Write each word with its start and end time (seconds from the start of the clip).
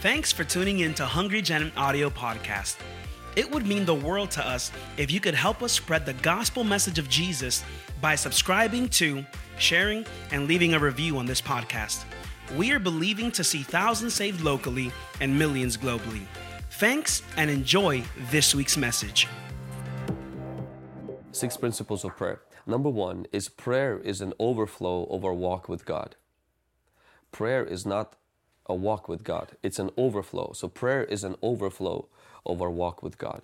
Thanks 0.00 0.30
for 0.30 0.44
tuning 0.44 0.78
in 0.78 0.94
to 0.94 1.04
Hungry 1.04 1.42
Gen 1.42 1.72
Audio 1.76 2.08
Podcast. 2.08 2.76
It 3.34 3.50
would 3.50 3.66
mean 3.66 3.84
the 3.84 3.96
world 3.96 4.30
to 4.30 4.46
us 4.46 4.70
if 4.96 5.10
you 5.10 5.18
could 5.18 5.34
help 5.34 5.60
us 5.60 5.72
spread 5.72 6.06
the 6.06 6.12
gospel 6.12 6.62
message 6.62 7.00
of 7.00 7.08
Jesus 7.08 7.64
by 8.00 8.14
subscribing 8.14 8.88
to, 8.90 9.26
sharing, 9.58 10.06
and 10.30 10.46
leaving 10.46 10.74
a 10.74 10.78
review 10.78 11.18
on 11.18 11.26
this 11.26 11.40
podcast. 11.40 12.04
We 12.56 12.70
are 12.70 12.78
believing 12.78 13.32
to 13.32 13.42
see 13.42 13.64
thousands 13.64 14.14
saved 14.14 14.40
locally 14.40 14.92
and 15.20 15.36
millions 15.36 15.76
globally. 15.76 16.22
Thanks 16.70 17.24
and 17.36 17.50
enjoy 17.50 18.04
this 18.30 18.54
week's 18.54 18.76
message. 18.76 19.26
Six 21.32 21.56
principles 21.56 22.04
of 22.04 22.16
prayer. 22.16 22.42
Number 22.66 22.88
one 22.88 23.26
is 23.32 23.48
prayer 23.48 23.98
is 23.98 24.20
an 24.20 24.32
overflow 24.38 25.06
of 25.06 25.24
our 25.24 25.34
walk 25.34 25.68
with 25.68 25.84
God. 25.84 26.14
Prayer 27.32 27.64
is 27.64 27.84
not 27.84 28.14
a 28.68 28.74
walk 28.74 29.08
with 29.08 29.24
God, 29.24 29.56
it's 29.62 29.78
an 29.78 29.90
overflow. 29.96 30.52
So 30.54 30.68
prayer 30.68 31.04
is 31.04 31.24
an 31.24 31.36
overflow 31.42 32.08
of 32.44 32.62
our 32.62 32.70
walk 32.70 33.02
with 33.02 33.18
God. 33.18 33.42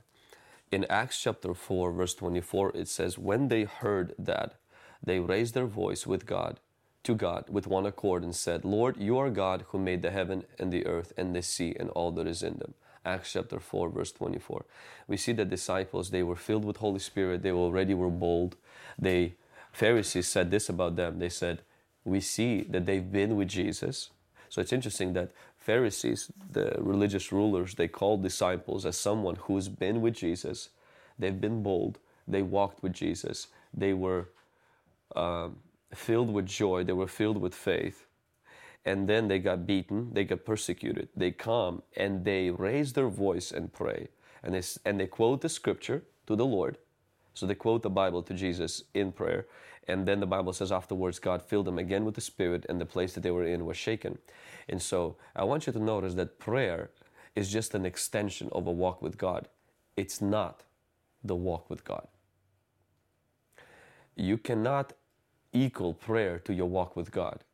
In 0.70 0.86
Acts 0.90 1.20
chapter 1.20 1.54
4, 1.54 1.92
verse 1.92 2.14
24, 2.14 2.72
it 2.74 2.88
says, 2.88 3.18
When 3.18 3.48
they 3.48 3.64
heard 3.64 4.14
that, 4.18 4.54
they 5.02 5.20
raised 5.20 5.54
their 5.54 5.66
voice 5.66 6.06
with 6.06 6.26
God, 6.26 6.60
to 7.04 7.14
God, 7.14 7.44
with 7.48 7.66
one 7.66 7.86
accord, 7.86 8.22
and 8.22 8.34
said, 8.34 8.64
Lord, 8.64 8.96
you 8.96 9.18
are 9.18 9.30
God 9.30 9.66
who 9.68 9.78
made 9.78 10.02
the 10.02 10.10
heaven 10.10 10.44
and 10.58 10.72
the 10.72 10.86
earth 10.86 11.12
and 11.16 11.34
the 11.34 11.42
sea 11.42 11.76
and 11.78 11.90
all 11.90 12.10
that 12.12 12.26
is 12.26 12.42
in 12.42 12.58
them. 12.58 12.74
Acts 13.04 13.32
chapter 13.32 13.60
4, 13.60 13.90
verse 13.90 14.12
24. 14.12 14.64
We 15.06 15.16
see 15.16 15.32
the 15.32 15.44
disciples, 15.44 16.10
they 16.10 16.22
were 16.22 16.36
filled 16.36 16.64
with 16.64 16.78
Holy 16.78 16.98
Spirit, 16.98 17.42
they 17.42 17.52
already 17.52 17.94
were 17.94 18.10
bold. 18.10 18.56
They 18.98 19.34
Pharisees 19.74 20.28
said 20.28 20.50
this 20.52 20.68
about 20.68 20.94
them. 20.94 21.18
They 21.18 21.28
said, 21.28 21.62
We 22.04 22.20
see 22.20 22.62
that 22.62 22.86
they've 22.86 23.12
been 23.12 23.36
with 23.36 23.48
Jesus. 23.48 24.10
So 24.54 24.60
it's 24.60 24.72
interesting 24.72 25.14
that 25.14 25.32
Pharisees, 25.58 26.30
the 26.52 26.76
religious 26.78 27.32
rulers, 27.32 27.74
they 27.74 27.88
called 27.88 28.22
disciples 28.22 28.86
as 28.86 28.96
someone 28.96 29.34
who's 29.34 29.68
been 29.68 30.00
with 30.00 30.14
Jesus. 30.14 30.68
They've 31.18 31.40
been 31.40 31.64
bold. 31.64 31.98
They 32.28 32.42
walked 32.42 32.80
with 32.80 32.92
Jesus. 32.92 33.48
They 33.76 33.94
were 33.94 34.28
um, 35.16 35.56
filled 35.92 36.32
with 36.32 36.46
joy. 36.46 36.84
They 36.84 36.92
were 36.92 37.08
filled 37.08 37.38
with 37.38 37.52
faith. 37.52 38.06
And 38.84 39.08
then 39.08 39.26
they 39.26 39.40
got 39.40 39.66
beaten. 39.66 40.10
They 40.12 40.22
got 40.22 40.44
persecuted. 40.44 41.08
They 41.16 41.32
come 41.32 41.82
and 41.96 42.24
they 42.24 42.50
raise 42.50 42.92
their 42.92 43.08
voice 43.08 43.50
and 43.50 43.72
pray. 43.72 44.06
And 44.44 44.54
they, 44.54 44.62
and 44.84 45.00
they 45.00 45.08
quote 45.08 45.40
the 45.40 45.48
scripture 45.48 46.04
to 46.28 46.36
the 46.36 46.46
Lord. 46.46 46.78
So 47.34 47.44
they 47.44 47.56
quote 47.56 47.82
the 47.82 47.90
Bible 47.90 48.22
to 48.22 48.32
Jesus 48.32 48.84
in 48.94 49.10
prayer. 49.10 49.46
And 49.86 50.06
then 50.06 50.20
the 50.20 50.26
Bible 50.26 50.52
says 50.52 50.72
afterwards, 50.72 51.18
God 51.18 51.42
filled 51.42 51.66
them 51.66 51.78
again 51.78 52.04
with 52.04 52.14
the 52.14 52.20
Spirit, 52.20 52.64
and 52.68 52.80
the 52.80 52.86
place 52.86 53.12
that 53.14 53.20
they 53.22 53.30
were 53.30 53.44
in 53.44 53.66
was 53.66 53.76
shaken. 53.76 54.18
And 54.68 54.80
so 54.80 55.16
I 55.36 55.44
want 55.44 55.66
you 55.66 55.72
to 55.72 55.78
notice 55.78 56.14
that 56.14 56.38
prayer 56.38 56.90
is 57.34 57.50
just 57.50 57.74
an 57.74 57.84
extension 57.84 58.48
of 58.52 58.66
a 58.66 58.72
walk 58.72 59.02
with 59.02 59.18
God. 59.18 59.48
It's 59.96 60.20
not 60.20 60.62
the 61.22 61.36
walk 61.36 61.68
with 61.68 61.84
God. 61.84 62.06
You 64.16 64.38
cannot 64.38 64.92
equal 65.52 65.94
prayer 65.94 66.38
to 66.40 66.54
your 66.54 66.68
walk 66.68 66.96
with 66.96 67.10
God. 67.10 67.44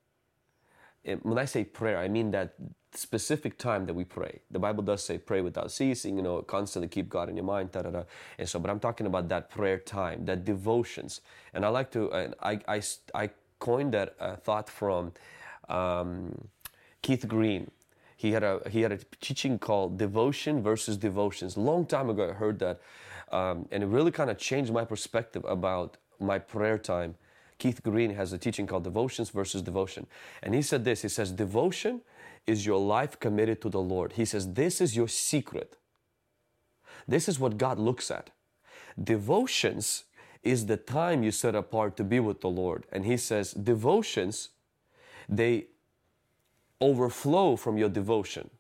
When 1.23 1.39
I 1.39 1.45
say 1.47 1.65
prayer, 1.65 1.99
I 1.99 2.09
mean 2.09 2.31
that 2.33 2.55
specific 2.93 3.57
time 3.57 3.87
that 3.87 3.95
we 3.95 4.05
pray. 4.05 4.41
The 4.51 4.59
Bible 4.59 4.83
does 4.83 5.03
say 5.03 5.19
pray 5.19 5.41
without 5.41 5.71
ceasing, 5.71 6.17
you 6.17 6.23
know, 6.23 6.43
constantly 6.43 6.89
keep 6.89 7.09
God 7.09 7.29
in 7.29 7.37
your 7.37 7.45
mind, 7.45 7.73
da 7.73 7.83
da 7.83 7.91
da. 7.91 8.03
And 8.39 8.49
so, 8.49 8.59
but 8.59 8.71
I'm 8.71 8.81
talking 8.81 9.07
about 9.07 9.29
that 9.29 9.51
prayer 9.51 9.79
time, 9.79 10.25
that 10.27 10.45
devotions. 10.45 11.21
And 11.55 11.65
I 11.65 11.69
like 11.69 11.91
to, 11.93 12.13
I, 12.43 12.61
I, 12.69 12.83
I 13.15 13.31
coined 13.59 13.95
that 13.95 14.17
uh, 14.19 14.37
thought 14.37 14.69
from 14.69 15.13
um, 15.69 16.49
Keith 17.03 17.27
Green. 17.29 17.71
He 18.17 18.33
had 18.33 18.43
a 18.43 18.61
he 18.69 18.83
had 18.83 18.93
a 18.93 18.99
teaching 19.21 19.59
called 19.59 19.97
devotion 19.97 20.63
versus 20.63 20.99
devotions. 20.99 21.57
Long 21.57 21.87
time 21.87 22.11
ago, 22.11 22.29
I 22.31 22.33
heard 22.35 22.59
that, 22.59 22.81
um, 23.33 23.67
and 23.71 23.83
it 23.83 23.87
really 23.87 24.11
kind 24.11 24.29
of 24.29 24.37
changed 24.37 24.73
my 24.73 24.85
perspective 24.85 25.43
about 25.47 25.97
my 26.19 26.39
prayer 26.39 26.77
time. 26.77 27.15
Keith 27.61 27.83
Green 27.83 28.15
has 28.15 28.33
a 28.33 28.39
teaching 28.39 28.67
called 28.67 28.85
devotions 28.85 29.31
versus 29.31 29.63
devotion, 29.63 30.07
and 30.43 30.55
he 30.55 30.63
said 30.63 30.85
this. 30.85 31.03
He 31.03 31.09
says 31.09 31.31
devotion 31.31 32.01
is 32.47 32.67
your 32.67 32.81
life 32.81 33.21
committed 33.21 33.61
to 33.63 33.69
the 33.69 33.81
Lord. 33.81 34.15
He 34.15 34.25
says 34.25 34.55
this 34.55 34.81
is 34.81 34.97
your 34.97 35.07
secret. 35.07 35.77
This 37.07 37.29
is 37.29 37.39
what 37.39 37.59
God 37.59 37.79
looks 37.79 38.11
at. 38.11 38.31
Devotions 39.03 40.05
is 40.43 40.67
the 40.67 40.77
time 40.77 41.23
you 41.23 41.31
set 41.31 41.55
apart 41.55 41.97
to 41.97 42.05
be 42.05 42.19
with 42.19 42.41
the 42.41 42.49
Lord, 42.49 42.87
and 42.91 43.05
he 43.05 43.17
says 43.17 43.53
devotions 43.53 44.49
they 45.29 45.67
overflow 46.81 47.57
from 47.57 47.79
your 47.79 47.89
devotion. 47.89 48.51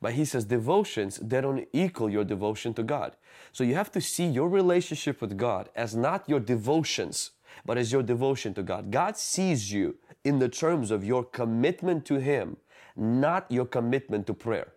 But 0.00 0.14
he 0.14 0.24
says 0.24 0.44
devotions, 0.44 1.18
they 1.18 1.40
don't 1.40 1.68
equal 1.72 2.08
your 2.08 2.24
devotion 2.24 2.72
to 2.74 2.82
God. 2.82 3.16
So 3.52 3.64
you 3.64 3.74
have 3.74 3.92
to 3.92 4.00
see 4.00 4.26
your 4.26 4.48
relationship 4.48 5.20
with 5.20 5.36
God 5.36 5.68
as 5.74 5.94
not 5.94 6.28
your 6.28 6.40
devotions, 6.40 7.32
but 7.64 7.78
as 7.78 7.92
your 7.92 8.02
devotion 8.02 8.54
to 8.54 8.62
God. 8.62 8.90
God 8.90 9.16
sees 9.16 9.72
you 9.72 9.96
in 10.24 10.38
the 10.38 10.48
terms 10.48 10.90
of 10.90 11.04
your 11.04 11.24
commitment 11.24 12.04
to 12.06 12.16
Him, 12.16 12.56
not 12.96 13.50
your 13.50 13.66
commitment 13.66 14.26
to 14.26 14.34
prayer. 14.34 14.72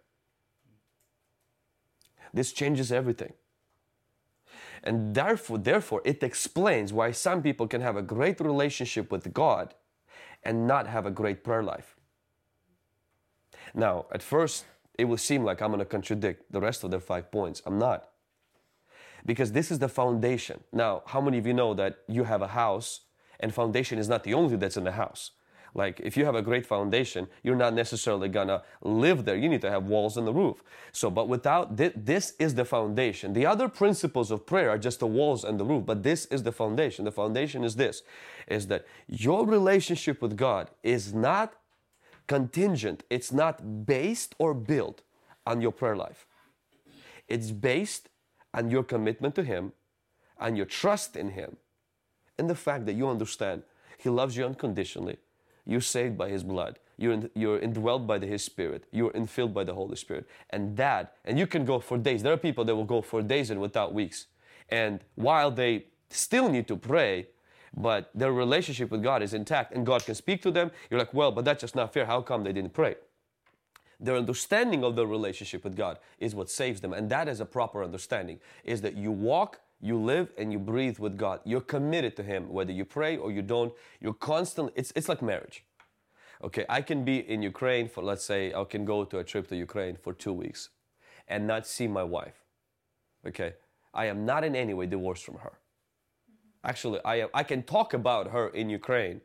This 2.34 2.52
changes 2.52 2.92
everything. 2.92 3.34
And 4.84 5.16
therefore, 5.16 5.58
therefore, 5.60 6.02
it 6.04 6.24
explains 6.24 6.92
why 6.92 7.12
some 7.12 7.42
people 7.42 7.68
can 7.68 7.82
have 7.82 7.96
a 7.96 8.02
great 8.02 8.42
relationship 8.42 9.12
with 9.12 9.34
God 9.34 9.76
and 10.44 10.68
not 10.68 10.88
have 10.88 11.06
a 11.06 11.12
great 11.12 11.44
prayer 11.44 11.64
life. 11.64 11.96
Now, 13.74 14.06
at 14.12 14.22
first, 14.22 14.66
it 14.98 15.06
will 15.06 15.18
seem 15.18 15.44
like 15.44 15.62
I'm 15.62 15.70
going 15.70 15.80
to 15.80 15.86
contradict 15.86 16.52
the 16.52 16.60
rest 16.60 16.84
of 16.84 16.92
the 16.92 17.00
five 17.00 17.32
points. 17.32 17.62
I'm 17.66 17.80
not. 17.80 18.10
Because 19.26 19.52
this 19.52 19.72
is 19.72 19.80
the 19.80 19.88
foundation. 19.88 20.64
Now, 20.72 21.04
how 21.06 21.22
many 21.22 21.38
of 21.38 21.48
you 21.48 21.54
know 21.54 21.74
that 21.74 22.00
you 22.08 22.26
have 22.26 22.42
a 22.42 22.48
house 22.48 23.02
and 23.40 23.54
foundation 23.54 23.98
is 23.98 24.10
not 24.10 24.24
the 24.24 24.34
only 24.34 24.50
thing 24.50 24.60
that's 24.60 24.78
in 24.78 24.84
the 24.84 24.92
house? 24.92 25.32
Like, 25.76 26.00
if 26.02 26.16
you 26.16 26.26
have 26.26 26.36
a 26.36 26.42
great 26.42 26.66
foundation, 26.66 27.28
you're 27.42 27.56
not 27.56 27.74
necessarily 27.74 28.30
gonna 28.30 28.62
live 28.82 29.26
there. 29.26 29.36
You 29.36 29.50
need 29.50 29.62
to 29.62 29.72
have 29.72 29.86
walls 29.86 30.18
and 30.18 30.28
the 30.28 30.34
roof. 30.34 30.64
So, 30.92 31.10
but 31.10 31.28
without 31.28 31.78
this, 31.78 31.94
this 31.96 32.34
is 32.38 32.54
the 32.54 32.66
foundation. 32.66 33.34
The 33.34 33.48
other 33.48 33.68
principles 33.68 34.30
of 34.30 34.46
prayer 34.46 34.70
are 34.70 34.78
just 34.78 35.00
the 35.00 35.08
walls 35.08 35.44
and 35.44 35.60
the 35.60 35.66
roof, 35.66 35.86
but 35.86 36.04
this 36.04 36.26
is 36.26 36.44
the 36.44 36.52
foundation. 36.52 37.06
The 37.06 37.12
foundation 37.12 37.64
is 37.64 37.76
this 37.76 38.04
is 38.48 38.68
that 38.68 38.86
your 39.08 39.48
relationship 39.48 40.22
with 40.22 40.38
God 40.38 40.70
is 40.84 41.14
not 41.14 41.54
contingent, 42.28 43.04
it's 43.10 43.32
not 43.32 43.86
based 43.86 44.36
or 44.38 44.54
built 44.54 45.02
on 45.46 45.62
your 45.62 45.72
prayer 45.72 45.96
life. 45.96 46.28
It's 47.28 47.52
based 47.52 48.10
on 48.54 48.70
your 48.70 48.84
commitment 48.84 49.36
to 49.36 49.44
Him 49.44 49.74
and 50.40 50.58
your 50.58 50.66
trust 50.66 51.16
in 51.16 51.32
Him 51.32 51.58
and 52.38 52.50
the 52.50 52.56
fact 52.56 52.86
that 52.86 52.94
you 52.94 53.08
understand 53.08 53.64
He 53.98 54.10
loves 54.10 54.36
you 54.38 54.46
unconditionally. 54.46 55.18
You're 55.66 55.82
saved 55.82 56.18
by 56.18 56.30
His 56.30 56.44
blood. 56.44 56.80
You're, 56.98 57.14
in, 57.14 57.30
you're 57.34 57.60
indwelled 57.60 58.06
by 58.06 58.18
the, 58.18 58.28
His 58.28 58.44
Spirit. 58.44 58.86
You're 58.92 59.12
infilled 59.12 59.54
by 59.54 59.64
the 59.64 59.74
Holy 59.74 59.96
Spirit. 59.96 60.28
And 60.50 60.78
that, 60.78 61.16
and 61.26 61.40
you 61.40 61.48
can 61.48 61.66
go 61.66 61.80
for 61.80 61.98
days. 61.98 62.22
There 62.22 62.34
are 62.34 62.38
people 62.38 62.66
that 62.66 62.76
will 62.76 62.84
go 62.84 63.02
for 63.02 63.22
days 63.22 63.50
and 63.50 63.60
without 63.60 63.94
weeks. 63.94 64.28
And 64.70 65.00
while 65.16 65.52
they 65.52 65.86
still 66.10 66.50
need 66.50 66.68
to 66.68 66.76
pray, 66.76 67.28
but 67.76 68.12
their 68.14 68.32
relationship 68.32 68.92
with 68.92 69.02
God 69.02 69.24
is 69.24 69.34
intact 69.34 69.74
and 69.74 69.86
God 69.86 70.06
can 70.06 70.16
speak 70.16 70.42
to 70.44 70.52
them, 70.52 70.70
you're 70.90 71.00
like, 71.00 71.14
well, 71.14 71.32
but 71.32 71.46
that's 71.46 71.62
just 71.62 71.76
not 71.76 71.94
fair. 71.94 72.06
How 72.06 72.22
come 72.22 72.44
they 72.44 72.54
didn't 72.54 72.74
pray? 72.74 72.96
Their 74.04 74.18
understanding 74.18 74.84
of 74.84 74.98
their 74.98 75.06
relationship 75.06 75.64
with 75.64 75.78
God 75.78 75.98
is 76.20 76.36
what 76.36 76.50
saves 76.50 76.82
them. 76.82 76.92
And 76.92 77.10
that 77.10 77.30
is 77.30 77.40
a 77.40 77.46
proper 77.46 77.82
understanding, 77.82 78.42
is 78.66 78.82
that 78.82 78.98
you 78.98 79.12
walk, 79.12 79.62
you 79.80 79.98
live, 79.98 80.34
and 80.38 80.52
you 80.52 80.60
breathe 80.60 81.00
with 81.00 81.18
God. 81.18 81.40
You're 81.46 81.62
committed 81.62 82.18
to 82.18 82.24
Him, 82.24 82.50
whether 82.50 82.74
you 82.74 82.84
pray 82.84 83.16
or 83.16 83.32
you 83.32 83.42
don't. 83.42 83.74
You're 84.02 84.14
constantly, 84.14 84.74
it's, 84.76 84.92
it's 84.98 85.08
like 85.08 85.22
marriage. 85.22 85.64
Okay, 86.44 86.66
I 86.68 86.82
can 86.82 87.06
be 87.06 87.20
in 87.20 87.42
Ukraine 87.42 87.88
for, 87.88 88.04
let's 88.04 88.26
say, 88.26 88.54
I 88.54 88.66
can 88.66 88.84
go 88.84 89.06
to 89.06 89.20
a 89.20 89.24
trip 89.24 89.48
to 89.48 89.56
Ukraine 89.56 89.96
for 89.96 90.12
two 90.12 90.34
weeks 90.34 90.70
and 91.30 91.48
not 91.48 91.66
see 91.66 91.88
my 91.88 92.04
wife. 92.04 92.44
Okay, 93.26 93.54
I 93.94 94.08
am 94.08 94.26
not 94.26 94.44
in 94.44 94.54
any 94.54 94.74
way 94.74 94.86
divorced 94.86 95.24
from 95.24 95.38
her. 95.38 95.54
Actually, 96.66 97.00
I, 97.06 97.22
am, 97.22 97.30
I 97.34 97.44
can 97.44 97.64
talk 97.64 97.94
about 97.94 98.32
her 98.32 98.50
in 98.50 98.70
Ukraine. 98.70 99.22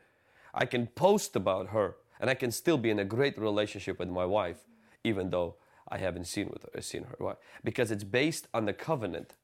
I 0.55 0.67
can 0.67 0.87
post 0.87 1.35
about 1.35 1.71
her, 1.71 1.97
and 2.21 2.31
I 2.31 2.35
can 2.35 2.53
still 2.53 2.79
be 2.79 2.91
in 2.91 3.01
a 3.01 3.05
great 3.05 3.37
relationship 3.37 3.99
with 3.99 4.09
my 4.09 4.25
wife, 4.25 4.59
even 5.09 5.31
though 5.31 5.57
I 5.89 5.99
haven't 5.99 6.27
seen 6.27 6.49
with 6.49 6.63
her, 6.73 6.81
seen 6.83 7.05
her. 7.05 7.17
Why? 7.19 7.35
Because 7.65 7.91
it's 7.91 8.05
based 8.05 8.47
on 8.53 8.67
the 8.67 8.73
covenant. 8.73 9.35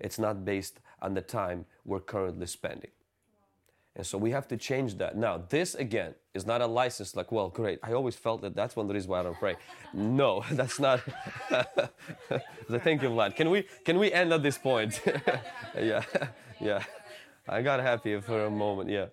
It's 0.00 0.18
not 0.18 0.44
based 0.44 0.80
on 1.00 1.14
the 1.14 1.22
time 1.22 1.66
we're 1.84 2.00
currently 2.00 2.46
spending. 2.46 2.90
And 3.96 4.04
so 4.04 4.18
we 4.18 4.30
have 4.32 4.48
to 4.48 4.56
change 4.56 4.98
that. 4.98 5.16
Now, 5.16 5.44
this 5.48 5.76
again 5.76 6.14
is 6.34 6.44
not 6.46 6.60
a 6.60 6.66
license 6.66 7.14
like, 7.14 7.30
well, 7.30 7.48
great. 7.48 7.78
I 7.82 7.92
always 7.92 8.16
felt 8.16 8.42
that 8.42 8.56
that's 8.56 8.74
one 8.74 8.84
of 8.84 8.88
the 8.88 8.94
reasons 8.94 9.08
why 9.08 9.20
I 9.20 9.22
don't 9.22 9.38
pray. 9.38 9.56
No, 9.94 10.44
that's 10.52 10.80
not. 10.80 11.00
so 12.68 12.78
thank 12.80 13.02
you, 13.02 13.10
Vlad. 13.10 13.36
Can 13.36 13.50
we 13.50 13.64
can 13.84 13.98
we 13.98 14.12
end 14.12 14.32
at 14.32 14.42
this 14.42 14.58
point? 14.58 15.00
yeah, 15.78 16.02
yeah. 16.60 16.82
I 17.48 17.62
got 17.62 17.78
happy 17.80 18.20
for 18.20 18.46
a 18.46 18.50
moment, 18.50 18.90
yeah. 18.90 19.06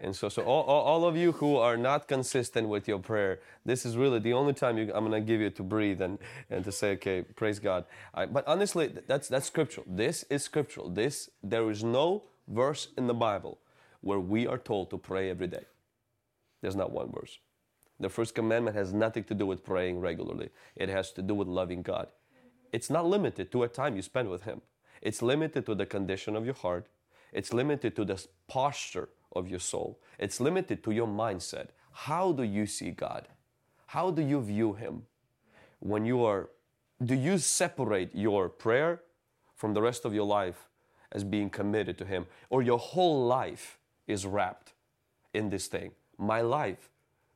And 0.00 0.14
so, 0.14 0.28
so 0.28 0.42
all, 0.42 0.62
all, 0.62 1.04
of 1.04 1.16
you 1.16 1.32
who 1.32 1.56
are 1.56 1.76
not 1.76 2.06
consistent 2.06 2.68
with 2.68 2.86
your 2.86 3.00
prayer, 3.00 3.40
this 3.64 3.84
is 3.84 3.96
really 3.96 4.20
the 4.20 4.32
only 4.32 4.52
time 4.52 4.78
you, 4.78 4.92
I'm 4.94 5.08
going 5.08 5.20
to 5.20 5.26
give 5.26 5.40
you 5.40 5.50
to 5.50 5.62
breathe 5.62 6.00
and, 6.00 6.18
and 6.50 6.64
to 6.64 6.70
say, 6.70 6.92
okay, 6.92 7.22
praise 7.22 7.58
God. 7.58 7.84
I, 8.14 8.26
but 8.26 8.46
honestly, 8.46 8.92
that's, 9.06 9.26
that's 9.26 9.46
scriptural. 9.46 9.86
This 9.88 10.24
is 10.30 10.44
scriptural. 10.44 10.88
This, 10.88 11.30
there 11.42 11.68
is 11.70 11.82
no 11.82 12.22
verse 12.46 12.88
in 12.96 13.08
the 13.08 13.14
Bible 13.14 13.58
where 14.00 14.20
we 14.20 14.46
are 14.46 14.58
told 14.58 14.90
to 14.90 14.98
pray 14.98 15.30
every 15.30 15.48
day. 15.48 15.64
There's 16.62 16.76
not 16.76 16.92
one 16.92 17.10
verse. 17.12 17.38
The 18.00 18.08
first 18.08 18.34
commandment 18.34 18.76
has 18.76 18.92
nothing 18.92 19.24
to 19.24 19.34
do 19.34 19.46
with 19.46 19.64
praying 19.64 19.98
regularly. 19.98 20.50
It 20.76 20.88
has 20.88 21.10
to 21.12 21.22
do 21.22 21.34
with 21.34 21.48
loving 21.48 21.82
God. 21.82 22.08
It's 22.72 22.90
not 22.90 23.06
limited 23.06 23.50
to 23.52 23.64
a 23.64 23.68
time 23.68 23.96
you 23.96 24.02
spend 24.02 24.30
with 24.30 24.42
Him. 24.42 24.60
It's 25.02 25.22
limited 25.22 25.66
to 25.66 25.74
the 25.74 25.86
condition 25.86 26.36
of 26.36 26.44
your 26.44 26.54
heart. 26.54 26.86
It's 27.32 27.52
limited 27.52 27.96
to 27.96 28.04
the 28.04 28.24
posture 28.46 29.08
of 29.38 29.48
your 29.48 29.60
soul. 29.60 29.98
It's 30.18 30.40
limited 30.40 30.82
to 30.84 30.90
your 30.90 31.06
mindset. 31.06 31.68
How 31.92 32.32
do 32.32 32.42
you 32.42 32.66
see 32.66 32.90
God? 32.90 33.28
How 33.86 34.10
do 34.10 34.22
you 34.22 34.40
view 34.42 34.74
Him? 34.74 35.02
When 35.80 36.04
you 36.04 36.24
are, 36.24 36.50
do 37.04 37.14
you 37.14 37.38
separate 37.38 38.14
your 38.14 38.48
prayer 38.48 39.00
from 39.54 39.74
the 39.74 39.82
rest 39.82 40.04
of 40.04 40.12
your 40.12 40.26
life 40.26 40.68
as 41.12 41.24
being 41.24 41.50
committed 41.50 41.96
to 41.98 42.04
Him? 42.04 42.26
Or 42.50 42.62
your 42.62 42.78
whole 42.78 43.26
life 43.26 43.78
is 44.06 44.26
wrapped 44.26 44.72
in 45.32 45.50
this 45.50 45.66
thing? 45.68 45.92
My 46.18 46.40
life 46.40 46.90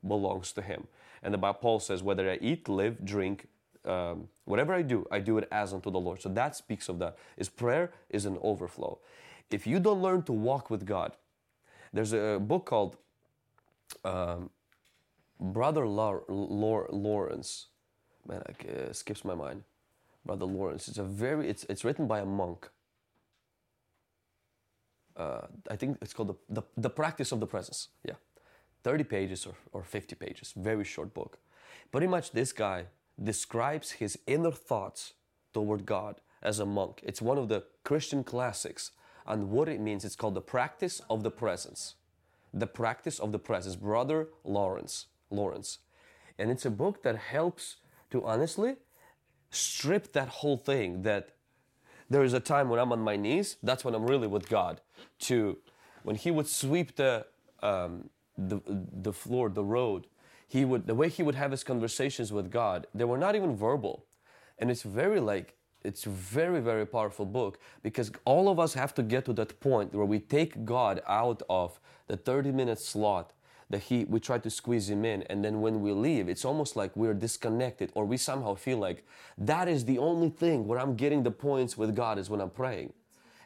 belongs 0.07 0.53
to 0.53 0.63
Him. 0.63 0.89
And 1.23 1.33
the 1.33 1.39
Bible 1.39 1.59
Paul 1.61 1.81
says, 1.81 2.03
whether 2.03 2.29
I 2.29 2.39
eat, 2.41 2.69
live, 2.69 3.05
drink, 3.05 3.47
um, 3.85 4.29
whatever 4.45 4.75
I 4.75 4.83
do, 4.83 5.07
I 5.11 5.21
do 5.21 5.39
it 5.39 5.49
as 5.51 5.73
unto 5.73 5.91
the 5.91 6.01
Lord. 6.01 6.21
So 6.21 6.29
that 6.31 6.57
speaks 6.57 6.89
of 6.89 6.99
that. 6.99 7.17
Is 7.37 7.49
prayer 7.49 7.93
is 8.11 8.27
an 8.27 8.39
overflow. 8.43 8.99
If 9.51 9.67
you 9.67 9.81
don't 9.81 10.03
learn 10.03 10.23
to 10.25 10.33
walk 10.33 10.71
with 10.71 10.87
God, 10.87 11.17
there's 11.93 12.13
a 12.13 12.39
book 12.41 12.67
called 12.67 12.97
um, 14.05 14.51
Brother 15.41 15.87
Lawrence. 15.87 17.67
Man, 18.27 18.43
it 18.49 18.71
uh, 18.71 18.93
skips 18.93 19.25
my 19.25 19.35
mind. 19.35 19.65
Brother 20.25 20.47
Lawrence. 20.47 20.89
It's 20.89 20.99
a 20.99 21.05
very. 21.05 21.49
It's 21.49 21.65
it's 21.65 21.85
written 21.85 22.07
by 22.07 22.21
a 22.21 22.25
monk. 22.25 22.71
Uh, 25.17 25.47
I 25.71 25.77
think 25.77 25.99
it's 26.01 26.15
called 26.15 26.29
the, 26.29 26.61
the 26.61 26.63
the 26.77 26.91
practice 26.91 27.33
of 27.33 27.41
the 27.41 27.47
presence. 27.47 27.89
Yeah, 28.05 28.15
thirty 28.83 29.05
pages 29.05 29.47
or 29.47 29.55
or 29.73 29.83
fifty 29.83 30.15
pages. 30.15 30.55
Very 30.57 30.85
short 30.85 31.13
book. 31.13 31.39
Pretty 31.91 32.07
much, 32.07 32.31
this 32.31 32.53
guy 32.53 32.87
describes 33.23 33.93
his 33.93 34.19
inner 34.27 34.53
thoughts 34.53 35.15
toward 35.53 35.85
God 35.85 36.21
as 36.43 36.61
a 36.61 36.67
monk. 36.67 37.01
It's 37.03 37.21
one 37.21 37.39
of 37.39 37.49
the 37.49 37.65
Christian 37.85 38.25
classics 38.25 38.93
and 39.27 39.51
what 39.51 39.69
it 39.69 39.81
means. 39.81 40.05
It's 40.05 40.17
called 40.17 40.35
the 40.35 40.41
practice 40.41 41.01
of 41.09 41.23
the 41.23 41.31
presence. 41.31 41.95
The 42.53 42.67
practice 42.67 43.19
of 43.19 43.33
the 43.33 43.39
presence, 43.39 43.77
Brother 43.77 44.29
Lawrence. 44.45 45.07
Lawrence. 45.31 45.79
And 46.39 46.51
it's 46.51 46.67
a 46.67 46.71
book 46.71 47.03
that 47.03 47.17
helps 47.17 47.77
to 48.11 48.25
honestly 48.25 48.77
strip 49.51 50.13
that 50.13 50.29
whole 50.29 50.57
thing 50.57 51.03
that 51.03 51.31
there 52.11 52.23
is 52.23 52.33
a 52.33 52.41
time 52.41 52.69
when 52.69 52.79
I'm 52.79 52.93
on 52.93 53.01
my 53.01 53.17
knees, 53.17 53.57
that's 53.63 53.85
when 53.85 53.95
I'm 53.95 54.07
really 54.07 54.27
with 54.27 54.49
God. 54.49 54.81
To 55.21 55.59
when 56.03 56.17
He 56.17 56.31
would 56.31 56.47
sweep 56.47 56.97
the, 56.97 57.27
um, 57.63 58.11
the, 58.37 58.61
the 58.67 59.13
floor, 59.13 59.49
the 59.49 59.65
road, 59.65 60.07
He 60.47 60.65
would, 60.65 60.87
the 60.87 60.95
way 60.95 61.09
He 61.09 61.23
would 61.23 61.35
have 61.35 61.51
His 61.51 61.65
conversations 61.65 62.33
with 62.33 62.51
God, 62.51 62.87
they 62.95 63.05
were 63.05 63.19
not 63.19 63.35
even 63.35 63.57
verbal. 63.57 64.05
And 64.59 64.71
it's 64.71 64.83
very 64.83 65.21
like, 65.21 65.57
it's 65.85 66.05
very 66.05 66.61
very 66.61 66.87
powerful 66.87 67.25
book 67.25 67.59
because 67.83 68.11
all 68.25 68.49
of 68.49 68.59
us 68.59 68.75
have 68.75 68.95
to 68.95 69.03
get 69.03 69.25
to 69.25 69.33
that 69.33 69.59
point 69.61 69.95
where 69.95 70.07
we 70.07 70.19
take 70.19 70.65
god 70.65 71.03
out 71.07 71.43
of 71.49 71.81
the 72.07 72.17
30 72.17 72.53
minute 72.53 72.79
slot 72.79 73.33
that 73.71 73.85
he 73.85 74.05
we 74.05 74.21
try 74.21 74.39
to 74.39 74.51
squeeze 74.51 74.91
him 74.91 75.05
in. 75.05 75.23
And 75.25 75.43
then 75.45 75.61
when 75.61 75.81
we 75.81 75.93
leave 75.93 76.29
it's 76.29 76.45
almost 76.45 76.77
like 76.77 76.95
we're 76.95 77.15
disconnected 77.15 77.91
or 77.95 78.05
we 78.05 78.17
somehow 78.17 78.55
feel 78.55 78.79
like 78.79 79.05
that 79.39 79.67
is 79.67 79.85
the 79.85 79.99
only 79.99 80.29
thing 80.29 80.67
where 80.67 80.79
i'm 80.79 80.95
getting 80.95 81.23
the 81.23 81.31
points 81.31 81.77
with 81.77 81.97
god 81.97 82.19
is 82.19 82.31
when 82.31 82.41
i'm 82.41 82.51
praying. 82.51 82.93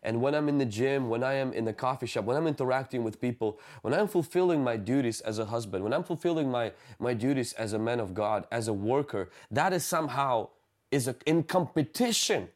And 0.02 0.22
when 0.22 0.36
I'm 0.36 0.48
in 0.48 0.58
the 0.58 0.64
gym, 0.64 1.08
when 1.08 1.24
I 1.24 1.32
am 1.34 1.52
in 1.52 1.64
the 1.64 1.72
coffee 1.72 2.06
shop, 2.06 2.26
when 2.26 2.36
I'm 2.36 2.46
interacting 2.46 3.02
with 3.02 3.20
people, 3.20 3.58
when 3.82 3.92
I'm 3.92 4.06
fulfilling 4.06 4.62
my 4.62 4.76
duties 4.76 5.20
as 5.22 5.40
a 5.40 5.46
husband, 5.46 5.82
when 5.82 5.92
I'm 5.92 6.04
fulfilling 6.04 6.48
my, 6.48 6.70
my 7.00 7.12
duties 7.12 7.54
as 7.54 7.72
a 7.72 7.78
man 7.78 7.98
of 7.98 8.14
God, 8.14 8.46
as 8.52 8.68
a 8.68 8.72
worker, 8.72 9.30
that 9.50 9.72
is 9.72 9.84
somehow 9.84 10.50
is 10.90 11.10
in 11.26 11.42
competition 11.42 12.48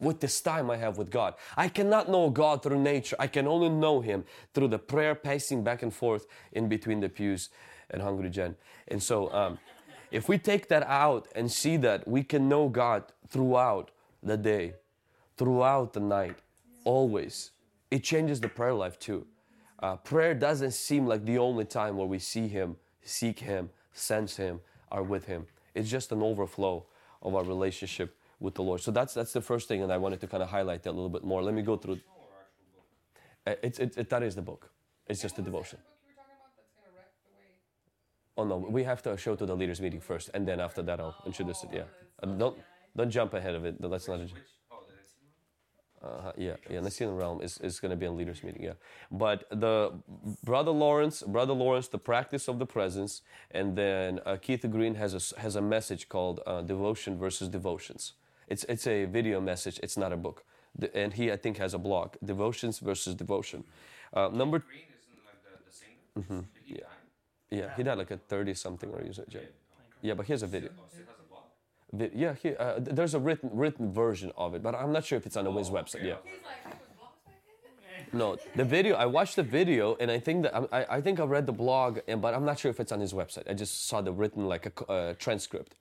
with 0.00 0.20
this 0.20 0.40
time 0.40 0.70
I 0.70 0.76
have 0.76 0.98
with 0.98 1.10
God. 1.10 1.34
I 1.56 1.68
cannot 1.68 2.10
know 2.10 2.30
God 2.30 2.62
through 2.62 2.80
nature. 2.80 3.16
I 3.18 3.26
can 3.26 3.46
only 3.46 3.68
know 3.68 4.00
Him 4.00 4.24
through 4.52 4.68
the 4.68 4.78
prayer 4.78 5.14
pacing 5.14 5.64
back 5.64 5.82
and 5.82 5.92
forth 5.92 6.26
in 6.52 6.68
between 6.68 7.00
the 7.00 7.08
pews 7.08 7.50
at 7.90 8.00
Hungry 8.00 8.30
Gen. 8.30 8.56
And 8.88 9.02
so, 9.02 9.32
um, 9.32 9.58
if 10.10 10.28
we 10.28 10.38
take 10.38 10.68
that 10.68 10.84
out 10.84 11.28
and 11.34 11.50
see 11.50 11.76
that 11.78 12.06
we 12.06 12.22
can 12.22 12.48
know 12.48 12.68
God 12.68 13.04
throughout 13.28 13.90
the 14.22 14.36
day, 14.36 14.74
throughout 15.36 15.92
the 15.92 16.00
night, 16.00 16.36
always, 16.84 17.50
it 17.90 18.04
changes 18.04 18.40
the 18.40 18.48
prayer 18.48 18.74
life 18.74 18.98
too. 18.98 19.26
Uh, 19.80 19.96
prayer 19.96 20.34
doesn't 20.34 20.70
seem 20.72 21.06
like 21.06 21.24
the 21.24 21.38
only 21.38 21.64
time 21.64 21.96
where 21.96 22.06
we 22.06 22.18
see 22.18 22.46
Him, 22.46 22.76
seek 23.02 23.40
Him, 23.40 23.70
sense 23.92 24.36
Him, 24.36 24.60
are 24.90 25.02
with 25.02 25.26
Him. 25.26 25.46
It's 25.74 25.90
just 25.90 26.12
an 26.12 26.22
overflow 26.22 26.86
of 27.24 27.34
our 27.34 27.44
relationship 27.44 28.16
with 28.40 28.54
the 28.54 28.62
Lord. 28.62 28.80
So 28.80 28.90
that's 28.90 29.14
that's 29.14 29.32
the 29.32 29.40
first 29.40 29.68
thing, 29.68 29.82
and 29.82 29.92
I 29.92 29.96
wanted 29.96 30.20
to 30.20 30.26
kind 30.26 30.42
of 30.42 30.48
highlight 30.48 30.82
that 30.82 30.90
a 30.90 30.96
little 30.98 31.08
bit 31.08 31.24
more. 31.24 31.42
Let 31.42 31.54
me 31.54 31.62
go 31.62 31.76
through. 31.76 32.00
Uh, 33.46 33.54
it's 33.62 33.78
it, 33.78 33.96
it, 33.96 34.08
that 34.10 34.22
is 34.22 34.34
the 34.34 34.42
book. 34.42 34.70
It's 35.06 35.20
just 35.20 35.38
a 35.38 35.42
devotion. 35.42 35.78
Oh 38.36 38.44
no, 38.44 38.56
we 38.56 38.82
have 38.82 39.00
to 39.02 39.16
show 39.16 39.36
to 39.36 39.46
the 39.46 39.54
leaders 39.54 39.80
meeting 39.80 40.00
first, 40.00 40.30
and 40.34 40.46
then 40.46 40.60
after 40.60 40.82
that 40.82 41.00
I'll 41.00 41.14
introduce 41.24 41.62
it. 41.64 41.70
Yeah, 41.72 41.82
uh, 42.22 42.26
don't 42.26 42.58
don't 42.96 43.10
jump 43.10 43.34
ahead 43.34 43.54
of 43.54 43.64
it. 43.64 43.80
Let's 43.80 44.08
not. 44.08 44.20
Uh, 46.04 46.32
yeah, 46.36 46.56
yeah, 46.68 46.80
Nicene 46.80 47.08
realm 47.08 47.40
is, 47.40 47.58
is 47.58 47.80
going 47.80 47.90
to 47.90 47.96
be 47.96 48.04
a 48.06 48.12
leaders 48.12 48.42
meeting. 48.44 48.62
Yeah, 48.62 48.74
but 49.10 49.44
the 49.50 49.92
brother 50.44 50.70
Lawrence, 50.70 51.22
brother 51.22 51.54
Lawrence, 51.54 51.88
the 51.88 51.98
practice 51.98 52.46
of 52.46 52.58
the 52.58 52.66
presence, 52.66 53.22
and 53.52 53.74
then 53.74 54.20
uh, 54.26 54.36
Keith 54.36 54.66
Green 54.70 54.96
has 54.96 55.14
a 55.14 55.40
has 55.40 55.56
a 55.56 55.62
message 55.62 56.08
called 56.08 56.40
uh, 56.46 56.60
devotion 56.60 57.18
versus 57.18 57.48
devotions. 57.48 58.12
It's 58.48 58.64
it's 58.64 58.86
a 58.86 59.06
video 59.06 59.40
message. 59.40 59.80
It's 59.82 59.96
not 59.96 60.12
a 60.12 60.16
book. 60.16 60.44
The, 60.78 60.94
and 60.94 61.12
he 61.14 61.32
I 61.32 61.36
think 61.36 61.56
has 61.56 61.72
a 61.72 61.78
blog, 61.78 62.16
devotions 62.22 62.80
versus 62.80 63.14
devotion. 63.14 63.64
Uh, 64.12 64.28
number. 64.28 64.58
Green 64.58 64.82
isn't 65.00 65.24
like 65.24 65.40
the, 65.42 65.52
the 65.64 65.72
singer. 65.72 66.00
Mm-hmm. 66.18 66.40
Yeah. 66.66 67.58
yeah, 67.58 67.76
he 67.76 67.82
died 67.82 67.98
like 67.98 68.10
a 68.10 68.18
thirty 68.18 68.54
something 68.54 68.90
or 68.90 69.00
you 69.02 69.12
yeah. 69.30 69.40
Yeah, 70.02 70.14
but 70.14 70.26
here's 70.26 70.42
a 70.42 70.46
video. 70.46 70.70
Yeah, 72.14 72.34
he, 72.34 72.56
uh, 72.56 72.74
there's 72.78 73.14
a 73.14 73.18
written 73.18 73.50
written 73.52 73.92
version 73.92 74.32
of 74.36 74.54
it, 74.54 74.62
but 74.62 74.74
I'm 74.74 74.92
not 74.92 75.04
sure 75.04 75.18
if 75.18 75.26
it's 75.26 75.36
on 75.36 75.44
the 75.44 75.50
Wiz 75.50 75.70
website. 75.70 76.04
Yeah. 76.04 76.16
No, 78.12 78.36
the 78.54 78.64
video. 78.64 78.94
I 78.96 79.06
watched 79.06 79.36
the 79.36 79.42
video, 79.42 79.96
and 80.00 80.10
I 80.10 80.20
think 80.20 80.44
that 80.44 80.54
I, 80.72 80.86
I 80.88 81.00
think 81.00 81.18
I 81.20 81.24
read 81.24 81.46
the 81.46 81.52
blog, 81.52 81.98
and 82.06 82.22
but 82.22 82.32
I'm 82.34 82.44
not 82.44 82.58
sure 82.58 82.70
if 82.70 82.78
it's 82.80 82.92
on 82.92 83.00
his 83.00 83.12
website. 83.12 83.50
I 83.50 83.54
just 83.54 83.88
saw 83.88 84.00
the 84.00 84.12
written 84.12 84.46
like 84.48 84.66
a 84.66 84.90
uh, 84.90 85.14
transcript. 85.18 85.74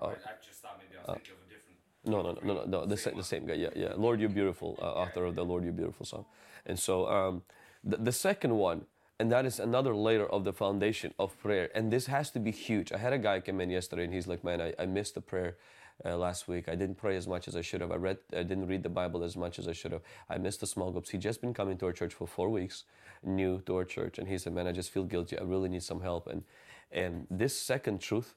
Oh, 0.00 0.06
uh, 0.06 0.10
I 0.10 0.30
just 0.46 0.60
thought 0.60 0.78
maybe 0.78 0.96
I 0.96 1.12
was 1.12 1.16
thinking 1.16 1.34
of 1.34 1.46
a 1.46 1.50
different. 1.50 1.78
No, 2.04 2.22
no, 2.22 2.38
no, 2.42 2.60
no, 2.60 2.80
no. 2.80 2.86
The 2.86 2.96
same, 2.96 3.16
the 3.16 3.24
same 3.24 3.46
guy. 3.46 3.54
Yeah, 3.54 3.70
yeah. 3.74 3.92
Lord, 3.96 4.20
you're 4.20 4.28
beautiful. 4.28 4.78
Uh, 4.80 4.84
author 4.86 5.24
of 5.24 5.34
the 5.34 5.44
Lord, 5.44 5.64
you're 5.64 5.72
beautiful 5.72 6.04
song, 6.04 6.26
and 6.66 6.78
so 6.78 7.08
um, 7.08 7.42
the, 7.82 7.96
the 7.96 8.12
second 8.12 8.54
one 8.56 8.84
and 9.18 9.32
that 9.32 9.44
is 9.44 9.58
another 9.58 9.94
layer 9.94 10.26
of 10.26 10.44
the 10.44 10.52
foundation 10.52 11.12
of 11.18 11.38
prayer. 11.40 11.70
And 11.74 11.92
this 11.92 12.06
has 12.06 12.30
to 12.30 12.38
be 12.38 12.52
huge. 12.52 12.92
I 12.92 12.98
had 12.98 13.12
a 13.12 13.18
guy 13.18 13.40
come 13.40 13.60
in 13.60 13.70
yesterday 13.70 14.04
and 14.04 14.14
he's 14.14 14.28
like, 14.28 14.44
man, 14.44 14.60
I, 14.60 14.74
I 14.78 14.86
missed 14.86 15.14
the 15.14 15.20
prayer 15.20 15.56
uh, 16.04 16.16
last 16.16 16.46
week. 16.46 16.68
I 16.68 16.76
didn't 16.76 16.96
pray 16.96 17.16
as 17.16 17.26
much 17.26 17.48
as 17.48 17.56
I 17.56 17.62
should 17.62 17.80
have. 17.80 17.90
I 17.90 17.96
read, 17.96 18.18
I 18.32 18.44
didn't 18.44 18.68
read 18.68 18.84
the 18.84 18.88
Bible 18.88 19.24
as 19.24 19.36
much 19.36 19.58
as 19.58 19.66
I 19.66 19.72
should 19.72 19.90
have. 19.90 20.02
I 20.30 20.38
missed 20.38 20.60
the 20.60 20.66
small 20.66 20.92
groups. 20.92 21.10
He 21.10 21.18
just 21.18 21.40
been 21.40 21.54
coming 21.54 21.76
to 21.78 21.86
our 21.86 21.92
church 21.92 22.14
for 22.14 22.26
four 22.26 22.48
weeks, 22.48 22.84
new 23.24 23.60
to 23.62 23.76
our 23.76 23.84
church, 23.84 24.18
and 24.18 24.28
he 24.28 24.38
said, 24.38 24.52
"Man, 24.52 24.68
I 24.68 24.72
just 24.72 24.90
feel 24.90 25.04
guilty. 25.04 25.36
I 25.36 25.42
really 25.42 25.68
need 25.68 25.82
some 25.82 26.00
help." 26.00 26.28
And 26.28 26.44
and 26.92 27.26
this 27.28 27.58
second 27.58 28.00
truth, 28.00 28.36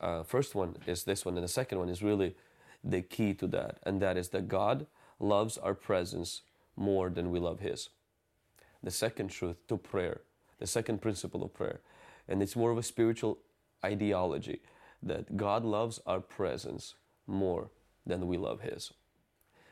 uh, 0.00 0.22
first 0.22 0.54
one 0.54 0.76
is 0.86 1.02
this 1.02 1.24
one, 1.24 1.34
and 1.36 1.42
the 1.42 1.48
second 1.48 1.78
one 1.78 1.88
is 1.88 2.00
really 2.00 2.36
the 2.84 3.02
key 3.02 3.34
to 3.34 3.48
that, 3.48 3.78
and 3.82 4.00
that 4.00 4.16
is 4.16 4.28
that 4.28 4.46
God 4.46 4.86
loves 5.18 5.58
our 5.58 5.74
presence 5.74 6.42
more 6.76 7.10
than 7.10 7.32
we 7.32 7.40
love 7.40 7.58
His 7.58 7.88
the 8.82 8.90
second 8.90 9.28
truth 9.28 9.56
to 9.68 9.76
prayer, 9.76 10.22
the 10.58 10.66
second 10.66 11.00
principle 11.00 11.42
of 11.42 11.54
prayer. 11.54 11.80
And 12.28 12.42
it's 12.42 12.56
more 12.56 12.70
of 12.70 12.78
a 12.78 12.82
spiritual 12.82 13.38
ideology 13.84 14.60
that 15.02 15.36
God 15.36 15.64
loves 15.64 16.00
our 16.06 16.20
presence 16.20 16.94
more 17.26 17.70
than 18.06 18.26
we 18.26 18.36
love 18.36 18.60
His. 18.60 18.92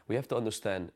We 0.06 0.14
have 0.14 0.28
to 0.28 0.36
understand 0.36 0.92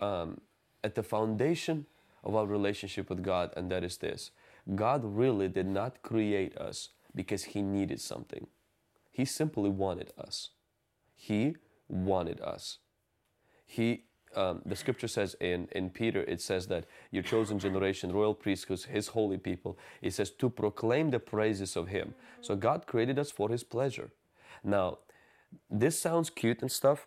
um, 0.00 0.40
at 0.82 0.94
the 0.94 1.02
foundation 1.02 1.86
of 2.22 2.34
our 2.34 2.46
relationship 2.46 3.08
with 3.08 3.22
God, 3.22 3.52
and 3.56 3.70
that 3.70 3.84
is 3.84 3.98
this 3.98 4.30
God 4.74 5.02
really 5.04 5.48
did 5.48 5.66
not 5.66 6.02
create 6.02 6.56
us 6.56 6.90
because 7.14 7.44
He 7.44 7.62
needed 7.62 8.00
something, 8.00 8.46
He 9.12 9.24
simply 9.24 9.70
wanted 9.70 10.12
us. 10.18 10.50
He 11.14 11.56
wanted 11.88 12.40
us. 12.40 12.78
He 13.66 14.04
um, 14.36 14.62
the 14.64 14.76
scripture 14.76 15.08
says 15.08 15.36
in, 15.40 15.68
in 15.72 15.90
Peter, 15.90 16.22
it 16.22 16.40
says 16.40 16.66
that 16.68 16.86
your 17.10 17.22
chosen 17.22 17.58
generation, 17.58 18.12
royal 18.12 18.34
priesthood, 18.34 18.80
his 18.80 19.08
holy 19.08 19.38
people, 19.38 19.78
it 20.02 20.12
says 20.12 20.30
to 20.30 20.50
proclaim 20.50 21.10
the 21.10 21.18
praises 21.18 21.76
of 21.76 21.88
him. 21.88 22.14
So 22.40 22.56
God 22.56 22.86
created 22.86 23.18
us 23.18 23.30
for 23.30 23.48
his 23.48 23.64
pleasure. 23.64 24.10
Now, 24.62 24.98
this 25.70 25.98
sounds 25.98 26.30
cute 26.30 26.62
and 26.62 26.70
stuff, 26.70 27.06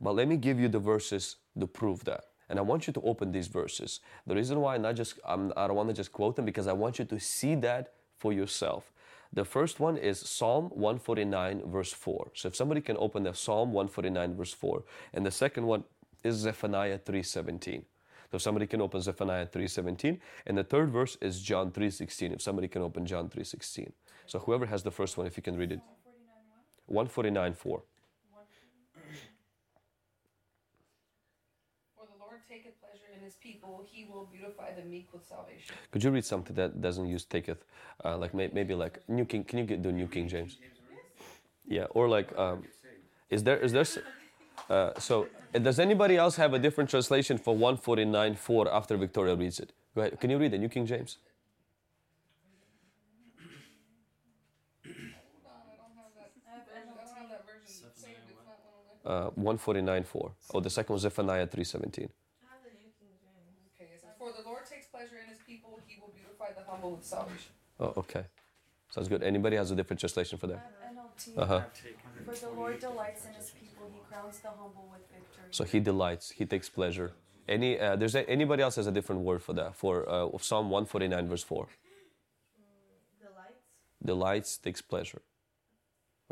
but 0.00 0.14
let 0.14 0.28
me 0.28 0.36
give 0.36 0.60
you 0.60 0.68
the 0.68 0.78
verses 0.78 1.36
to 1.58 1.66
prove 1.66 2.04
that. 2.04 2.24
And 2.48 2.58
I 2.58 2.62
want 2.62 2.86
you 2.86 2.92
to 2.94 3.00
open 3.02 3.32
these 3.32 3.48
verses. 3.48 4.00
The 4.26 4.34
reason 4.34 4.60
why 4.60 4.78
not 4.78 4.96
just 4.96 5.18
I'm, 5.26 5.52
I 5.56 5.66
don't 5.66 5.76
want 5.76 5.88
to 5.90 5.94
just 5.94 6.12
quote 6.12 6.36
them 6.36 6.44
because 6.44 6.66
I 6.66 6.72
want 6.72 6.98
you 6.98 7.04
to 7.04 7.20
see 7.20 7.54
that 7.56 7.92
for 8.16 8.32
yourself. 8.32 8.90
The 9.32 9.44
first 9.44 9.78
one 9.78 9.98
is 9.98 10.18
Psalm 10.18 10.70
149 10.70 11.70
verse 11.70 11.92
4. 11.92 12.30
So 12.34 12.48
if 12.48 12.56
somebody 12.56 12.80
can 12.80 12.96
open 12.98 13.24
the 13.24 13.34
Psalm 13.34 13.72
149 13.72 14.34
verse 14.34 14.54
4, 14.54 14.82
and 15.12 15.26
the 15.26 15.30
second 15.30 15.66
one 15.66 15.84
is 16.22 16.36
Zephaniah 16.36 16.98
3:17. 16.98 17.84
So 18.30 18.36
if 18.36 18.42
somebody 18.42 18.66
can 18.66 18.80
open 18.80 19.00
Zephaniah 19.00 19.46
3:17, 19.46 20.20
and 20.46 20.58
the 20.58 20.64
third 20.64 20.90
verse 20.90 21.16
is 21.20 21.40
John 21.40 21.70
3:16. 21.72 22.32
If 22.32 22.42
somebody 22.42 22.68
can 22.68 22.82
open 22.82 23.06
John 23.06 23.28
3:16. 23.28 23.92
So 24.26 24.38
whoever 24.38 24.66
has 24.66 24.82
the 24.82 24.90
first 24.90 25.16
one, 25.16 25.26
if 25.26 25.36
you 25.36 25.42
can 25.42 25.56
read 25.56 25.72
it. 25.72 25.80
149 26.86 27.54
4. 27.54 27.82
Lord 32.38 32.40
taketh 32.48 32.80
pleasure 32.80 33.10
in 33.16 33.24
his 33.24 33.34
people, 33.34 33.84
he 33.90 34.04
will 34.04 34.28
beautify 34.30 34.72
the 34.72 34.82
meek 34.82 35.08
with 35.12 35.24
salvation. 35.24 35.74
Could 35.90 36.04
you 36.04 36.10
read 36.10 36.24
something 36.24 36.54
that 36.56 36.80
doesn't 36.80 37.06
use 37.06 37.24
taketh, 37.24 37.64
uh, 38.04 38.16
like 38.16 38.34
may, 38.34 38.50
maybe 38.52 38.74
like 38.74 39.00
New 39.08 39.24
King? 39.24 39.44
Can 39.44 39.58
you 39.58 39.64
get 39.64 39.82
do 39.82 39.90
New 39.92 40.06
King 40.06 40.28
James? 40.28 40.58
Yeah, 41.66 41.84
or 41.90 42.08
like, 42.08 42.36
um, 42.38 42.64
is 43.30 43.42
there 43.42 43.58
is 43.58 43.72
there? 43.72 43.84
S- 44.58 44.70
Uh, 44.70 44.98
so, 45.00 45.28
does 45.52 45.78
anybody 45.78 46.16
else 46.16 46.36
have 46.36 46.52
a 46.54 46.58
different 46.58 46.90
translation 46.90 47.38
for 47.38 47.54
149.4 47.56 48.68
after 48.72 48.96
Victoria 48.96 49.34
reads 49.34 49.58
it? 49.60 49.72
Go 49.94 50.02
ahead. 50.02 50.20
Can 50.20 50.30
you 50.30 50.38
read 50.38 50.52
the 50.52 50.58
New 50.58 50.68
King 50.68 50.86
James? 50.86 51.18
Hold 54.84 54.96
on, 55.46 55.62
I 55.72 55.76
don't 55.80 55.94
have 55.96 56.12
that. 56.18 56.30
version. 56.34 56.88
I 56.90 57.04
don't 57.04 57.16
have 57.18 57.28
that 57.30 57.44
version 57.46 57.68
saved. 57.94 58.28
It's 58.28 58.46
not 58.46 58.58
one 58.64 59.20
of 59.24 59.30
my. 59.34 59.42
Uh, 59.42 59.58
149 59.58 60.04
4. 60.04 60.32
Oh, 60.54 60.60
the 60.60 60.70
second 60.70 60.92
was 60.92 61.02
Zephaniah 61.02 61.46
3:17. 61.46 62.08
Okay, 63.80 63.94
it 63.94 64.00
says, 64.00 64.10
For 64.18 64.32
the 64.32 64.42
Lord 64.48 64.64
takes 64.68 64.86
pleasure 64.86 65.18
in 65.22 65.28
his 65.28 65.38
people, 65.46 65.78
he 65.86 66.00
will 66.00 66.12
beautify 66.14 66.50
the 66.52 66.64
humble 66.68 66.92
with 66.96 67.04
salvation. 67.04 67.52
Oh, 67.80 67.92
okay. 67.96 68.24
Sounds 68.90 69.08
good. 69.08 69.22
Anybody 69.22 69.56
has 69.56 69.70
a 69.70 69.76
different 69.76 70.00
translation 70.00 70.38
for 70.38 70.46
that? 70.48 70.60
NLT. 70.92 71.34
For 72.28 72.36
the 72.46 72.50
Lord 72.50 72.78
delights 72.78 73.24
in 73.24 73.32
his 73.32 73.50
people, 73.50 73.90
he 73.90 74.00
crowns 74.12 74.38
the 74.40 74.48
humble 74.48 74.86
with 74.92 75.00
victory. 75.10 75.44
So 75.50 75.64
he 75.64 75.80
delights. 75.80 76.30
He 76.30 76.44
takes 76.44 76.68
pleasure. 76.68 77.12
Any 77.48 77.80
uh, 77.80 77.96
there's 77.96 78.14
a, 78.14 78.28
anybody 78.28 78.62
else 78.62 78.76
has 78.76 78.86
a 78.86 78.92
different 78.92 79.22
word 79.22 79.42
for 79.42 79.54
that 79.54 79.74
for 79.74 80.06
uh, 80.06 80.28
Psalm 80.38 80.68
149 80.68 81.26
verse 81.26 81.42
4. 81.42 81.66
Delights. 83.18 83.54
Delights 84.04 84.58
takes 84.58 84.82
pleasure. 84.82 85.22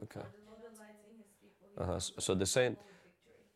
Okay. 0.03 0.21
Uh-huh. 1.79 1.99
So, 1.99 2.13
so 2.19 2.35
the 2.35 2.45
same. 2.45 2.77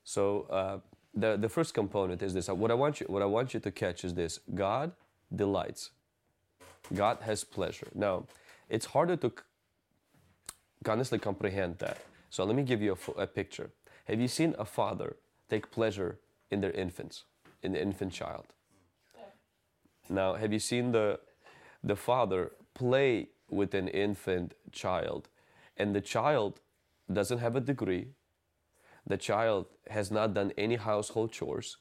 So 0.03 0.47
uh, 0.51 0.79
the 1.15 1.37
the 1.37 1.49
first 1.51 1.75
component 1.75 2.23
is 2.23 2.33
this. 2.33 2.49
Uh, 2.49 2.55
What 2.55 2.71
I 2.71 2.75
want 2.75 3.01
you 3.01 3.07
what 3.11 3.21
I 3.21 3.27
want 3.27 3.53
you 3.53 3.61
to 3.61 3.71
catch 3.71 4.03
is 4.03 4.15
this. 4.15 4.41
God 4.55 4.93
delights. 5.35 5.91
God 6.95 7.19
has 7.21 7.45
pleasure. 7.45 7.89
Now, 7.95 8.25
it's 8.71 8.87
harder 8.87 9.17
to 9.17 9.31
honestly 10.89 11.19
comprehend 11.19 11.79
that. 11.81 11.99
So 12.31 12.45
let 12.45 12.57
me 12.57 12.63
give 12.63 12.81
you 12.81 12.97
a, 13.17 13.23
a 13.23 13.27
picture. 13.27 13.71
Have 14.07 14.21
you 14.21 14.29
seen 14.29 14.55
a 14.59 14.65
father 14.65 15.17
take 15.49 15.71
pleasure 15.71 16.19
in 16.51 16.61
their 16.61 16.73
infants, 16.73 17.25
in 17.63 17.73
the 17.73 17.83
infant 17.83 18.13
child? 18.13 18.47
Now, 20.09 20.35
have 20.35 20.53
you 20.53 20.59
seen 20.59 20.93
the 20.93 21.21
the 21.83 21.97
father 21.97 22.53
play 22.75 23.29
with 23.49 23.75
an 23.75 23.89
infant 23.89 24.55
child, 24.73 25.29
and 25.77 25.95
the 25.95 26.01
child 26.01 26.61
doesn't 27.13 27.39
have 27.39 27.57
a 27.57 27.61
degree. 27.61 28.09
The 29.07 29.17
child 29.17 29.67
has 29.89 30.11
not 30.11 30.35
done 30.35 30.53
any 30.57 30.77
household 30.77 31.33
chores. 31.33 31.79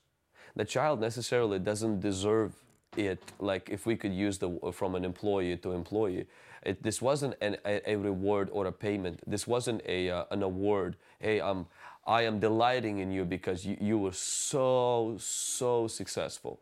The 0.56 0.66
child 0.66 1.00
necessarily 1.00 1.60
doesn't 1.60 2.00
deserve 2.00 2.54
it. 2.98 3.22
Like 3.40 3.70
if 3.70 3.86
we 3.86 3.96
could 3.96 4.14
use 4.14 4.40
the 4.40 4.50
from 4.74 4.96
an 4.96 5.06
employee 5.06 5.58
to 5.58 5.74
employee, 5.74 6.26
it, 6.64 6.84
this 6.84 7.02
wasn't 7.02 7.36
an, 7.42 7.58
a, 7.66 7.92
a 7.92 7.96
reward 7.96 8.50
or 8.52 8.66
a 8.68 8.72
payment. 8.72 9.22
This 9.26 9.48
wasn't 9.48 9.82
a 9.86 10.10
uh, 10.10 10.26
an 10.32 10.44
award. 10.44 10.98
Hey, 11.20 11.40
um, 11.40 11.68
I 12.06 12.24
am 12.24 12.40
delighting 12.40 13.00
in 13.00 13.12
you 13.12 13.26
because 13.26 13.66
you, 13.66 13.78
you 13.80 13.98
were 13.98 14.14
so 14.14 15.16
so 15.20 15.88
successful. 15.88 16.62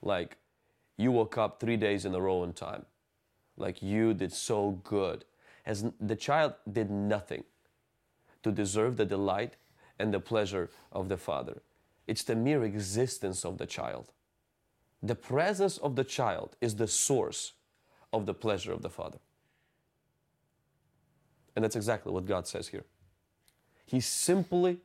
Like 0.00 0.38
you 0.96 1.12
woke 1.12 1.38
up 1.38 1.60
three 1.60 1.76
days 1.76 2.04
in 2.04 2.14
a 2.14 2.20
row 2.20 2.42
on 2.42 2.52
time 2.52 2.86
like 3.56 3.82
you 3.82 4.14
did 4.14 4.32
so 4.32 4.80
good 4.84 5.24
as 5.66 5.84
the 6.00 6.16
child 6.16 6.54
did 6.70 6.90
nothing 6.90 7.44
to 8.42 8.50
deserve 8.50 8.96
the 8.96 9.04
delight 9.04 9.54
and 9.98 10.12
the 10.12 10.20
pleasure 10.20 10.70
of 10.90 11.08
the 11.08 11.16
father 11.16 11.62
it's 12.06 12.24
the 12.24 12.34
mere 12.34 12.64
existence 12.64 13.44
of 13.44 13.58
the 13.58 13.66
child 13.66 14.12
the 15.02 15.14
presence 15.14 15.78
of 15.78 15.96
the 15.96 16.04
child 16.04 16.56
is 16.60 16.76
the 16.76 16.86
source 16.86 17.52
of 18.12 18.26
the 18.26 18.34
pleasure 18.34 18.72
of 18.72 18.82
the 18.82 18.90
father 18.90 19.18
and 21.54 21.64
that's 21.64 21.76
exactly 21.76 22.12
what 22.12 22.26
god 22.26 22.46
says 22.46 22.68
here 22.68 22.84
he 23.84 24.00
simply 24.00 24.78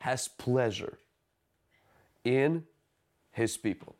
has 0.00 0.28
pleasure 0.28 0.98
in 2.24 2.64
his 3.32 3.56
people 3.56 3.96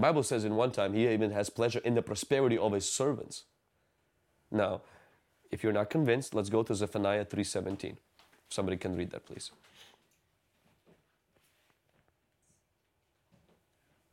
Bible 0.00 0.22
says 0.22 0.44
in 0.44 0.56
one 0.56 0.70
time 0.72 0.94
he 0.94 1.08
even 1.08 1.30
has 1.32 1.50
pleasure 1.50 1.80
in 1.84 1.94
the 1.94 2.02
prosperity 2.02 2.56
of 2.56 2.72
his 2.72 2.88
servants. 2.88 3.44
Now, 4.50 4.82
if 5.50 5.62
you're 5.62 5.72
not 5.72 5.90
convinced, 5.90 6.34
let's 6.34 6.48
go 6.48 6.62
to 6.62 6.74
Zephaniah 6.74 7.24
3:17. 7.24 7.98
Somebody 8.48 8.76
can 8.76 8.96
read 8.96 9.10
that, 9.10 9.26
please. 9.26 9.50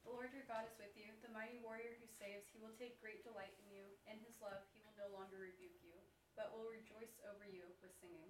The 0.05 0.11
Lord 0.11 0.29
your 0.33 0.45
God 0.45 0.65
is 0.65 0.77
with 0.77 0.93
you, 0.97 1.09
the 1.25 1.33
mighty 1.33 1.57
warrior 1.63 1.95
who 1.97 2.05
saves. 2.19 2.45
He 2.53 2.59
will 2.61 2.75
take 2.77 3.01
great 3.01 3.23
delight 3.23 3.53
in 3.65 3.77
you. 3.77 3.85
In 4.05 4.17
his 4.25 4.35
love, 4.41 4.61
he 4.73 4.81
will 4.81 4.93
no 4.97 5.09
longer 5.17 5.37
rebuke 5.41 5.77
you, 5.81 5.97
but 6.35 6.53
will 6.53 6.69
rejoice 6.69 7.17
over 7.25 7.45
you 7.49 7.65
with 7.81 7.93
singing. 8.01 8.29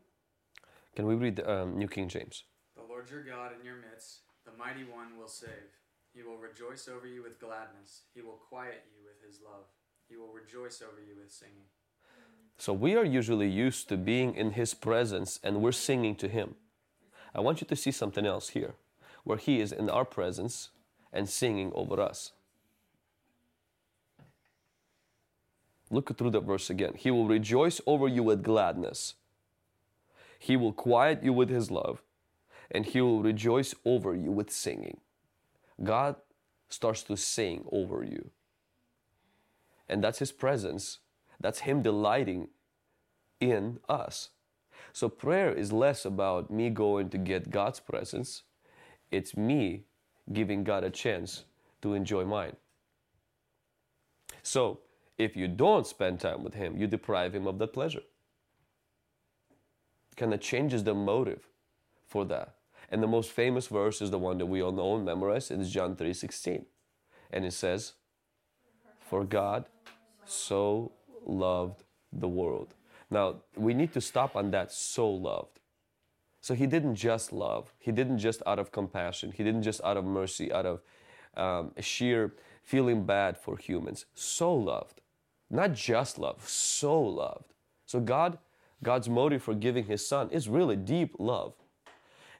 Can 0.97 1.05
we 1.05 1.13
read 1.13 1.39
um, 1.45 1.77
New 1.77 1.87
King 1.87 2.09
James? 2.09 2.45
The 2.75 2.81
Lord 2.81 3.07
your 3.07 3.21
God 3.21 3.51
in 3.59 3.63
your 3.63 3.75
midst, 3.75 4.21
the 4.45 4.51
mighty 4.57 4.83
one 4.83 5.15
will 5.15 5.27
save. 5.27 5.69
He 6.11 6.23
will 6.23 6.37
rejoice 6.37 6.87
over 6.87 7.05
you 7.05 7.21
with 7.21 7.39
gladness. 7.39 8.01
He 8.15 8.21
will 8.23 8.39
quiet 8.49 8.83
you 8.89 9.05
with 9.05 9.21
his 9.23 9.39
love. 9.45 9.65
He 10.09 10.17
will 10.17 10.33
rejoice 10.33 10.81
over 10.81 10.99
you 10.99 11.13
with 11.21 11.31
singing. 11.31 11.69
So 12.57 12.73
we 12.73 12.95
are 12.95 13.05
usually 13.05 13.47
used 13.47 13.87
to 13.89 13.95
being 13.95 14.33
in 14.33 14.53
his 14.53 14.73
presence 14.73 15.39
and 15.43 15.61
we're 15.61 15.71
singing 15.71 16.15
to 16.15 16.27
him. 16.27 16.55
I 17.35 17.41
want 17.41 17.61
you 17.61 17.67
to 17.67 17.75
see 17.75 17.91
something 17.91 18.25
else 18.25 18.49
here, 18.49 18.73
where 19.23 19.37
he 19.37 19.61
is 19.61 19.71
in 19.71 19.91
our 19.91 20.03
presence 20.03 20.69
and 21.13 21.29
singing 21.29 21.71
over 21.75 22.01
us. 22.01 22.31
Look 25.91 26.17
through 26.17 26.31
the 26.31 26.39
verse 26.39 26.71
again. 26.71 26.93
He 26.97 27.11
will 27.11 27.27
rejoice 27.27 27.79
over 27.85 28.07
you 28.07 28.23
with 28.23 28.41
gladness. 28.41 29.13
He 30.39 30.55
will 30.55 30.73
quiet 30.73 31.23
you 31.23 31.33
with 31.33 31.49
his 31.49 31.71
love, 31.71 32.01
and 32.71 32.85
he 32.85 33.01
will 33.01 33.21
rejoice 33.21 33.73
over 33.85 34.15
you 34.15 34.31
with 34.31 34.51
singing. 34.51 34.99
God 35.83 36.15
starts 36.69 37.03
to 37.03 37.15
sing 37.15 37.65
over 37.71 38.03
you. 38.03 38.29
And 39.87 40.03
that's 40.03 40.19
his 40.19 40.31
presence. 40.31 40.99
That's 41.39 41.59
him 41.59 41.81
delighting 41.81 42.49
in 43.39 43.79
us. 43.87 44.29
So 44.91 45.09
prayer 45.09 45.53
is 45.53 45.71
less 45.71 46.05
about 46.05 46.51
me 46.51 46.69
going 46.69 47.09
to 47.09 47.17
get 47.17 47.51
God's 47.51 47.79
presence. 47.79 48.43
It's 49.11 49.37
me 49.37 49.83
giving 50.33 50.63
God 50.63 50.83
a 50.83 50.89
chance 50.89 51.45
to 51.81 51.93
enjoy 51.93 52.25
mine. 52.25 52.55
So 54.43 54.79
if 55.17 55.35
you 55.35 55.47
don't 55.47 55.87
spend 55.87 56.19
time 56.19 56.43
with 56.43 56.53
him, 56.53 56.77
you 56.77 56.87
deprive 56.87 57.33
him 57.33 57.47
of 57.47 57.59
that 57.59 57.73
pleasure. 57.73 58.01
Kind 60.17 60.33
of 60.33 60.41
changes 60.41 60.83
the 60.83 60.93
motive 60.93 61.47
for 62.05 62.25
that. 62.25 62.55
And 62.89 63.01
the 63.01 63.07
most 63.07 63.31
famous 63.31 63.67
verse 63.67 64.01
is 64.01 64.11
the 64.11 64.19
one 64.19 64.37
that 64.39 64.45
we 64.45 64.61
all 64.61 64.71
know 64.71 64.95
and 64.95 65.05
memorize. 65.05 65.51
It's 65.51 65.69
John 65.69 65.95
3:16. 65.95 66.65
And 67.31 67.45
it 67.45 67.53
says, 67.53 67.93
For 68.99 69.23
God 69.23 69.65
so 70.25 70.91
loved 71.25 71.83
the 72.11 72.27
world. 72.27 72.73
Now, 73.09 73.35
we 73.55 73.73
need 73.73 73.93
to 73.93 74.01
stop 74.01 74.35
on 74.35 74.51
that 74.51 74.71
so 74.71 75.09
loved. 75.09 75.59
So 76.41 76.53
he 76.53 76.65
didn't 76.65 76.95
just 76.95 77.33
love, 77.33 77.73
he 77.77 77.91
didn't 77.91 78.19
just 78.19 78.41
out 78.45 78.59
of 78.59 78.71
compassion, 78.71 79.33
he 79.33 79.43
didn't 79.43 79.63
just 79.63 79.81
out 79.83 79.97
of 79.97 80.05
mercy, 80.05 80.51
out 80.51 80.65
of 80.65 80.81
um, 81.35 81.71
sheer 81.79 82.33
feeling 82.63 83.05
bad 83.05 83.37
for 83.37 83.57
humans. 83.57 84.05
So 84.15 84.53
loved. 84.53 85.01
Not 85.49 85.73
just 85.73 86.17
love, 86.17 86.47
so 86.47 87.01
loved. 87.01 87.53
So 87.85 87.99
God, 87.99 88.37
God's 88.83 89.09
motive 89.09 89.43
for 89.43 89.53
giving 89.53 89.85
his 89.85 90.07
son 90.07 90.29
is 90.29 90.47
really 90.47 90.75
deep 90.75 91.15
love. 91.19 91.53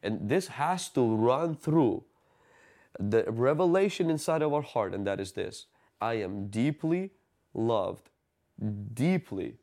And 0.03 0.29
this 0.29 0.47
has 0.47 0.89
to 0.89 1.15
run 1.15 1.55
through 1.55 2.03
the 2.99 3.23
revelation 3.27 4.09
inside 4.09 4.41
of 4.41 4.53
our 4.53 4.61
heart, 4.61 4.93
and 4.93 5.05
that 5.07 5.19
is 5.19 5.31
this 5.33 5.67
I 5.99 6.15
am 6.15 6.47
deeply 6.47 7.11
loved, 7.53 8.09
deeply. 8.93 9.55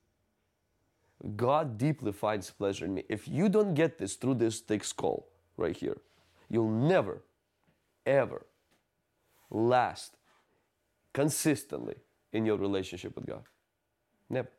God 1.37 1.79
deeply 1.79 2.13
finds 2.13 2.51
pleasure 2.51 2.85
in 2.85 2.95
me. 2.95 3.05
If 3.09 3.29
you 3.29 3.49
don't 3.49 3.75
get 3.75 3.97
this 3.99 4.15
through 4.17 4.35
this 4.35 4.61
thick 4.61 4.85
skull 4.85 5.29
right 5.57 5.77
here, 5.77 5.97
you'll 6.51 6.71
never, 6.71 7.23
ever 8.05 8.45
last 9.51 10.17
consistently 11.13 11.95
in 12.33 12.45
your 12.45 12.59
relationship 12.59 13.15
with 13.15 13.27
God. 13.27 13.45
Never. 14.29 14.51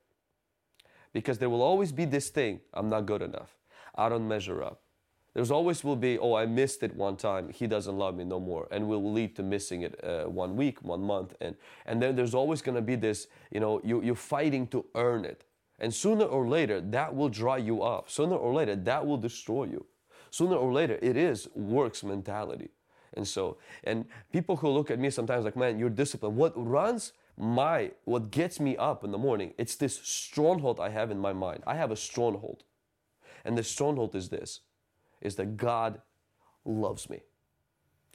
Because 1.15 1.37
there 1.37 1.49
will 1.49 1.61
always 1.61 1.93
be 1.93 2.03
this 2.03 2.27
thing 2.27 2.59
I'm 2.73 2.89
not 2.89 3.05
good 3.05 3.21
enough, 3.21 3.55
I 3.95 4.09
don't 4.09 4.27
measure 4.27 4.61
up. 4.61 4.81
There's 5.33 5.49
always 5.49 5.81
will 5.81 5.95
be, 5.95 6.17
oh, 6.19 6.33
I 6.33 6.45
missed 6.45 6.83
it 6.83 6.93
one 6.93 7.15
time. 7.15 7.49
He 7.49 7.67
doesn't 7.67 7.97
love 7.97 8.15
me 8.15 8.25
no 8.25 8.37
more, 8.37 8.67
and 8.69 8.89
will 8.89 9.13
lead 9.13 9.33
to 9.37 9.43
missing 9.43 9.83
it 9.83 9.97
uh, 10.03 10.25
one 10.25 10.57
week, 10.57 10.83
one 10.83 11.01
month, 11.01 11.33
and 11.39 11.55
and 11.85 12.01
then 12.01 12.17
there's 12.17 12.35
always 12.35 12.61
going 12.61 12.75
to 12.75 12.81
be 12.81 12.95
this, 12.95 13.27
you 13.49 13.61
know, 13.61 13.79
you 13.81 14.01
you're 14.01 14.23
fighting 14.35 14.67
to 14.67 14.85
earn 14.95 15.23
it, 15.23 15.45
and 15.79 15.93
sooner 15.93 16.25
or 16.25 16.49
later 16.49 16.81
that 16.81 17.15
will 17.15 17.29
dry 17.29 17.59
you 17.59 17.81
up. 17.81 18.09
Sooner 18.09 18.35
or 18.35 18.53
later 18.53 18.75
that 18.75 19.05
will 19.07 19.17
destroy 19.17 19.63
you. 19.63 19.85
Sooner 20.31 20.57
or 20.57 20.73
later 20.73 20.99
it 21.01 21.15
is 21.15 21.47
works 21.55 22.03
mentality, 22.03 22.71
and 23.13 23.25
so 23.25 23.55
and 23.85 24.03
people 24.33 24.57
who 24.57 24.67
look 24.67 24.91
at 24.91 24.99
me 24.99 25.09
sometimes 25.09 25.45
like, 25.45 25.55
man, 25.55 25.79
you're 25.79 25.89
disciplined. 25.89 26.35
What 26.35 26.51
runs 26.57 27.13
my 27.37 27.91
what 28.05 28.31
gets 28.31 28.59
me 28.59 28.77
up 28.77 29.03
in 29.03 29.11
the 29.11 29.17
morning? 29.17 29.53
It's 29.57 29.75
this 29.75 29.99
stronghold 30.03 30.79
I 30.79 30.89
have 30.89 31.11
in 31.11 31.19
my 31.19 31.33
mind. 31.33 31.63
I 31.67 31.75
have 31.75 31.91
a 31.91 31.95
stronghold, 31.95 32.63
and 33.43 33.57
the 33.57 33.63
stronghold 33.63 34.15
is 34.15 34.29
this 34.29 34.61
is 35.21 35.35
that 35.35 35.57
God 35.57 36.01
loves 36.63 37.09
me. 37.09 37.21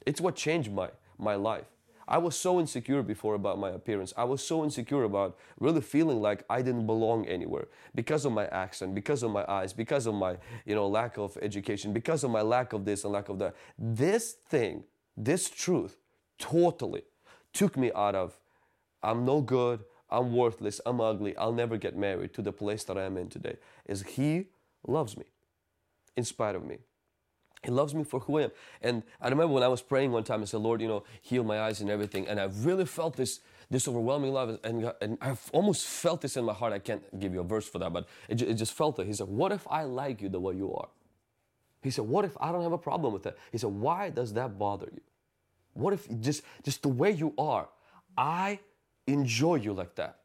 It's 0.05 0.21
what 0.21 0.35
changed 0.35 0.71
my, 0.71 0.89
my 1.17 1.35
life. 1.35 1.65
I 2.07 2.17
was 2.17 2.35
so 2.35 2.59
insecure 2.59 3.03
before 3.03 3.35
about 3.35 3.59
my 3.59 3.69
appearance. 3.69 4.13
I 4.17 4.23
was 4.25 4.45
so 4.45 4.63
insecure 4.63 5.03
about 5.03 5.37
really 5.59 5.81
feeling 5.81 6.21
like 6.21 6.43
I 6.49 6.61
didn't 6.61 6.85
belong 6.85 7.25
anywhere 7.25 7.67
because 7.95 8.25
of 8.25 8.33
my 8.33 8.47
accent, 8.47 8.95
because 8.95 9.23
of 9.23 9.31
my 9.31 9.45
eyes, 9.47 9.71
because 9.71 10.07
of 10.07 10.15
my, 10.15 10.37
you 10.65 10.75
know, 10.75 10.87
lack 10.87 11.17
of 11.17 11.37
education, 11.41 11.93
because 11.93 12.23
of 12.23 12.31
my 12.31 12.41
lack 12.41 12.73
of 12.73 12.83
this 12.83 13.03
and 13.03 13.13
lack 13.13 13.29
of 13.29 13.39
that. 13.39 13.55
This 13.77 14.33
thing, 14.33 14.83
this 15.15 15.49
truth 15.49 15.97
totally 16.37 17.03
took 17.53 17.77
me 17.77 17.91
out 17.95 18.15
of 18.15 18.37
I'm 19.03 19.25
no 19.25 19.41
good, 19.41 19.83
I'm 20.09 20.33
worthless, 20.33 20.81
I'm 20.85 20.99
ugly, 21.01 21.35
I'll 21.37 21.53
never 21.53 21.77
get 21.77 21.95
married 21.95 22.33
to 22.33 22.41
the 22.41 22.51
place 22.51 22.83
that 22.85 22.97
I 22.97 23.03
am 23.03 23.17
in 23.17 23.29
today. 23.29 23.57
Is 23.85 24.03
he 24.03 24.47
loves 24.85 25.17
me 25.17 25.25
in 26.15 26.23
spite 26.23 26.55
of 26.55 26.65
me. 26.65 26.77
He 27.63 27.69
loves 27.69 27.93
me 27.93 28.03
for 28.03 28.19
who 28.21 28.39
I 28.39 28.43
am. 28.43 28.51
And 28.81 29.03
I 29.21 29.29
remember 29.29 29.53
when 29.53 29.63
I 29.63 29.67
was 29.67 29.81
praying 29.81 30.11
one 30.11 30.23
time, 30.23 30.41
I 30.41 30.45
said, 30.45 30.61
Lord, 30.61 30.81
you 30.81 30.87
know, 30.87 31.03
heal 31.21 31.43
my 31.43 31.61
eyes 31.61 31.79
and 31.79 31.89
everything. 31.91 32.27
And 32.27 32.39
I 32.39 32.45
really 32.45 32.85
felt 32.85 33.15
this, 33.15 33.39
this 33.69 33.87
overwhelming 33.87 34.33
love. 34.33 34.57
And, 34.63 34.91
and 34.99 35.17
I've 35.21 35.47
almost 35.53 35.85
felt 35.85 36.21
this 36.21 36.37
in 36.37 36.45
my 36.45 36.53
heart. 36.53 36.73
I 36.73 36.79
can't 36.79 37.19
give 37.19 37.33
you 37.33 37.41
a 37.41 37.43
verse 37.43 37.67
for 37.67 37.77
that, 37.79 37.93
but 37.93 38.07
it, 38.27 38.41
it 38.41 38.55
just 38.55 38.73
felt 38.73 38.97
it. 38.99 39.05
He 39.05 39.13
said, 39.13 39.27
What 39.27 39.51
if 39.51 39.67
I 39.69 39.83
like 39.83 40.21
you 40.21 40.29
the 40.29 40.39
way 40.39 40.55
you 40.55 40.73
are? 40.73 40.89
He 41.83 41.91
said, 41.91 42.05
What 42.05 42.25
if 42.25 42.35
I 42.39 42.51
don't 42.51 42.63
have 42.63 42.71
a 42.71 42.79
problem 42.79 43.13
with 43.13 43.23
that? 43.23 43.37
He 43.51 43.59
said, 43.59 43.69
Why 43.69 44.09
does 44.09 44.33
that 44.33 44.57
bother 44.57 44.89
you? 44.91 45.01
What 45.73 45.93
if 45.93 46.07
just, 46.19 46.41
just 46.63 46.81
the 46.81 46.89
way 46.89 47.11
you 47.11 47.33
are, 47.37 47.69
I 48.17 48.59
enjoy 49.07 49.55
you 49.55 49.73
like 49.73 49.95
that? 49.95 50.19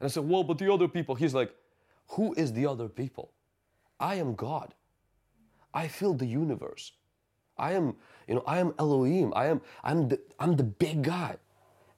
And 0.00 0.06
I 0.06 0.10
said, 0.10 0.28
Well, 0.28 0.44
but 0.44 0.58
the 0.58 0.72
other 0.72 0.88
people, 0.88 1.14
he's 1.14 1.34
like, 1.34 1.54
Who 2.08 2.32
is 2.34 2.52
the 2.52 2.66
other 2.66 2.88
people? 2.88 3.32
I 3.98 4.16
am 4.16 4.34
God. 4.34 4.74
I 5.72 5.88
fill 5.88 6.14
the 6.14 6.26
universe. 6.26 6.92
I 7.58 7.72
am, 7.72 7.94
you 8.26 8.34
know, 8.34 8.44
I 8.46 8.58
am 8.58 8.74
Elohim. 8.78 9.32
I 9.36 9.46
am, 9.46 9.60
I'm 9.84 10.08
the, 10.08 10.20
I'm 10.38 10.56
the 10.56 10.64
big 10.64 11.02
guy. 11.02 11.36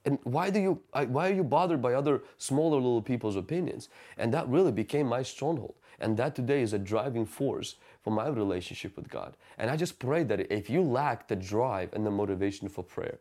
And 0.05 0.19
why 0.23 0.49
do 0.49 0.59
you, 0.59 0.81
why 0.91 1.29
are 1.29 1.33
you 1.33 1.43
bothered 1.43 1.81
by 1.81 1.93
other 1.93 2.21
smaller 2.37 2.75
little 2.75 3.01
people's 3.01 3.37
opinions? 3.37 3.87
And 4.17 4.33
that 4.33 4.47
really 4.49 4.73
became 4.73 5.07
my 5.07 5.23
stronghold. 5.23 5.75
And 5.99 6.17
that 6.17 6.35
today 6.35 6.61
is 6.61 6.73
a 6.73 6.79
driving 6.79 7.25
force 7.25 7.75
for 8.01 8.11
my 8.11 8.27
relationship 8.27 8.97
with 8.97 9.07
God. 9.07 9.37
And 9.57 9.71
I 9.71 9.77
just 9.77 9.99
pray 9.99 10.23
that 10.23 10.51
if 10.51 10.69
you 10.69 10.81
lack 10.81 11.29
the 11.29 11.37
drive 11.37 11.93
and 11.93 12.05
the 12.05 12.11
motivation 12.11 12.67
for 12.67 12.83
prayer, 12.83 13.19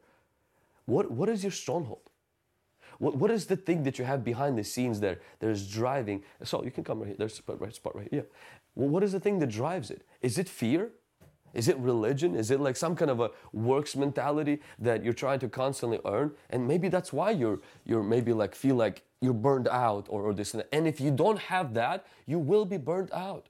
what, 0.87 1.13
what 1.13 1.29
is 1.29 1.45
your 1.45 1.53
stronghold? 1.53 2.11
What, 3.03 3.17
what 3.17 3.33
is 3.33 3.47
the 3.47 3.57
thing 3.57 3.83
that 3.83 3.99
you 3.99 4.05
have 4.05 4.23
behind 4.23 4.57
the 4.57 4.63
scenes 4.63 5.01
there 5.01 5.19
that 5.41 5.51
is 5.51 5.69
driving? 5.69 6.23
So 6.45 6.63
you 6.63 6.71
can 6.71 6.85
come 6.85 7.01
right 7.01 7.09
here. 7.09 7.17
There's 7.19 7.43
a 7.49 7.57
right 7.57 7.75
spot 7.75 7.97
right 7.97 8.07
here. 8.09 8.27
Well, 8.77 8.91
what 8.91 9.03
is 9.03 9.11
the 9.11 9.19
thing 9.19 9.41
that 9.41 9.49
drives 9.49 9.91
it? 9.91 10.03
Is 10.21 10.39
it 10.39 10.49
fear? 10.49 10.93
Is 11.53 11.67
it 11.67 11.77
religion? 11.79 12.37
Is 12.37 12.53
it 12.53 12.61
like 12.61 12.77
some 12.77 12.95
kind 12.95 13.11
of 13.11 13.19
a 13.19 13.33
works 13.53 13.97
mentality 13.97 14.61
that 14.79 15.03
you're 15.03 15.13
trying 15.15 15.41
to 15.41 15.49
constantly 15.49 15.99
earn? 16.05 16.31
And 16.51 16.69
maybe 16.69 16.89
that's 16.89 17.13
why 17.13 17.33
you're 17.33 17.59
you're 17.85 18.05
maybe 18.05 18.33
like 18.33 18.55
feel 18.55 18.77
like 18.77 19.03
you're 19.21 19.35
burned 19.35 19.67
out 19.67 20.07
or, 20.09 20.23
or 20.23 20.33
this 20.33 20.55
and 20.55 20.61
that. 20.61 20.69
And 20.73 20.87
if 20.87 21.01
you 21.01 21.11
don't 21.11 21.41
have 21.41 21.75
that, 21.75 22.07
you 22.27 22.39
will 22.39 22.65
be 22.65 22.77
burned 22.77 23.11
out. 23.13 23.49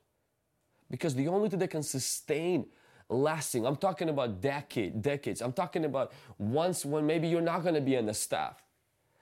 Because 0.90 1.14
the 1.14 1.28
only 1.28 1.50
thing 1.50 1.58
that 1.58 1.68
can 1.68 1.82
sustain 1.82 2.64
lasting, 3.10 3.66
I'm 3.66 3.76
talking 3.76 4.08
about 4.08 4.40
decade, 4.40 5.02
decades. 5.02 5.42
I'm 5.42 5.52
talking 5.52 5.84
about 5.84 6.14
once 6.38 6.86
when 6.86 7.06
maybe 7.06 7.28
you're 7.28 7.42
not 7.42 7.62
gonna 7.62 7.82
be 7.82 7.96
in 7.96 8.06
the 8.06 8.14
staff. 8.14 8.61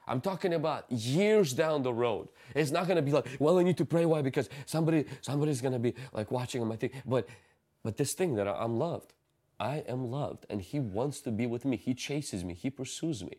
I'm 0.06 0.20
talking 0.20 0.54
about 0.54 0.90
years 0.90 1.52
down 1.52 1.82
the 1.82 1.92
road. 1.92 2.28
It's 2.54 2.70
not 2.70 2.88
gonna 2.88 3.02
be 3.02 3.12
like, 3.12 3.26
well, 3.38 3.58
I 3.58 3.62
need 3.62 3.76
to 3.78 3.84
pray. 3.84 4.06
Why? 4.06 4.22
Because 4.22 4.48
somebody, 4.66 5.04
somebody's 5.20 5.60
gonna 5.60 5.78
be 5.78 5.94
like 6.12 6.30
watching 6.30 6.60
on 6.62 6.68
my 6.68 6.76
thing. 6.76 6.90
But, 7.06 7.28
but 7.82 7.96
this 7.96 8.14
thing 8.14 8.34
that 8.34 8.48
I'm 8.48 8.78
loved, 8.78 9.12
I 9.58 9.84
am 9.86 10.10
loved, 10.10 10.46
and 10.50 10.60
He 10.60 10.80
wants 10.80 11.20
to 11.20 11.30
be 11.30 11.46
with 11.46 11.64
me. 11.64 11.76
He 11.76 11.94
chases 11.94 12.44
me. 12.44 12.54
He 12.54 12.70
pursues 12.70 13.22
me, 13.22 13.36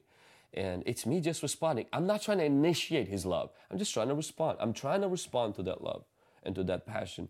and 0.53 0.83
it's 0.85 1.05
me 1.05 1.19
just 1.19 1.41
responding. 1.41 1.87
I'm 1.91 2.05
not 2.05 2.21
trying 2.21 2.37
to 2.37 2.45
initiate 2.45 3.07
His 3.07 3.25
love. 3.25 3.49
I'm 3.69 3.77
just 3.77 3.93
trying 3.93 4.07
to 4.09 4.15
respond. 4.15 4.57
I'm 4.61 4.73
trying 4.73 5.01
to 5.01 5.07
respond 5.07 5.55
to 5.55 5.63
that 5.63 5.83
love 5.83 6.05
and 6.43 6.55
to 6.55 6.63
that 6.65 6.85
passion 6.85 7.27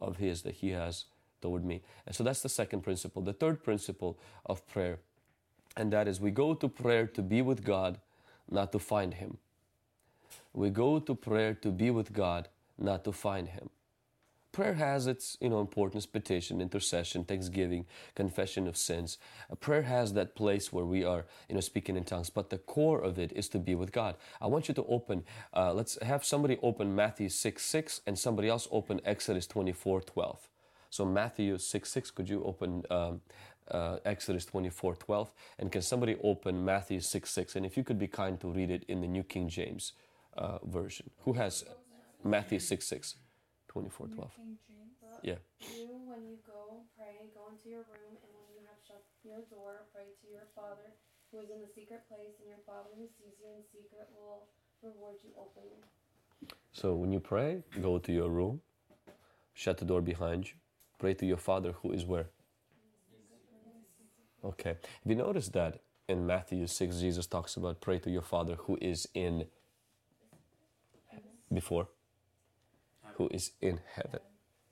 of 0.00 0.16
His 0.16 0.42
that 0.42 0.54
He 0.54 0.70
has 0.70 1.04
toward 1.40 1.64
me. 1.64 1.82
And 2.06 2.14
so 2.14 2.24
that's 2.24 2.42
the 2.42 2.48
second 2.48 2.82
principle. 2.82 3.22
The 3.22 3.32
third 3.32 3.62
principle 3.62 4.18
of 4.44 4.66
prayer, 4.66 4.98
and 5.76 5.92
that 5.92 6.08
is 6.08 6.20
we 6.20 6.30
go 6.30 6.54
to 6.54 6.68
prayer 6.68 7.06
to 7.06 7.22
be 7.22 7.42
with 7.42 7.64
God 7.64 7.98
not 8.52 8.72
to 8.72 8.78
find 8.78 9.14
Him. 9.14 9.38
We 10.54 10.70
go 10.70 10.98
to 11.00 11.14
prayer 11.14 11.54
to 11.54 11.70
be 11.70 11.90
with 11.90 12.12
God, 12.12 12.48
not 12.78 13.04
to 13.04 13.12
find 13.12 13.48
Him. 13.48 13.70
Prayer 14.52 14.74
has 14.74 15.06
its 15.06 15.38
you 15.40 15.50
know 15.50 15.60
importance: 15.60 16.06
petition, 16.06 16.60
intercession, 16.60 17.24
thanksgiving, 17.24 17.86
confession 18.14 18.68
of 18.68 18.76
sins. 18.76 19.18
Prayer 19.60 19.82
has 19.82 20.14
that 20.14 20.34
place 20.36 20.72
where 20.72 20.84
we 20.84 21.04
are 21.04 21.26
you 21.48 21.54
know 21.54 21.62
speaking 21.62 21.96
in 21.96 22.04
tongues, 22.04 22.30
but 22.30 22.50
the 22.50 22.58
core 22.58 23.00
of 23.00 23.18
it 23.18 23.32
is 23.34 23.48
to 23.50 23.58
be 23.60 23.74
with 23.74 23.92
God. 23.92 24.16
I 24.40 24.48
want 24.48 24.68
you 24.68 24.74
to 24.74 24.84
open. 24.86 25.24
Uh, 25.54 25.72
let's 25.74 25.98
have 26.02 26.24
somebody 26.24 26.58
open 26.62 26.94
Matthew 26.94 27.30
six 27.30 27.64
six 27.64 28.02
and 28.06 28.18
somebody 28.18 28.48
else 28.48 28.68
open 28.72 29.00
Exodus 29.04 29.46
twenty 29.46 29.72
four 29.72 30.02
twelve. 30.02 30.48
So 30.90 31.06
Matthew 31.06 31.58
six 31.58 31.90
six. 31.90 32.10
Could 32.10 32.28
you 32.28 32.44
open 32.44 32.84
um, 32.90 33.22
uh, 33.70 33.98
Exodus 34.04 34.44
24 34.44 34.96
12. 34.96 35.32
And 35.58 35.72
can 35.72 35.82
somebody 35.82 36.16
open 36.22 36.64
Matthew 36.64 37.00
6 37.00 37.30
6? 37.30 37.56
And 37.56 37.66
if 37.66 37.76
you 37.76 37.84
could 37.84 37.98
be 37.98 38.08
kind 38.08 38.40
to 38.40 38.48
read 38.48 38.70
it 38.70 38.84
in 38.88 39.00
the 39.00 39.08
New 39.08 39.22
King 39.22 39.48
James 39.48 39.92
uh, 40.36 40.58
Version. 40.64 41.10
Who 41.24 41.34
has 41.34 41.64
Matthew 42.24 42.58
6 42.58 42.86
6? 42.86 43.16
24 43.68 44.08
12. 44.08 44.30
Yeah. 45.22 45.34
You, 45.60 45.88
when 46.04 46.26
you 46.28 46.36
go, 46.44 46.82
pray, 46.96 47.30
go 47.32 47.48
into 47.48 47.68
your 47.68 47.86
room, 47.88 48.18
and 48.20 48.30
when 48.34 48.50
you 48.52 48.60
have 48.68 48.80
shut 48.86 49.02
your 49.24 49.40
door, 49.48 49.86
pray 49.94 50.12
to 50.20 50.26
your 50.28 50.48
Father 50.54 50.92
who 51.30 51.40
is 51.40 51.48
in 51.48 51.62
the 51.62 51.70
secret 51.72 52.02
place, 52.08 52.36
and 52.40 52.48
your 52.48 52.60
Father 52.66 52.90
who 52.96 53.06
sees 53.06 53.38
you 53.40 53.48
in 53.56 53.62
secret 53.72 54.08
will 54.12 54.48
reward 54.82 55.16
you 55.24 55.30
openly. 55.38 55.80
So 56.72 56.94
when 56.94 57.12
you 57.12 57.20
pray, 57.20 57.62
go 57.80 57.98
to 57.98 58.12
your 58.12 58.28
room, 58.28 58.60
shut 59.54 59.78
the 59.78 59.84
door 59.84 60.02
behind 60.02 60.48
you, 60.48 60.54
pray 60.98 61.14
to 61.14 61.24
your 61.24 61.38
Father 61.38 61.72
who 61.80 61.92
is 61.92 62.04
where? 62.04 62.26
Okay. 64.44 64.70
Have 64.70 65.06
you 65.06 65.14
noticed 65.14 65.52
that 65.52 65.80
in 66.08 66.26
Matthew 66.26 66.66
6, 66.66 66.98
Jesus 66.98 67.26
talks 67.26 67.56
about 67.56 67.80
pray 67.80 67.98
to 68.00 68.10
your 68.10 68.22
Father 68.22 68.56
who 68.56 68.76
is 68.80 69.08
in 69.14 69.46
before? 71.52 71.88
Who 73.14 73.28
is 73.30 73.52
in 73.60 73.80
heaven. 73.94 74.20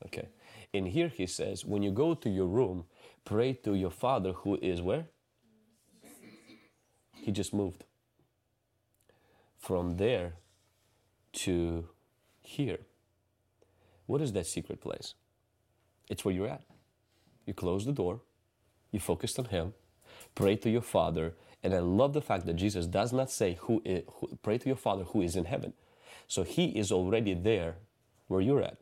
Okay. 0.06 0.28
In 0.72 0.86
here 0.86 1.08
he 1.08 1.26
says, 1.26 1.64
when 1.64 1.82
you 1.82 1.90
go 1.90 2.14
to 2.14 2.30
your 2.30 2.46
room, 2.46 2.84
pray 3.24 3.52
to 3.64 3.74
your 3.74 3.90
Father 3.90 4.32
who 4.32 4.58
is 4.62 4.80
where? 4.80 5.06
He 7.12 7.32
just 7.32 7.52
moved. 7.52 7.84
From 9.58 9.98
there 9.98 10.34
to 11.32 11.86
here. 12.40 12.78
What 14.06 14.20
is 14.20 14.32
that 14.32 14.46
secret 14.46 14.80
place? 14.80 15.14
It's 16.08 16.24
where 16.24 16.34
you're 16.34 16.48
at. 16.48 16.62
You 17.46 17.54
close 17.54 17.84
the 17.84 17.92
door, 17.92 18.20
you 18.90 19.00
focused 19.00 19.38
on 19.38 19.46
Him, 19.46 19.74
pray 20.34 20.56
to 20.56 20.70
your 20.70 20.82
Father, 20.82 21.34
and 21.62 21.74
I 21.74 21.80
love 21.80 22.12
the 22.12 22.22
fact 22.22 22.46
that 22.46 22.54
Jesus 22.54 22.86
does 22.86 23.12
not 23.12 23.30
say, 23.30 23.58
who, 23.62 23.82
is, 23.84 24.04
who 24.14 24.38
pray 24.42 24.58
to 24.58 24.66
your 24.66 24.76
Father 24.76 25.04
who 25.04 25.22
is 25.22 25.36
in 25.36 25.44
heaven. 25.44 25.72
So 26.26 26.42
He 26.42 26.66
is 26.66 26.90
already 26.90 27.34
there 27.34 27.76
where 28.28 28.40
you're 28.40 28.62
at. 28.62 28.78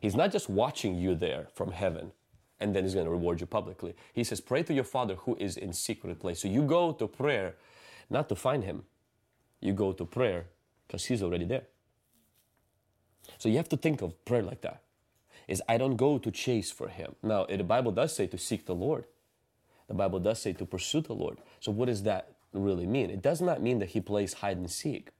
He's 0.00 0.16
not 0.16 0.32
just 0.32 0.48
watching 0.48 0.96
you 0.96 1.14
there 1.14 1.46
from 1.54 1.70
heaven 1.70 2.12
and 2.62 2.74
then 2.74 2.84
he's 2.84 2.94
going 2.94 3.06
to 3.06 3.10
reward 3.12 3.40
you 3.40 3.46
publicly. 3.46 3.94
He 4.12 4.22
says, 4.24 4.40
Pray 4.40 4.62
to 4.62 4.72
your 4.72 4.84
Father 4.84 5.16
who 5.16 5.36
is 5.38 5.56
in 5.56 5.72
secret 5.72 6.20
place. 6.20 6.40
So 6.40 6.48
you 6.48 6.62
go 6.62 6.92
to 6.92 7.08
prayer 7.08 7.56
not 8.08 8.28
to 8.28 8.36
find 8.36 8.64
him, 8.64 8.84
you 9.60 9.72
go 9.72 9.92
to 9.92 10.04
prayer 10.04 10.46
because 10.86 11.06
he's 11.06 11.22
already 11.22 11.44
there. 11.44 11.64
So 13.38 13.48
you 13.48 13.56
have 13.56 13.68
to 13.70 13.76
think 13.76 14.02
of 14.02 14.24
prayer 14.24 14.42
like 14.42 14.60
that. 14.62 14.81
Is 15.48 15.62
I 15.68 15.78
don't 15.78 15.96
go 15.96 16.18
to 16.18 16.30
chase 16.30 16.70
for 16.70 16.88
him. 16.88 17.14
Now, 17.22 17.46
the 17.46 17.64
Bible 17.64 17.92
does 17.92 18.14
say 18.14 18.26
to 18.28 18.38
seek 18.38 18.66
the 18.66 18.74
Lord. 18.74 19.06
The 19.88 19.94
Bible 19.94 20.20
does 20.20 20.40
say 20.40 20.52
to 20.54 20.64
pursue 20.64 21.00
the 21.00 21.14
Lord. 21.14 21.38
So 21.60 21.72
what 21.72 21.86
does 21.86 22.04
that 22.04 22.32
really 22.52 22.86
mean? 22.86 23.10
It 23.10 23.22
does 23.22 23.40
not 23.40 23.62
mean 23.62 23.78
that 23.80 23.90
he 23.90 24.00
plays 24.00 24.34
hide 24.34 24.56
and 24.56 24.70
seek. 24.70 25.10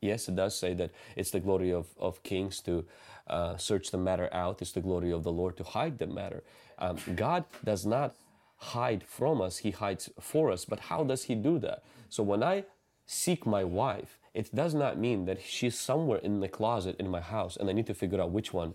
Yes, 0.00 0.28
it 0.28 0.34
does 0.34 0.56
say 0.56 0.74
that 0.74 0.90
it's 1.14 1.30
the 1.30 1.40
glory 1.40 1.72
of, 1.72 1.86
of 1.98 2.22
kings 2.24 2.60
to 2.62 2.84
uh, 3.28 3.56
search 3.56 3.90
the 3.90 3.98
matter 3.98 4.28
out. 4.32 4.60
It's 4.60 4.72
the 4.72 4.80
glory 4.80 5.12
of 5.12 5.22
the 5.22 5.32
Lord 5.32 5.56
to 5.58 5.64
hide 5.64 5.98
the 5.98 6.08
matter. 6.08 6.42
Um, 6.78 6.98
God 7.14 7.44
does 7.64 7.86
not 7.86 8.16
hide 8.56 9.04
from 9.04 9.40
us, 9.40 9.58
He 9.58 9.70
hides 9.70 10.10
for 10.20 10.50
us. 10.50 10.64
But 10.64 10.80
how 10.80 11.04
does 11.04 11.24
He 11.24 11.36
do 11.36 11.58
that? 11.60 11.84
So 12.08 12.22
when 12.22 12.42
I 12.42 12.64
seek 13.06 13.46
my 13.46 13.62
wife, 13.62 14.18
it 14.34 14.54
does 14.54 14.74
not 14.74 14.98
mean 14.98 15.26
that 15.26 15.42
she's 15.42 15.78
somewhere 15.78 16.18
in 16.18 16.40
the 16.40 16.48
closet 16.48 16.96
in 16.98 17.08
my 17.08 17.20
house 17.20 17.56
and 17.56 17.68
I 17.68 17.72
need 17.72 17.86
to 17.86 17.94
figure 17.94 18.20
out 18.20 18.30
which 18.30 18.52
one 18.52 18.74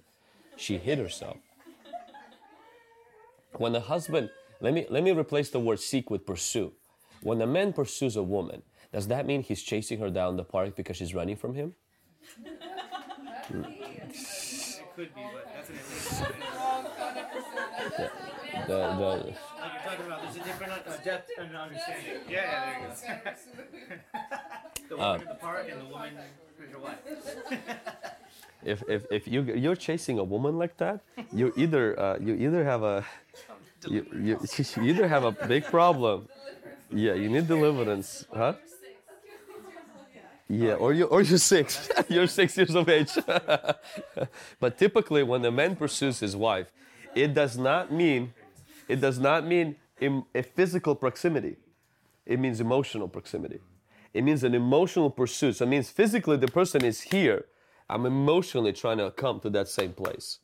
she 0.58 0.78
hid 0.78 0.98
herself. 0.98 1.38
When 3.54 3.76
a 3.76 3.80
husband, 3.80 4.30
let 4.60 4.74
me, 4.74 4.86
let 4.90 5.04
me 5.04 5.12
replace 5.12 5.50
the 5.50 5.60
word 5.60 5.80
seek 5.80 6.10
with 6.10 6.26
pursue. 6.26 6.74
When 7.22 7.42
a 7.42 7.48
man 7.48 7.74
pursues 7.74 8.16
a 8.16 8.24
woman, 8.24 8.62
does 8.92 9.08
that 9.08 9.26
mean 9.26 9.44
he's 9.44 9.62
chasing 9.64 10.00
her 10.00 10.10
down 10.10 10.36
the 10.38 10.44
park 10.44 10.76
because 10.76 10.98
she's 10.98 11.16
running 11.16 11.36
from 11.36 11.56
him? 11.56 11.74
It 13.50 13.66
could 14.96 15.16
be, 15.16 15.22
but 15.34 15.48
that's 15.56 15.70
an 15.70 15.76
The, 17.98 18.74
the, 18.74 18.76
Like 18.78 19.26
you're 19.26 19.36
talking 19.84 20.06
about, 20.06 20.22
there's 20.24 20.36
a 20.36 20.40
different 20.40 20.74
uh, 20.74 20.98
depth 21.04 21.32
and 21.40 21.56
understanding. 21.56 22.14
Yeah, 22.30 22.42
yeah, 22.42 22.96
there 23.06 23.98
you 24.90 24.90
go. 24.90 24.96
the 24.96 24.98
woman 24.98 25.22
in 25.22 25.28
the 25.28 25.34
park 25.36 25.68
and 25.72 25.82
the 25.82 25.86
woman 25.86 26.14
who's 26.58 26.70
your 26.72 26.80
wife. 26.80 26.98
if, 28.68 28.84
if, 28.88 29.06
if 29.10 29.28
you, 29.28 29.42
you're 29.44 29.76
chasing 29.76 30.20
a 30.20 30.24
woman 30.24 30.58
like 30.58 30.76
that, 30.78 31.02
you 31.32 31.54
either, 31.56 32.00
uh, 32.00 32.18
you 32.20 32.36
either 32.36 32.64
have 32.64 32.84
a, 32.84 33.06
you, 33.88 34.06
you, 34.14 34.40
you 34.76 34.84
either 34.84 35.08
have 35.08 35.24
a 35.24 35.32
big 35.32 35.64
problem. 35.66 36.28
Yeah, 36.92 37.14
you 37.14 37.30
need 37.30 37.48
deliverance, 37.48 38.26
huh? 38.34 38.54
Yeah, 40.50 40.74
or 40.76 40.94
you 40.94 41.06
or 41.06 41.22
you're 41.22 41.38
six. 41.38 41.90
you're 42.08 42.28
six 42.28 42.56
years 42.56 42.74
of 42.74 42.88
age. 42.88 43.12
but 44.60 44.78
typically, 44.78 45.24
when 45.24 45.44
a 45.44 45.52
man 45.52 45.76
pursues 45.76 46.22
his 46.22 46.38
wife, 46.38 46.72
it 47.14 47.34
does 47.34 47.58
not 47.58 47.92
mean, 47.92 48.34
it 48.88 49.02
does 49.02 49.20
not 49.20 49.46
mean 49.46 49.76
a 50.02 50.42
physical 50.44 50.96
proximity. 50.96 51.58
It 52.26 52.40
means 52.40 52.62
emotional 52.62 53.10
proximity. 53.10 53.60
It 54.14 54.24
means 54.24 54.44
an 54.44 54.56
emotional 54.56 55.10
pursuit. 55.10 55.58
So 55.58 55.66
it 55.66 55.70
means 55.70 55.90
physically 55.90 56.38
the 56.38 56.48
person 56.48 56.86
is 56.86 57.02
here. 57.02 57.46
I'm 57.90 58.06
emotionally 58.06 58.74
trying 58.74 58.98
to 58.98 59.12
come 59.12 59.40
to 59.42 59.50
that 59.52 59.68
same 59.68 59.94
place. 59.94 60.40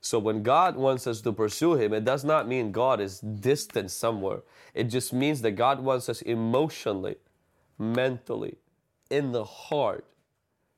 So 0.00 0.18
when 0.20 0.42
God 0.44 0.76
wants 0.76 1.06
us 1.06 1.20
to 1.22 1.32
pursue 1.32 1.74
Him, 1.74 1.92
it 1.92 2.04
does 2.04 2.24
not 2.24 2.46
mean 2.46 2.70
God 2.70 3.00
is 3.00 3.18
distant 3.20 3.90
somewhere. 3.90 4.42
It 4.72 4.84
just 4.84 5.12
means 5.12 5.42
that 5.42 5.52
God 5.52 5.80
wants 5.80 6.08
us 6.08 6.22
emotionally, 6.22 7.16
mentally, 7.78 8.56
in 9.10 9.32
the 9.32 9.44
heart 9.44 10.06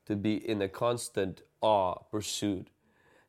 to 0.07 0.15
be 0.15 0.35
in 0.49 0.61
a 0.61 0.67
constant 0.67 1.43
awe, 1.61 1.95
pursuit, 2.09 2.69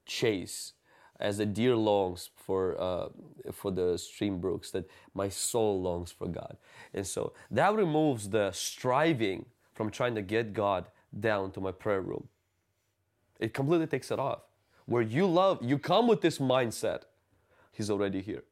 chase, 0.07 0.73
as 1.19 1.37
the 1.37 1.45
deer 1.45 1.77
longs 1.77 2.31
for 2.35 2.81
uh, 2.81 3.09
for 3.53 3.71
the 3.71 3.99
stream 3.99 4.41
brooks, 4.41 4.71
that 4.71 4.89
my 5.13 5.29
soul 5.29 5.83
longs 5.83 6.11
for 6.11 6.27
God. 6.27 6.57
And 6.95 7.07
so 7.07 7.35
that 7.51 7.75
removes 7.75 8.31
the 8.31 8.53
striving 8.53 9.45
from 9.75 9.91
trying 9.91 10.15
to 10.15 10.23
get 10.23 10.55
God 10.55 10.87
down 11.19 11.51
to 11.53 11.61
my 11.61 11.73
prayer 11.73 12.01
room. 12.01 12.29
It 13.39 13.55
completely 13.55 13.87
takes 13.87 14.11
it 14.11 14.19
off. 14.19 14.43
Where 14.87 15.03
you 15.03 15.27
love, 15.27 15.59
you 15.63 15.79
come 15.79 16.09
with 16.09 16.21
this 16.21 16.39
mindset. 16.39 17.03
He's 17.73 17.91
already 17.91 18.21
here. 18.21 18.45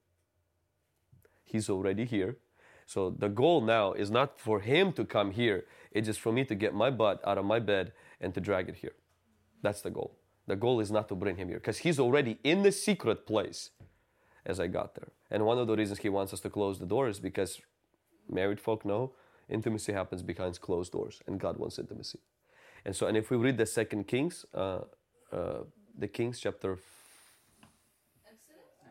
He's 1.44 1.68
already 1.68 2.05
here. 2.05 2.37
So 2.87 3.11
the 3.11 3.29
goal 3.29 3.61
now 3.61 3.92
is 3.92 4.11
not 4.11 4.40
for 4.40 4.61
him 4.61 4.92
to 4.94 5.05
come 5.05 5.33
here. 5.33 5.66
It's 5.92 6.07
just 6.07 6.21
for 6.21 6.33
me 6.33 6.44
to 6.44 6.55
get 6.55 6.75
my 6.75 6.90
butt 6.90 7.21
out 7.27 7.38
of 7.38 7.44
my 7.44 7.59
bed 7.59 7.92
and 8.21 8.33
to 8.35 8.40
drag 8.40 8.68
it 8.68 8.77
here. 8.77 8.94
That's 9.62 9.83
the 9.83 9.90
goal. 9.90 10.16
The 10.47 10.57
goal 10.57 10.81
is 10.81 10.90
not 10.90 11.09
to 11.09 11.14
bring 11.14 11.37
him 11.37 11.49
here 11.49 11.59
because 11.59 11.79
he's 11.79 11.99
already 12.01 12.38
in 12.42 12.62
the 12.62 12.73
secret 12.73 13.27
place 13.27 13.71
as 14.47 14.59
I 14.59 14.66
got 14.66 14.94
there. 14.94 15.09
And 15.31 15.44
one 15.44 15.59
of 15.59 15.66
the 15.66 15.77
reasons 15.77 15.99
he 15.99 16.09
wants 16.09 16.33
us 16.33 16.40
to 16.40 16.51
close 16.51 16.79
the 16.79 16.87
door 16.87 17.09
is 17.09 17.21
because 17.21 17.61
married 18.31 18.61
folk 18.61 18.85
know 18.85 19.12
intimacy 19.49 19.92
happens 19.92 20.23
behind 20.23 20.59
closed 20.61 20.92
doors 20.92 21.21
and 21.27 21.38
God 21.38 21.59
wants 21.59 21.79
intimacy. 21.79 22.21
And 22.85 22.95
so, 22.95 23.07
and 23.07 23.17
if 23.17 23.31
we 23.31 23.37
read 23.37 23.57
the 23.57 23.67
second 23.67 24.07
Kings, 24.07 24.45
uh, 24.55 24.81
uh, 25.33 25.64
the 25.99 26.09
Kings 26.09 26.41
chapter, 26.41 26.79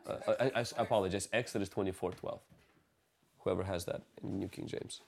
uh, 0.05 0.15
I, 0.39 0.51
I, 0.55 0.61
I 0.61 0.81
apologize, 0.81 1.27
Exodus 1.33 1.69
24 1.69 2.11
12. 2.11 2.39
Whoever 3.39 3.63
has 3.63 3.85
that 3.85 4.01
in 4.23 4.39
New 4.39 4.47
King 4.47 4.67
James. 4.67 5.01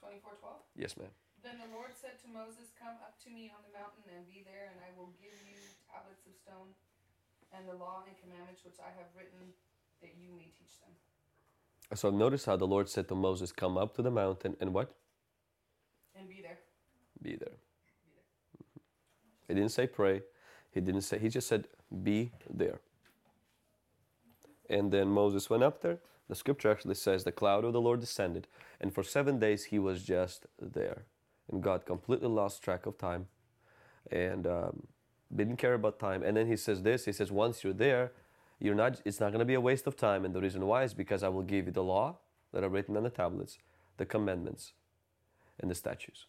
24 0.00 0.32
12. 0.40 0.56
Yes, 0.76 0.96
ma'am. 0.96 1.08
Then 1.42 1.56
the 1.56 1.72
Lord 1.72 1.96
said 1.96 2.20
to 2.24 2.28
Moses, 2.28 2.68
Come 2.76 3.00
up 3.00 3.16
to 3.24 3.32
me 3.32 3.48
on 3.48 3.64
the 3.64 3.72
mountain 3.72 4.04
and 4.12 4.28
be 4.28 4.44
there, 4.44 4.68
and 4.68 4.76
I 4.84 4.92
will 4.96 5.12
give 5.16 5.32
you 5.48 5.56
tablets 5.88 6.28
of 6.28 6.36
stone 6.36 6.76
and 7.56 7.66
the 7.66 7.74
law 7.74 8.06
and 8.06 8.14
commandments 8.22 8.62
which 8.62 8.78
I 8.78 8.94
have 8.94 9.10
written, 9.16 9.54
that 10.02 10.14
you 10.14 10.30
may 10.36 10.54
teach 10.54 10.78
them. 10.78 10.94
So 11.94 12.10
notice 12.10 12.44
how 12.44 12.56
the 12.56 12.66
Lord 12.66 12.88
said 12.88 13.08
to 13.08 13.14
Moses, 13.14 13.50
Come 13.52 13.76
up 13.76 13.94
to 13.96 14.02
the 14.02 14.10
mountain 14.10 14.56
and 14.60 14.72
what? 14.72 14.92
And 16.16 16.28
be 16.28 16.40
there. 16.40 16.58
Be 17.20 17.36
there. 17.36 17.56
He 19.48 19.54
didn't 19.54 19.72
say 19.72 19.86
pray. 19.86 20.22
He 20.72 20.80
didn't 20.80 21.02
say, 21.02 21.18
he 21.18 21.28
just 21.28 21.48
said, 21.48 21.66
Be 22.02 22.30
there. 22.48 22.80
And 24.68 24.92
then 24.92 25.08
Moses 25.08 25.50
went 25.50 25.64
up 25.64 25.82
there. 25.82 25.98
The 26.28 26.36
scripture 26.36 26.70
actually 26.70 26.94
says 26.94 27.24
the 27.24 27.32
cloud 27.32 27.64
of 27.64 27.72
the 27.72 27.80
Lord 27.80 27.98
descended, 27.98 28.46
and 28.80 28.94
for 28.94 29.02
seven 29.02 29.40
days 29.40 29.64
he 29.64 29.80
was 29.80 30.04
just 30.04 30.46
there. 30.62 31.02
And 31.50 31.60
God 31.60 31.84
completely 31.84 32.28
lost 32.28 32.62
track 32.62 32.86
of 32.86 32.96
time 32.96 33.26
and 34.12 34.46
um, 34.46 34.86
didn't 35.34 35.56
care 35.56 35.74
about 35.74 35.98
time. 35.98 36.22
And 36.22 36.36
then 36.36 36.46
he 36.46 36.56
says 36.56 36.82
this 36.82 37.04
He 37.04 37.12
says, 37.12 37.32
Once 37.32 37.64
you're 37.64 37.72
there, 37.72 38.12
you're 38.60 38.74
not, 38.74 39.00
it's 39.04 39.20
not 39.20 39.32
going 39.32 39.40
to 39.40 39.44
be 39.44 39.54
a 39.54 39.60
waste 39.60 39.86
of 39.86 39.96
time. 39.96 40.24
And 40.24 40.34
the 40.34 40.40
reason 40.40 40.66
why 40.66 40.84
is 40.84 40.94
because 40.94 41.22
I 41.22 41.28
will 41.28 41.42
give 41.42 41.66
you 41.66 41.72
the 41.72 41.82
law 41.82 42.18
that 42.52 42.62
are 42.62 42.68
written 42.68 42.96
on 42.96 43.02
the 43.02 43.10
tablets, 43.10 43.58
the 43.96 44.06
commandments, 44.06 44.72
and 45.58 45.70
the 45.70 45.74
statutes. 45.74 46.26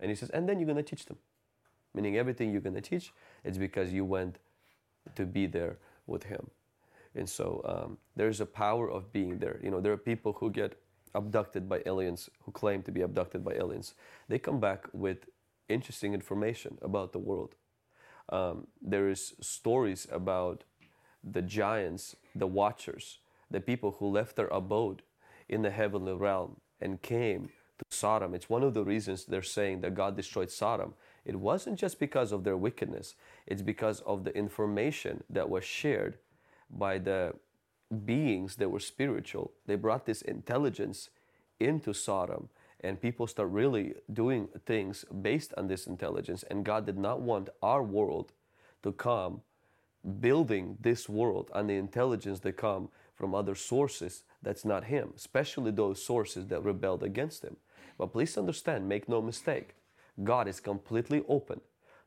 And 0.00 0.10
he 0.10 0.14
says, 0.14 0.30
and 0.30 0.48
then 0.48 0.58
you're 0.58 0.66
going 0.66 0.76
to 0.76 0.82
teach 0.82 1.06
them. 1.06 1.18
Meaning 1.94 2.16
everything 2.16 2.52
you're 2.52 2.60
going 2.60 2.74
to 2.76 2.80
teach, 2.80 3.12
it's 3.44 3.58
because 3.58 3.92
you 3.92 4.04
went 4.04 4.38
to 5.16 5.26
be 5.26 5.46
there 5.46 5.78
with 6.06 6.24
him. 6.24 6.50
And 7.14 7.28
so 7.28 7.62
um, 7.64 7.98
there's 8.14 8.40
a 8.40 8.46
power 8.46 8.88
of 8.90 9.12
being 9.12 9.38
there. 9.38 9.58
You 9.62 9.70
know, 9.70 9.80
there 9.80 9.92
are 9.92 9.96
people 9.96 10.34
who 10.34 10.50
get 10.50 10.78
abducted 11.14 11.68
by 11.68 11.82
aliens, 11.86 12.30
who 12.44 12.52
claim 12.52 12.82
to 12.82 12.92
be 12.92 13.00
abducted 13.00 13.44
by 13.44 13.54
aliens. 13.54 13.94
They 14.28 14.38
come 14.38 14.60
back 14.60 14.86
with 14.92 15.26
interesting 15.68 16.14
information 16.14 16.78
about 16.82 17.12
the 17.12 17.18
world. 17.18 17.54
Um, 18.28 18.66
there 18.80 19.08
is 19.08 19.34
stories 19.40 20.06
about 20.12 20.64
the 21.22 21.42
giants, 21.42 22.16
the 22.34 22.46
watchers, 22.46 23.18
the 23.50 23.60
people 23.60 23.96
who 23.98 24.08
left 24.08 24.36
their 24.36 24.48
abode 24.48 25.02
in 25.48 25.62
the 25.62 25.70
heavenly 25.70 26.14
realm 26.14 26.56
and 26.80 27.02
came 27.02 27.50
to 27.78 27.84
Sodom. 27.90 28.34
It's 28.34 28.50
one 28.50 28.62
of 28.62 28.74
the 28.74 28.84
reasons 28.84 29.24
they're 29.24 29.42
saying 29.42 29.80
that 29.80 29.94
God 29.94 30.16
destroyed 30.16 30.50
Sodom. 30.50 30.94
It 31.24 31.36
wasn't 31.36 31.78
just 31.78 31.98
because 31.98 32.32
of 32.32 32.44
their 32.44 32.56
wickedness, 32.56 33.14
it's 33.46 33.62
because 33.62 34.00
of 34.00 34.24
the 34.24 34.36
information 34.36 35.22
that 35.30 35.48
was 35.48 35.64
shared 35.64 36.18
by 36.70 36.98
the 36.98 37.34
beings 38.04 38.56
that 38.56 38.70
were 38.70 38.80
spiritual. 38.80 39.52
They 39.66 39.76
brought 39.76 40.06
this 40.06 40.22
intelligence 40.22 41.10
into 41.58 41.92
Sodom, 41.92 42.48
and 42.80 43.00
people 43.00 43.26
start 43.26 43.48
really 43.50 43.94
doing 44.12 44.48
things 44.66 45.04
based 45.22 45.52
on 45.56 45.68
this 45.68 45.86
intelligence. 45.86 46.44
And 46.44 46.64
God 46.64 46.86
did 46.86 46.98
not 46.98 47.20
want 47.20 47.48
our 47.62 47.82
world 47.82 48.32
to 48.82 48.92
come 48.92 49.42
building 50.20 50.76
this 50.80 51.08
world 51.08 51.50
and 51.54 51.68
the 51.68 51.74
intelligence 51.74 52.40
that 52.40 52.56
come 52.56 52.88
from 53.14 53.34
other 53.34 53.54
sources 53.54 54.22
that's 54.42 54.64
not 54.64 54.84
him 54.84 55.12
especially 55.16 55.70
those 55.70 56.02
sources 56.02 56.46
that 56.46 56.62
rebelled 56.62 57.02
against 57.02 57.42
him. 57.42 57.56
But 57.98 58.12
please 58.12 58.38
understand 58.38 58.88
make 58.88 59.08
no 59.08 59.20
mistake 59.20 59.74
god 60.22 60.48
is 60.48 60.60
completely 60.60 61.24
open 61.28 61.60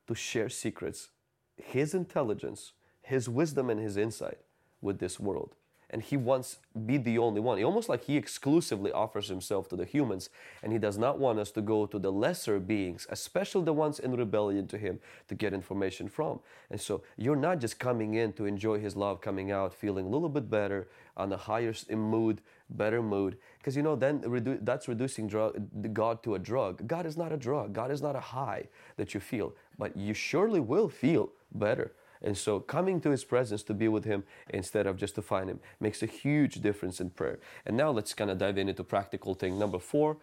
to 0.07 0.15
share 0.15 0.49
secrets 0.49 1.09
his 1.57 1.93
intelligence 1.93 2.73
his 3.01 3.27
wisdom 3.27 3.69
and 3.69 3.79
his 3.79 3.97
insight 3.97 4.39
with 4.81 4.99
this 4.99 5.19
world 5.19 5.55
and 5.91 6.01
he 6.01 6.17
wants 6.17 6.57
be 6.85 6.97
the 6.97 7.17
only 7.17 7.39
one. 7.39 7.57
He 7.57 7.63
almost 7.63 7.89
like 7.89 8.05
he 8.05 8.17
exclusively 8.17 8.91
offers 8.91 9.27
himself 9.27 9.67
to 9.69 9.75
the 9.75 9.85
humans, 9.85 10.29
and 10.63 10.71
he 10.71 10.79
does 10.79 10.97
not 10.97 11.19
want 11.19 11.37
us 11.37 11.51
to 11.51 11.61
go 11.61 11.85
to 11.85 11.99
the 11.99 12.11
lesser 12.11 12.59
beings, 12.59 13.05
especially 13.09 13.65
the 13.65 13.73
ones 13.73 13.99
in 13.99 14.15
rebellion 14.15 14.67
to 14.67 14.77
him, 14.77 14.99
to 15.27 15.35
get 15.35 15.53
information 15.53 16.07
from. 16.07 16.39
And 16.69 16.81
so 16.81 17.03
you're 17.17 17.35
not 17.35 17.59
just 17.59 17.77
coming 17.77 18.15
in 18.15 18.33
to 18.33 18.45
enjoy 18.45 18.79
his 18.79 18.95
love, 18.95 19.21
coming 19.21 19.51
out 19.51 19.73
feeling 19.73 20.05
a 20.05 20.09
little 20.09 20.29
bit 20.29 20.49
better, 20.49 20.87
on 21.17 21.31
a 21.33 21.37
higher 21.37 21.73
mood, 21.89 22.41
better 22.69 23.01
mood, 23.01 23.37
because 23.57 23.75
you 23.75 23.83
know 23.83 23.95
then 23.95 24.21
redu- 24.21 24.63
that's 24.63 24.87
reducing 24.87 25.27
drug, 25.27 25.93
God 25.93 26.23
to 26.23 26.35
a 26.35 26.39
drug. 26.39 26.87
God 26.87 27.05
is 27.05 27.17
not 27.17 27.31
a 27.31 27.37
drug. 27.37 27.73
God 27.73 27.91
is 27.91 28.01
not 28.01 28.15
a 28.15 28.19
high 28.19 28.67
that 28.95 29.13
you 29.13 29.19
feel, 29.19 29.53
but 29.77 29.95
you 29.95 30.13
surely 30.13 30.59
will 30.59 30.89
feel 30.89 31.29
better. 31.53 31.91
And 32.21 32.37
so 32.37 32.59
coming 32.59 33.01
to 33.01 33.09
his 33.09 33.23
presence 33.23 33.63
to 33.63 33.73
be 33.73 33.87
with 33.87 34.05
him 34.05 34.23
instead 34.49 34.87
of 34.87 34.97
just 34.97 35.15
to 35.15 35.21
find 35.21 35.49
him 35.49 35.59
makes 35.79 36.03
a 36.03 36.05
huge 36.05 36.61
difference 36.61 36.99
in 36.99 37.09
prayer. 37.09 37.39
And 37.65 37.75
now 37.75 37.91
let's 37.91 38.13
kind 38.13 38.29
of 38.29 38.37
dive 38.37 38.57
in 38.57 38.69
into 38.69 38.83
practical 38.83 39.33
thing 39.33 39.57
number 39.57 39.79
four, 39.79 40.17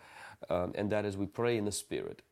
um, 0.49 0.73
and 0.75 0.91
that 0.91 1.05
is 1.05 1.17
we 1.17 1.27
pray 1.27 1.57
in 1.57 1.65
the 1.65 1.73
spirit. 1.73 2.23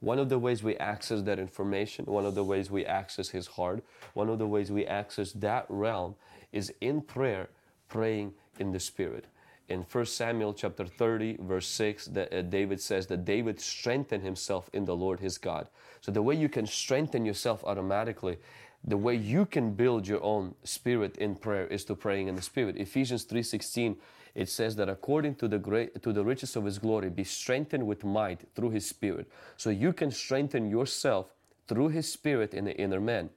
One 0.00 0.18
of 0.18 0.28
the 0.28 0.38
ways 0.38 0.62
we 0.62 0.76
access 0.76 1.22
that 1.22 1.38
information, 1.38 2.04
one 2.04 2.26
of 2.26 2.34
the 2.34 2.44
ways 2.44 2.70
we 2.70 2.84
access 2.84 3.30
his 3.30 3.46
heart, 3.46 3.82
one 4.14 4.28
of 4.28 4.38
the 4.38 4.46
ways 4.46 4.70
we 4.70 4.86
access 4.86 5.32
that 5.32 5.64
realm 5.68 6.14
is 6.52 6.72
in 6.80 7.00
prayer, 7.00 7.48
praying 7.88 8.34
in 8.58 8.72
the 8.72 8.80
spirit. 8.80 9.26
In 9.68 9.82
1 9.82 10.06
Samuel 10.06 10.54
chapter 10.54 10.86
30, 10.86 11.38
verse 11.40 11.66
6, 11.66 12.06
that, 12.06 12.32
uh, 12.32 12.42
David 12.42 12.80
says 12.80 13.08
that 13.08 13.24
David 13.24 13.60
strengthened 13.60 14.22
himself 14.22 14.70
in 14.72 14.84
the 14.84 14.94
Lord 14.94 15.18
his 15.18 15.38
God. 15.38 15.66
So 16.02 16.12
the 16.12 16.22
way 16.22 16.36
you 16.36 16.48
can 16.48 16.66
strengthen 16.66 17.24
yourself 17.24 17.64
automatically 17.64 18.38
the 18.86 18.96
way 18.96 19.14
you 19.14 19.44
can 19.44 19.72
build 19.74 20.06
your 20.06 20.22
own 20.22 20.54
spirit 20.62 21.16
in 21.18 21.34
prayer 21.34 21.66
is 21.66 21.84
to 21.84 21.94
praying 21.94 22.28
in 22.28 22.36
the 22.36 22.42
spirit. 22.42 22.76
Ephesians 22.76 23.26
3.16 23.26 23.96
it 24.34 24.50
says 24.50 24.76
that 24.76 24.90
according 24.90 25.34
to 25.36 25.48
the 25.48 25.58
great 25.58 26.02
to 26.02 26.12
the 26.12 26.22
riches 26.22 26.56
of 26.56 26.66
his 26.66 26.78
glory 26.78 27.08
be 27.08 27.24
strengthened 27.24 27.86
with 27.86 28.04
might 28.04 28.42
through 28.54 28.70
his 28.70 28.86
spirit. 28.86 29.30
So 29.56 29.70
you 29.70 29.94
can 29.94 30.10
strengthen 30.10 30.70
yourself 30.70 31.32
through 31.66 31.88
his 31.88 32.12
spirit 32.12 32.52
in 32.52 32.66
the 32.66 32.76
inner 32.76 33.00
man. 33.00 33.30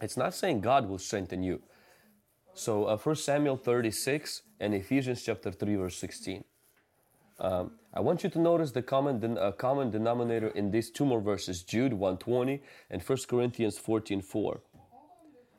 It's 0.00 0.16
not 0.16 0.34
saying 0.34 0.62
god 0.62 0.88
will 0.88 0.98
strengthen 0.98 1.42
you. 1.42 1.60
So 2.54 2.86
uh, 2.86 2.96
1 2.96 3.16
samuel 3.16 3.56
36 3.56 4.42
and 4.58 4.74
ephesians 4.74 5.22
chapter 5.22 5.52
3 5.52 5.76
verse 5.76 5.96
16 5.96 6.42
um, 7.40 7.72
I 7.94 8.00
want 8.00 8.22
you 8.22 8.30
to 8.30 8.38
notice 8.38 8.70
the 8.70 8.82
common, 8.82 9.38
uh, 9.38 9.52
common 9.52 9.90
denominator 9.90 10.48
in 10.48 10.70
these 10.70 10.90
two 10.90 11.06
more 11.06 11.20
verses, 11.20 11.62
Jude 11.62 11.94
120 11.94 12.62
and 12.90 13.02
1 13.02 13.18
Corinthians 13.26 13.78
14 13.78 14.20
4. 14.20 14.60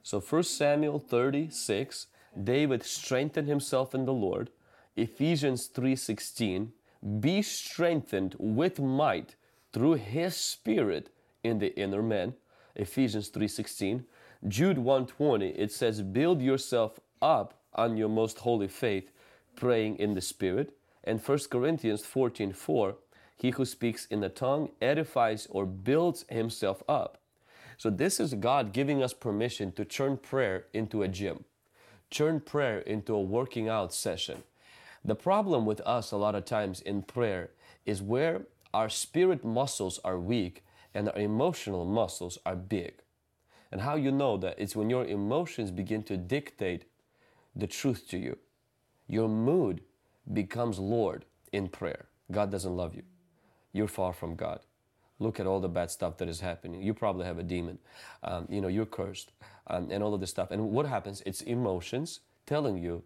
So 0.03 0.19
1 0.19 0.43
Samuel 0.43 0.99
36, 0.99 2.07
David 2.41 2.83
strengthened 2.83 3.47
himself 3.47 3.93
in 3.93 4.05
the 4.05 4.13
Lord. 4.13 4.49
Ephesians 4.95 5.67
3:16, 5.67 6.73
be 7.19 7.41
strengthened 7.41 8.35
with 8.39 8.79
might 8.79 9.35
through 9.71 9.93
his 9.93 10.35
spirit 10.35 11.09
in 11.43 11.59
the 11.59 11.77
inner 11.79 12.01
man. 12.01 12.35
Ephesians 12.75 13.29
3:16. 13.29 14.05
Jude 14.47 14.79
120, 14.79 15.49
it 15.49 15.71
says, 15.71 16.01
build 16.01 16.41
yourself 16.41 16.99
up 17.21 17.61
on 17.75 17.95
your 17.95 18.09
most 18.09 18.39
holy 18.39 18.67
faith, 18.67 19.11
praying 19.55 19.97
in 19.97 20.15
the 20.15 20.21
spirit. 20.21 20.75
And 21.03 21.21
1 21.21 21.49
Corinthians 21.49 22.01
14:4, 22.03 22.95
he 23.37 23.51
who 23.51 23.65
speaks 23.65 24.05
in 24.07 24.19
the 24.19 24.29
tongue 24.29 24.71
edifies 24.81 25.47
or 25.49 25.65
builds 25.65 26.25
himself 26.29 26.81
up. 26.89 27.20
So, 27.81 27.89
this 27.89 28.19
is 28.19 28.35
God 28.35 28.73
giving 28.73 29.01
us 29.01 29.11
permission 29.11 29.71
to 29.71 29.83
turn 29.83 30.17
prayer 30.17 30.65
into 30.71 31.01
a 31.01 31.07
gym, 31.07 31.45
turn 32.11 32.39
prayer 32.39 32.81
into 32.81 33.15
a 33.15 33.19
working 33.19 33.69
out 33.69 33.91
session. 33.91 34.43
The 35.03 35.15
problem 35.15 35.65
with 35.65 35.81
us 35.81 36.11
a 36.11 36.17
lot 36.17 36.35
of 36.35 36.45
times 36.45 36.81
in 36.81 37.01
prayer 37.01 37.49
is 37.83 37.99
where 37.99 38.43
our 38.71 38.87
spirit 38.87 39.43
muscles 39.43 39.99
are 40.03 40.19
weak 40.19 40.63
and 40.93 41.09
our 41.09 41.17
emotional 41.17 41.83
muscles 41.83 42.37
are 42.45 42.55
big. 42.55 43.01
And 43.71 43.81
how 43.81 43.95
you 43.95 44.11
know 44.11 44.37
that? 44.37 44.59
It's 44.59 44.75
when 44.75 44.91
your 44.91 45.05
emotions 45.05 45.71
begin 45.71 46.03
to 46.03 46.17
dictate 46.17 46.85
the 47.55 47.65
truth 47.65 48.07
to 48.09 48.19
you. 48.19 48.37
Your 49.07 49.27
mood 49.27 49.81
becomes 50.31 50.77
Lord 50.77 51.25
in 51.51 51.67
prayer. 51.67 52.05
God 52.31 52.51
doesn't 52.51 52.77
love 52.77 52.93
you. 52.93 53.01
You're 53.73 53.87
far 53.87 54.13
from 54.13 54.35
God. 54.35 54.59
Look 55.21 55.39
at 55.39 55.45
all 55.45 55.59
the 55.59 55.69
bad 55.69 55.91
stuff 55.91 56.17
that 56.17 56.27
is 56.27 56.39
happening. 56.39 56.81
You 56.81 56.95
probably 56.95 57.25
have 57.25 57.37
a 57.37 57.43
demon. 57.43 57.77
Um, 58.23 58.47
you 58.49 58.59
know, 58.59 58.67
you're 58.67 58.87
cursed 58.87 59.31
um, 59.67 59.89
and 59.91 60.01
all 60.03 60.15
of 60.15 60.19
this 60.19 60.31
stuff. 60.31 60.49
And 60.49 60.71
what 60.71 60.87
happens? 60.87 61.21
It's 61.27 61.41
emotions 61.41 62.21
telling 62.47 62.77
you, 62.79 63.03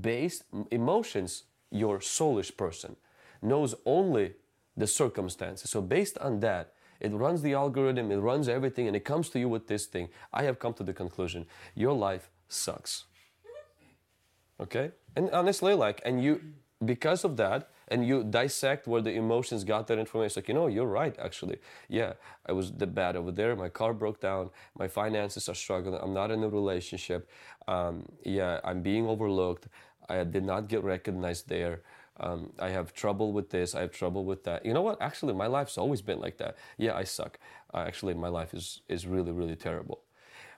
based 0.00 0.44
emotions, 0.70 1.42
your 1.70 1.98
soulish 1.98 2.56
person 2.56 2.94
knows 3.42 3.74
only 3.84 4.34
the 4.76 4.86
circumstances. 4.86 5.68
So 5.68 5.82
based 5.82 6.16
on 6.18 6.38
that, 6.40 6.74
it 7.00 7.10
runs 7.12 7.42
the 7.42 7.54
algorithm, 7.54 8.12
it 8.12 8.18
runs 8.18 8.48
everything, 8.48 8.86
and 8.86 8.94
it 8.94 9.04
comes 9.04 9.28
to 9.30 9.40
you 9.40 9.48
with 9.48 9.66
this 9.66 9.86
thing. 9.86 10.10
I 10.32 10.44
have 10.44 10.60
come 10.60 10.74
to 10.74 10.84
the 10.84 10.92
conclusion 10.92 11.46
your 11.74 11.92
life 11.92 12.30
sucks. 12.48 13.04
Okay? 14.60 14.92
And 15.16 15.28
honestly, 15.30 15.74
like, 15.74 16.00
and 16.04 16.22
you, 16.22 16.40
because 16.84 17.24
of 17.24 17.36
that, 17.38 17.70
and 17.92 18.06
you 18.08 18.24
dissect 18.24 18.86
where 18.86 19.02
the 19.02 19.12
emotions 19.12 19.64
got 19.64 19.86
that 19.88 19.98
information, 19.98 20.40
like, 20.40 20.48
you 20.48 20.54
know, 20.54 20.66
you're 20.66 20.86
right, 20.86 21.14
actually. 21.18 21.58
Yeah, 21.88 22.14
I 22.46 22.52
was 22.52 22.72
the 22.72 22.86
bad 22.86 23.16
over 23.16 23.30
there. 23.30 23.54
My 23.54 23.68
car 23.68 23.92
broke 23.92 24.18
down. 24.18 24.48
My 24.78 24.88
finances 24.88 25.46
are 25.50 25.54
struggling. 25.54 26.00
I'm 26.02 26.14
not 26.14 26.30
in 26.30 26.42
a 26.42 26.48
relationship. 26.48 27.28
Um, 27.68 28.06
yeah, 28.24 28.60
I'm 28.64 28.80
being 28.80 29.06
overlooked. 29.06 29.68
I 30.08 30.24
did 30.24 30.44
not 30.44 30.68
get 30.68 30.82
recognized 30.82 31.50
there. 31.50 31.82
Um, 32.18 32.52
I 32.58 32.70
have 32.70 32.94
trouble 32.94 33.32
with 33.34 33.50
this. 33.50 33.74
I 33.74 33.82
have 33.82 33.92
trouble 33.92 34.24
with 34.24 34.42
that. 34.44 34.64
You 34.64 34.72
know 34.72 34.82
what? 34.82 35.00
Actually, 35.02 35.34
my 35.34 35.46
life's 35.46 35.76
always 35.76 36.00
been 36.00 36.18
like 36.18 36.38
that. 36.38 36.56
Yeah, 36.78 36.94
I 36.94 37.04
suck. 37.04 37.38
Uh, 37.74 37.84
actually, 37.86 38.14
my 38.14 38.28
life 38.28 38.54
is, 38.54 38.80
is 38.88 39.06
really, 39.06 39.32
really 39.32 39.56
terrible. 39.56 40.00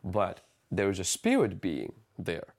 But 0.04 0.40
there 0.70 0.88
is 0.88 1.00
a 1.00 1.04
spirit 1.04 1.60
being 1.60 1.94
there. 2.16 2.54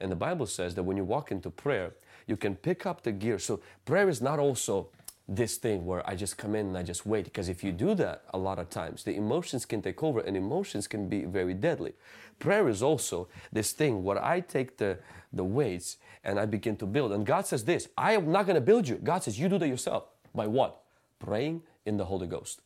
And 0.00 0.12
the 0.12 0.16
Bible 0.16 0.46
says 0.46 0.74
that 0.74 0.82
when 0.82 0.96
you 0.98 1.04
walk 1.04 1.30
into 1.32 1.50
prayer, 1.50 1.92
you 2.26 2.36
can 2.36 2.56
pick 2.56 2.86
up 2.86 3.02
the 3.02 3.12
gear. 3.12 3.38
So 3.38 3.60
prayer 3.84 4.08
is 4.08 4.20
not 4.20 4.38
also 4.38 4.88
this 5.28 5.56
thing 5.56 5.86
where 5.86 6.08
I 6.08 6.14
just 6.14 6.36
come 6.36 6.54
in 6.54 6.66
and 6.66 6.78
I 6.78 6.82
just 6.82 7.06
wait. 7.06 7.24
Because 7.24 7.48
if 7.48 7.62
you 7.62 7.72
do 7.72 7.94
that 7.94 8.24
a 8.34 8.38
lot 8.38 8.58
of 8.58 8.70
times, 8.70 9.04
the 9.04 9.16
emotions 9.16 9.64
can 9.64 9.80
take 9.80 10.02
over 10.02 10.20
and 10.20 10.36
emotions 10.36 10.86
can 10.86 11.08
be 11.08 11.24
very 11.24 11.54
deadly. 11.54 11.92
Prayer 12.38 12.68
is 12.68 12.82
also 12.82 13.28
this 13.52 13.72
thing 13.72 14.02
where 14.02 14.22
I 14.22 14.40
take 14.40 14.78
the, 14.78 14.98
the 15.32 15.44
weights 15.44 15.96
and 16.24 16.38
I 16.38 16.46
begin 16.46 16.76
to 16.76 16.86
build. 16.86 17.12
And 17.12 17.24
God 17.24 17.46
says 17.46 17.64
this 17.64 17.88
I 17.96 18.12
am 18.12 18.30
not 18.30 18.46
going 18.46 18.56
to 18.56 18.60
build 18.60 18.88
you. 18.88 18.96
God 18.96 19.22
says, 19.22 19.38
You 19.38 19.48
do 19.48 19.58
that 19.58 19.68
yourself. 19.68 20.04
By 20.34 20.46
what? 20.46 20.82
Praying 21.18 21.62
in 21.86 21.96
the 21.96 22.04
Holy 22.04 22.26
Ghost. 22.26 22.62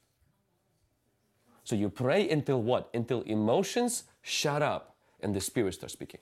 So 1.65 1.75
you 1.75 1.91
pray 1.91 2.29
until 2.31 2.63
what? 2.63 2.89
Until 2.95 3.23
emotions 3.23 4.05
shut 4.23 4.63
up 4.63 4.95
and 5.21 5.35
the 5.35 5.41
Spirit 5.41 5.75
starts 5.75 5.93
speaking. 5.93 6.21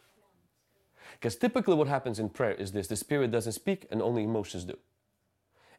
Because 1.15 1.37
typically 1.37 1.75
what 1.75 1.89
happens 1.89 2.19
in 2.19 2.29
prayer 2.29 2.53
is 2.53 2.73
this 2.73 2.87
the 2.87 2.97
Spirit 2.97 3.31
doesn't 3.31 3.53
speak 3.53 3.87
and 3.91 4.03
only 4.03 4.25
emotions 4.25 4.65
do. 4.65 4.77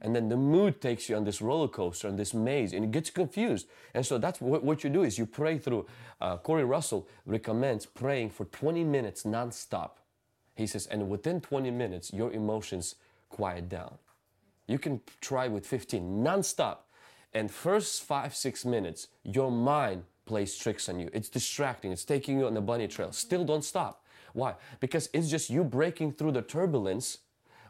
And 0.02 0.16
then 0.16 0.30
the 0.30 0.38
mood 0.38 0.82
takes 0.82 1.10
you 1.10 1.16
on 1.16 1.24
this 1.24 1.42
roller 1.42 1.68
coaster, 1.68 2.08
on 2.08 2.16
this 2.16 2.34
maze, 2.34 2.74
and 2.74 2.84
it 2.84 2.92
gets 2.92 3.10
confused. 3.10 3.68
And 3.94 4.06
so 4.06 4.18
that's 4.18 4.42
what, 4.42 4.64
what 4.64 4.84
you 4.84 4.90
do 4.90 5.04
is 5.04 5.18
you 5.18 5.26
pray 5.26 5.58
through. 5.58 5.88
Uh, 6.20 6.38
Corey 6.38 6.66
Russell 6.66 7.08
recommends 7.26 7.86
praying 7.86 8.30
for 8.32 8.46
20 8.46 8.84
minutes 8.84 9.24
nonstop. 9.24 9.92
He 10.56 10.68
says, 10.68 10.86
and 10.88 11.10
within 11.10 11.42
20 11.42 11.72
minutes, 11.72 12.14
your 12.14 12.32
emotions 12.32 12.96
quiet 13.30 13.70
down. 13.70 13.98
You 14.68 14.80
can 14.80 15.02
try 15.22 15.48
with 15.48 15.66
15 15.66 16.24
nonstop. 16.24 16.78
And 17.34 17.52
first 17.52 18.04
five, 18.04 18.36
six 18.36 18.64
minutes, 18.64 19.08
your 19.24 19.52
mind 19.52 20.04
plays 20.26 20.56
tricks 20.56 20.88
on 20.88 21.00
you. 21.00 21.10
It's 21.14 21.30
distracting. 21.30 21.92
It's 21.92 22.06
taking 22.06 22.40
you 22.40 22.48
on 22.48 22.54
the 22.54 22.62
bunny 22.62 22.88
trail. 22.88 23.12
Still 23.12 23.44
don't 23.44 23.64
stop. 23.64 24.05
Why? 24.36 24.56
Because 24.80 25.10
it's 25.14 25.30
just 25.30 25.50
you 25.50 25.64
breaking 25.64 26.12
through 26.14 26.34
the 26.34 26.42
turbulence 26.42 27.20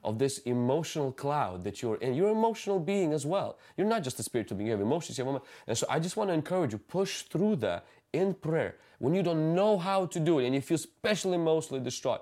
of 0.03 0.19
this 0.19 0.39
emotional 0.39 1.11
cloud 1.11 1.63
that 1.63 1.81
you're 1.81 1.97
in. 1.97 2.15
You're 2.15 2.29
an 2.31 2.37
emotional 2.37 2.79
being 2.79 3.13
as 3.13 3.25
well. 3.25 3.57
You're 3.77 3.87
not 3.87 4.03
just 4.03 4.19
a 4.19 4.23
spiritual 4.23 4.57
being. 4.57 4.67
You 4.67 4.73
have 4.73 4.81
emotions. 4.81 5.17
You 5.17 5.25
have 5.25 5.41
and 5.67 5.77
so 5.77 5.85
I 5.89 5.99
just 5.99 6.17
want 6.17 6.29
to 6.31 6.33
encourage 6.33 6.73
you, 6.73 6.79
push 6.79 7.21
through 7.23 7.57
that 7.57 7.85
in 8.13 8.33
prayer. 8.33 8.75
When 8.99 9.13
you 9.13 9.23
don't 9.23 9.53
know 9.55 9.77
how 9.77 10.07
to 10.07 10.19
do 10.19 10.39
it 10.39 10.45
and 10.45 10.55
you 10.55 10.61
feel 10.61 10.75
especially 10.75 11.35
emotionally 11.35 11.83
distraught, 11.83 12.21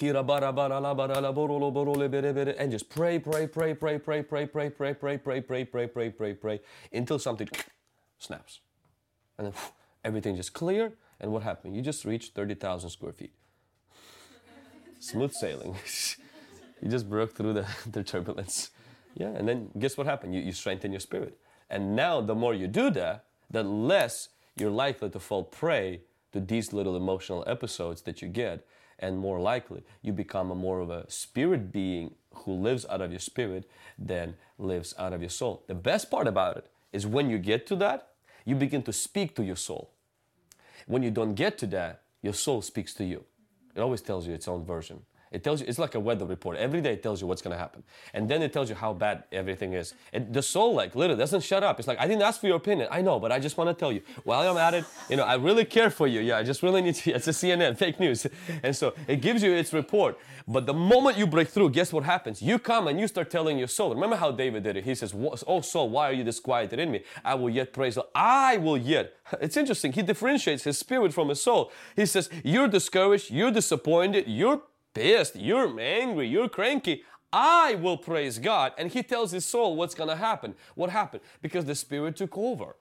and 0.00 0.12
just 2.70 2.88
pray, 2.88 3.18
pray, 3.18 3.46
pray, 3.48 3.74
pray, 3.74 3.98
pray, 3.98 4.22
pray, 4.22 4.46
pray, 4.46 4.46
pray, 4.46 4.94
pray, 4.94 5.18
pray, 5.18 5.40
pray, 5.42 5.64
pray, 5.64 5.86
pray, 5.86 6.10
pray, 6.10 6.34
pray, 6.34 6.60
until 6.92 7.18
something 7.18 7.48
snaps. 8.18 8.60
And 9.36 9.48
then 9.48 9.54
everything 10.04 10.36
just 10.36 10.52
clear. 10.52 10.92
And 11.20 11.32
what 11.32 11.42
happened? 11.42 11.76
You 11.76 11.82
just 11.82 12.04
reached 12.04 12.34
30,000 12.34 12.90
square 12.90 13.12
feet. 13.12 13.32
Smooth 14.98 15.32
sailing. 15.32 15.76
you 16.82 16.88
just 16.88 17.08
broke 17.08 17.34
through 17.36 17.54
the, 17.54 17.66
the 17.90 18.02
turbulence. 18.02 18.70
Yeah, 19.14 19.28
and 19.28 19.48
then 19.48 19.70
guess 19.78 19.96
what 19.96 20.06
happened? 20.06 20.34
You, 20.34 20.40
you 20.40 20.52
strengthen 20.52 20.92
your 20.92 21.00
spirit. 21.00 21.36
And 21.68 21.94
now, 21.96 22.20
the 22.20 22.34
more 22.34 22.54
you 22.54 22.66
do 22.66 22.90
that, 22.90 23.24
the 23.50 23.62
less 23.62 24.28
you're 24.56 24.70
likely 24.70 25.10
to 25.10 25.20
fall 25.20 25.44
prey 25.44 26.02
to 26.32 26.40
these 26.40 26.72
little 26.72 26.96
emotional 26.96 27.44
episodes 27.46 28.02
that 28.02 28.22
you 28.22 28.28
get. 28.28 28.66
and 29.00 29.18
more 29.18 29.40
likely 29.40 29.82
you 30.02 30.12
become 30.12 30.50
a 30.50 30.54
more 30.54 30.80
of 30.80 30.90
a 30.90 31.10
spirit 31.10 31.72
being 31.72 32.14
who 32.34 32.52
lives 32.52 32.86
out 32.88 33.00
of 33.00 33.10
your 33.10 33.20
spirit 33.20 33.68
than 33.98 34.36
lives 34.58 34.94
out 34.98 35.12
of 35.12 35.20
your 35.20 35.30
soul. 35.30 35.64
The 35.66 35.74
best 35.74 36.10
part 36.10 36.26
about 36.26 36.56
it 36.58 36.66
is 36.92 37.06
when 37.06 37.30
you 37.30 37.38
get 37.38 37.66
to 37.68 37.76
that, 37.76 38.08
you 38.44 38.54
begin 38.54 38.82
to 38.82 38.92
speak 38.92 39.34
to 39.36 39.42
your 39.42 39.56
soul. 39.56 39.90
When 40.86 41.02
you 41.02 41.10
don't 41.10 41.34
get 41.34 41.58
to 41.58 41.66
that, 41.68 42.02
your 42.22 42.34
soul 42.34 42.62
speaks 42.62 42.94
to 42.94 43.04
you. 43.04 43.24
It 43.74 43.80
always 43.80 44.00
tells 44.00 44.26
you 44.26 44.34
its 44.34 44.48
own 44.48 44.64
version. 44.64 45.02
It 45.32 45.44
tells 45.44 45.60
you, 45.60 45.66
it's 45.68 45.78
like 45.78 45.94
a 45.94 46.00
weather 46.00 46.24
report. 46.26 46.56
Every 46.56 46.80
day 46.80 46.94
it 46.94 47.02
tells 47.02 47.20
you 47.20 47.28
what's 47.28 47.40
going 47.40 47.54
to 47.54 47.58
happen. 47.58 47.84
And 48.14 48.28
then 48.28 48.42
it 48.42 48.52
tells 48.52 48.68
you 48.68 48.74
how 48.74 48.92
bad 48.92 49.24
everything 49.30 49.74
is. 49.74 49.94
It, 50.12 50.32
the 50.32 50.42
soul, 50.42 50.74
like, 50.74 50.96
literally 50.96 51.20
doesn't 51.20 51.42
shut 51.42 51.62
up. 51.62 51.78
It's 51.78 51.86
like, 51.86 52.00
I 52.00 52.08
didn't 52.08 52.22
ask 52.22 52.40
for 52.40 52.48
your 52.48 52.56
opinion. 52.56 52.88
I 52.90 53.00
know, 53.00 53.20
but 53.20 53.30
I 53.30 53.38
just 53.38 53.56
want 53.56 53.70
to 53.70 53.74
tell 53.74 53.92
you. 53.92 54.02
While 54.24 54.50
I'm 54.50 54.56
at 54.56 54.74
it, 54.74 54.84
you 55.08 55.16
know, 55.16 55.22
I 55.22 55.36
really 55.36 55.64
care 55.64 55.88
for 55.88 56.08
you. 56.08 56.20
Yeah, 56.20 56.38
I 56.38 56.42
just 56.42 56.64
really 56.64 56.82
need 56.82 56.96
to, 56.96 57.12
it's 57.14 57.28
a 57.28 57.32
CNN, 57.32 57.78
fake 57.78 58.00
news. 58.00 58.26
And 58.62 58.74
so 58.74 58.94
it 59.06 59.20
gives 59.22 59.42
you 59.42 59.52
its 59.52 59.72
report. 59.72 60.18
But 60.46 60.66
the 60.66 60.74
moment 60.74 61.16
you 61.16 61.26
break 61.26 61.48
through, 61.48 61.70
guess 61.70 61.92
what 61.92 62.04
happens? 62.04 62.42
You 62.42 62.58
come 62.58 62.88
and 62.88 62.98
you 62.98 63.06
start 63.06 63.30
telling 63.30 63.58
your 63.58 63.68
soul. 63.68 63.94
Remember 63.94 64.16
how 64.16 64.32
David 64.32 64.64
did 64.64 64.76
it? 64.76 64.84
He 64.84 64.94
says, 64.94 65.14
Oh, 65.46 65.60
soul, 65.60 65.88
why 65.90 66.10
are 66.10 66.12
you 66.12 66.24
disquieted 66.24 66.78
in 66.78 66.90
me? 66.90 67.04
I 67.24 67.34
will 67.34 67.50
yet 67.50 67.72
praise 67.72 67.96
I 68.14 68.56
will 68.56 68.76
yet. 68.76 69.14
It's 69.40 69.56
interesting. 69.56 69.92
He 69.92 70.02
differentiates 70.02 70.64
his 70.64 70.78
spirit 70.78 71.14
from 71.14 71.28
his 71.28 71.40
soul. 71.40 71.70
He 71.94 72.06
says, 72.06 72.28
You're 72.44 72.68
discouraged, 72.68 73.30
you're 73.30 73.52
disappointed, 73.52 74.24
you're 74.26 74.60
pissed, 74.94 75.36
you're 75.36 75.78
angry, 75.80 76.28
you're 76.28 76.48
cranky. 76.48 77.02
I 77.32 77.76
will 77.76 77.96
praise 77.96 78.38
God. 78.38 78.72
And 78.76 78.90
he 78.90 79.02
tells 79.02 79.30
his 79.30 79.44
soul 79.44 79.76
what's 79.76 79.94
going 79.94 80.08
to 80.08 80.16
happen. 80.16 80.54
What 80.74 80.90
happened? 80.90 81.22
Because 81.40 81.64
the 81.64 81.74
Spirit 81.74 82.16
took 82.16 82.36
over. 82.36 82.76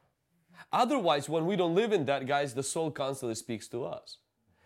Otherwise, 0.71 1.29
when 1.29 1.45
we 1.45 1.55
don't 1.55 1.75
live 1.75 1.91
in 1.91 2.05
that, 2.05 2.27
guys, 2.27 2.53
the 2.53 2.63
soul 2.63 2.91
constantly 2.91 3.35
speaks 3.35 3.67
to 3.69 3.85
us. 3.85 4.17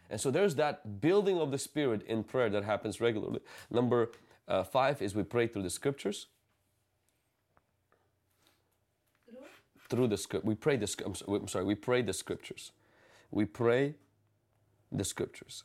And 0.10 0.20
so 0.20 0.32
there's 0.32 0.56
that 0.56 1.02
building 1.02 1.40
of 1.40 1.52
the 1.52 1.58
Spirit 1.58 2.04
in 2.08 2.24
prayer 2.24 2.50
that 2.50 2.64
happens 2.64 3.02
regularly. 3.02 3.40
Number 3.70 4.12
uh, 4.48 4.64
five 4.64 5.02
is 5.02 5.16
we 5.16 5.24
pray 5.24 5.48
through 5.48 5.64
the 5.64 5.70
scriptures. 5.70 6.28
Through 9.90 10.08
the 10.08 10.18
script, 10.18 10.46
we 10.46 10.56
pray 10.56 10.78
the. 10.78 10.92
I'm 11.06 11.14
sorry, 11.14 11.40
I'm 11.40 11.48
sorry. 11.48 11.66
We 11.66 11.76
pray 11.76 12.02
the 12.02 12.14
scriptures. 12.14 12.72
We 13.32 13.46
pray 13.46 13.96
the 14.92 15.04
scriptures. 15.04 15.64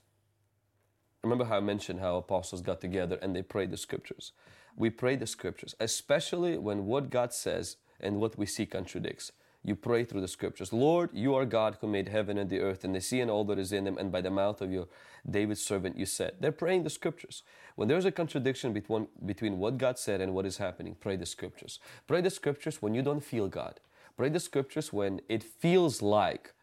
Remember 1.22 1.44
how 1.44 1.56
I 1.56 1.60
mentioned 1.60 2.00
how 2.00 2.16
apostles 2.16 2.60
got 2.60 2.80
together 2.80 3.18
and 3.20 3.34
they 3.34 3.42
prayed 3.42 3.70
the 3.70 3.76
scriptures. 3.76 4.32
We 4.76 4.90
pray 4.90 5.16
the 5.16 5.26
scriptures, 5.26 5.74
especially 5.80 6.56
when 6.56 6.86
what 6.86 7.10
God 7.10 7.32
says 7.32 7.76
and 8.00 8.20
what 8.20 8.38
we 8.38 8.46
see 8.46 8.66
contradicts. 8.66 9.32
You 9.64 9.74
pray 9.74 10.04
through 10.04 10.20
the 10.20 10.28
scriptures. 10.28 10.72
Lord, 10.72 11.10
you 11.12 11.34
are 11.34 11.44
God 11.44 11.78
who 11.80 11.88
made 11.88 12.08
heaven 12.08 12.38
and 12.38 12.48
the 12.48 12.60
earth 12.60 12.84
and 12.84 12.94
the 12.94 13.00
sea 13.00 13.20
and 13.20 13.30
all 13.30 13.44
that 13.46 13.58
is 13.58 13.72
in 13.72 13.84
them, 13.84 13.98
and 13.98 14.12
by 14.12 14.20
the 14.20 14.30
mouth 14.30 14.60
of 14.62 14.70
your 14.70 14.86
David's 15.28 15.60
servant 15.60 15.98
you 15.98 16.06
said. 16.06 16.34
They're 16.38 16.52
praying 16.52 16.84
the 16.84 16.90
scriptures. 16.90 17.42
When 17.74 17.88
there's 17.88 18.04
a 18.04 18.12
contradiction 18.12 18.72
between, 18.72 19.08
between 19.26 19.58
what 19.58 19.76
God 19.76 19.98
said 19.98 20.20
and 20.20 20.32
what 20.32 20.46
is 20.46 20.58
happening, 20.58 20.96
pray 21.00 21.16
the 21.16 21.26
scriptures. 21.26 21.80
Pray 22.06 22.20
the 22.20 22.30
scriptures 22.30 22.80
when 22.80 22.94
you 22.94 23.02
don't 23.02 23.24
feel 23.24 23.48
God. 23.48 23.80
Pray 24.16 24.28
the 24.28 24.40
scriptures 24.40 24.92
when 24.92 25.20
it 25.28 25.42
feels 25.42 26.00
like 26.02 26.54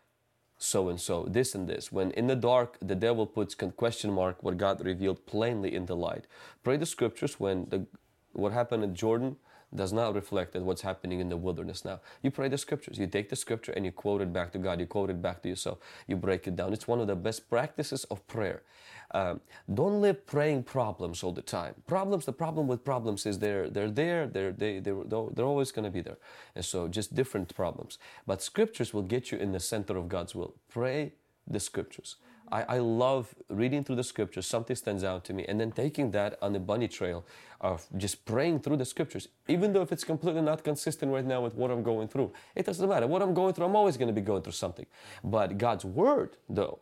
so 0.57 0.89
and 0.89 0.99
so, 0.99 1.25
this 1.25 1.53
and 1.55 1.67
this. 1.67 1.91
When 1.91 2.11
in 2.11 2.27
the 2.27 2.35
dark, 2.35 2.77
the 2.81 2.95
devil 2.95 3.25
puts 3.25 3.55
question 3.55 4.11
mark 4.11 4.41
what 4.41 4.57
God 4.57 4.83
revealed 4.83 5.25
plainly 5.25 5.75
in 5.75 5.85
the 5.85 5.95
light. 5.95 6.25
Pray 6.63 6.77
the 6.77 6.85
scriptures 6.85 7.39
when 7.39 7.67
the 7.69 7.85
what 8.33 8.51
happened 8.51 8.83
in 8.83 8.95
Jordan 8.95 9.37
does 9.75 9.93
not 9.93 10.15
reflect 10.15 10.53
that 10.53 10.63
what's 10.63 10.81
happening 10.81 11.19
in 11.19 11.29
the 11.29 11.37
wilderness 11.37 11.85
now. 11.85 11.99
You 12.21 12.31
pray 12.31 12.47
the 12.47 12.57
scriptures. 12.57 12.97
You 12.97 13.07
take 13.07 13.29
the 13.29 13.35
scripture 13.35 13.71
and 13.71 13.85
you 13.85 13.91
quote 13.91 14.21
it 14.21 14.31
back 14.33 14.51
to 14.53 14.57
God. 14.57 14.79
You 14.79 14.85
quote 14.85 15.09
it 15.09 15.21
back 15.21 15.41
to 15.43 15.49
yourself. 15.49 15.79
You 16.07 16.15
break 16.15 16.47
it 16.47 16.55
down. 16.55 16.73
It's 16.73 16.87
one 16.87 16.99
of 16.99 17.07
the 17.07 17.15
best 17.15 17.49
practices 17.49 18.03
of 18.05 18.25
prayer. 18.27 18.63
Um, 19.11 19.39
don't 19.73 20.01
live 20.01 20.25
praying 20.25 20.63
problems 20.63 21.23
all 21.23 21.31
the 21.31 21.41
time. 21.41 21.75
Problems. 21.87 22.25
The 22.25 22.33
problem 22.33 22.67
with 22.67 22.83
problems 22.83 23.25
is 23.25 23.39
they're 23.39 23.69
they're 23.69 23.91
there. 23.91 24.27
They're 24.27 24.51
they 24.51 24.79
they're, 24.79 25.03
they're 25.05 25.45
always 25.45 25.71
going 25.71 25.85
to 25.85 25.91
be 25.91 26.01
there. 26.01 26.17
And 26.55 26.65
so 26.65 26.87
just 26.87 27.13
different 27.13 27.55
problems. 27.55 27.97
But 28.25 28.41
scriptures 28.41 28.93
will 28.93 29.03
get 29.03 29.31
you 29.31 29.37
in 29.37 29.51
the 29.51 29.59
center 29.59 29.95
of 29.97 30.09
God's 30.09 30.35
will. 30.35 30.55
Pray 30.69 31.13
the 31.47 31.59
scriptures. 31.59 32.15
I, 32.51 32.63
I 32.63 32.77
love 32.79 33.33
reading 33.49 33.83
through 33.83 33.95
the 33.95 34.03
scriptures, 34.03 34.45
something 34.45 34.75
stands 34.75 35.03
out 35.03 35.25
to 35.25 35.33
me, 35.33 35.45
and 35.47 35.59
then 35.59 35.71
taking 35.71 36.11
that 36.11 36.37
on 36.41 36.53
the 36.53 36.59
bunny 36.59 36.87
trail 36.87 37.25
of 37.61 37.87
just 37.97 38.25
praying 38.25 38.59
through 38.59 38.77
the 38.77 38.85
scriptures, 38.85 39.27
even 39.47 39.73
though 39.73 39.81
if 39.81 39.91
it's 39.91 40.03
completely 40.03 40.41
not 40.41 40.63
consistent 40.63 41.11
right 41.11 41.25
now 41.25 41.41
with 41.41 41.55
what 41.55 41.71
I'm 41.71 41.83
going 41.83 42.07
through. 42.07 42.31
It 42.55 42.65
doesn't 42.65 42.87
matter. 42.87 43.07
What 43.07 43.21
I'm 43.21 43.33
going 43.33 43.53
through, 43.53 43.65
I'm 43.65 43.75
always 43.75 43.97
going 43.97 44.07
to 44.07 44.13
be 44.13 44.21
going 44.21 44.43
through 44.43 44.53
something. 44.53 44.85
But 45.23 45.57
God's 45.57 45.85
word, 45.85 46.37
though, 46.47 46.79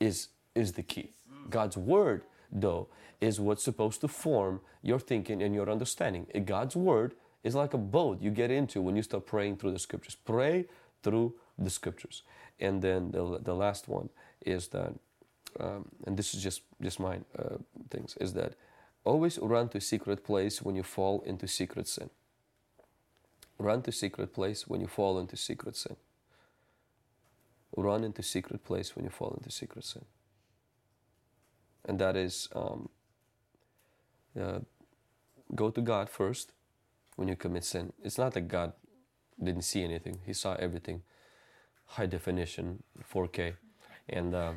is, 0.00 0.28
is 0.54 0.72
the 0.72 0.82
key. 0.82 1.12
God's 1.50 1.76
word, 1.76 2.24
though, 2.50 2.88
is 3.20 3.38
what's 3.38 3.62
supposed 3.62 4.00
to 4.00 4.08
form 4.08 4.60
your 4.82 4.98
thinking 4.98 5.42
and 5.42 5.54
your 5.54 5.70
understanding. 5.70 6.26
God's 6.44 6.76
word 6.76 7.14
is 7.44 7.54
like 7.54 7.74
a 7.74 7.78
boat 7.78 8.22
you 8.22 8.30
get 8.30 8.50
into 8.50 8.80
when 8.80 8.96
you 8.96 9.02
start 9.02 9.26
praying 9.26 9.56
through 9.56 9.72
the 9.72 9.78
scriptures. 9.78 10.16
Pray 10.24 10.66
through 11.02 11.34
the 11.58 11.70
scriptures. 11.70 12.22
And 12.60 12.80
then 12.80 13.10
the, 13.10 13.38
the 13.42 13.54
last 13.54 13.88
one 13.88 14.08
is 14.46 14.68
that, 14.68 14.94
um, 15.60 15.88
and 16.06 16.16
this 16.16 16.34
is 16.34 16.42
just 16.42 16.62
just 16.80 17.00
my 17.00 17.18
uh, 17.38 17.56
things, 17.90 18.16
is 18.20 18.32
that 18.34 18.54
always 19.04 19.38
run 19.38 19.68
to 19.70 19.80
secret 19.80 20.24
place 20.24 20.62
when 20.62 20.74
you 20.74 20.82
fall 20.82 21.22
into 21.22 21.46
secret 21.46 21.88
sin. 21.88 22.10
Run 23.58 23.82
to 23.82 23.92
secret 23.92 24.32
place 24.32 24.66
when 24.66 24.80
you 24.80 24.86
fall 24.86 25.18
into 25.18 25.36
secret 25.36 25.76
sin. 25.76 25.96
Run 27.76 28.04
into 28.04 28.22
secret 28.22 28.64
place 28.64 28.96
when 28.96 29.04
you 29.04 29.10
fall 29.10 29.34
into 29.36 29.50
secret 29.50 29.84
sin. 29.84 30.04
And 31.84 31.98
that 31.98 32.16
is 32.16 32.48
um, 32.54 32.88
uh, 34.40 34.60
go 35.54 35.70
to 35.70 35.80
God 35.80 36.08
first 36.08 36.52
when 37.16 37.28
you 37.28 37.36
commit 37.36 37.64
sin. 37.64 37.92
It's 38.02 38.18
not 38.18 38.34
that 38.34 38.48
God 38.48 38.72
didn't 39.42 39.62
see 39.62 39.82
anything; 39.82 40.18
He 40.24 40.32
saw 40.32 40.54
everything, 40.54 41.02
high 41.86 42.06
definition, 42.06 42.82
4K 43.12 43.54
and 44.08 44.34
uh, 44.34 44.52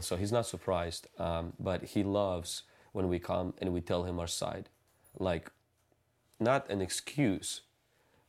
so 0.00 0.16
he's 0.16 0.32
not 0.32 0.46
surprised. 0.46 1.08
Um, 1.18 1.52
but 1.58 1.84
he 1.84 2.02
loves 2.02 2.62
when 2.92 3.08
we 3.08 3.18
come 3.18 3.54
and 3.58 3.72
we 3.72 3.80
tell 3.80 4.04
him 4.04 4.18
our 4.18 4.26
side, 4.26 4.68
like 5.18 5.50
not 6.40 6.68
an 6.70 6.80
excuse, 6.80 7.62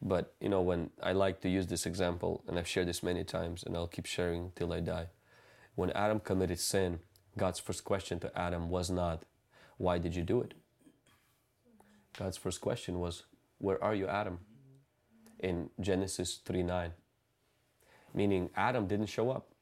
but 0.01 0.33
you 0.39 0.49
know 0.49 0.61
when 0.61 0.89
I 1.01 1.13
like 1.13 1.41
to 1.41 1.49
use 1.49 1.67
this 1.67 1.85
example, 1.85 2.43
and 2.47 2.57
I've 2.57 2.67
shared 2.67 2.87
this 2.87 3.03
many 3.03 3.23
times, 3.23 3.63
and 3.63 3.75
I'll 3.75 3.87
keep 3.87 4.05
sharing 4.05 4.51
till 4.55 4.73
I 4.73 4.79
die. 4.79 5.07
When 5.75 5.91
Adam 5.91 6.19
committed 6.19 6.59
sin, 6.59 6.99
God's 7.37 7.59
first 7.59 7.83
question 7.83 8.19
to 8.19 8.37
Adam 8.37 8.69
was 8.69 8.89
not, 8.89 9.23
"Why 9.77 9.97
did 9.97 10.15
you 10.15 10.23
do 10.23 10.41
it?" 10.41 10.53
God's 12.17 12.37
first 12.37 12.61
question 12.61 12.99
was, 12.99 13.23
"Where 13.57 13.83
are 13.83 13.95
you, 13.95 14.07
Adam?" 14.07 14.39
In 15.39 15.69
Genesis 15.79 16.37
3 16.37 16.63
9. 16.63 16.93
Meaning 18.13 18.49
Adam 18.55 18.87
didn't 18.87 19.07
show 19.07 19.29
up 19.31 19.54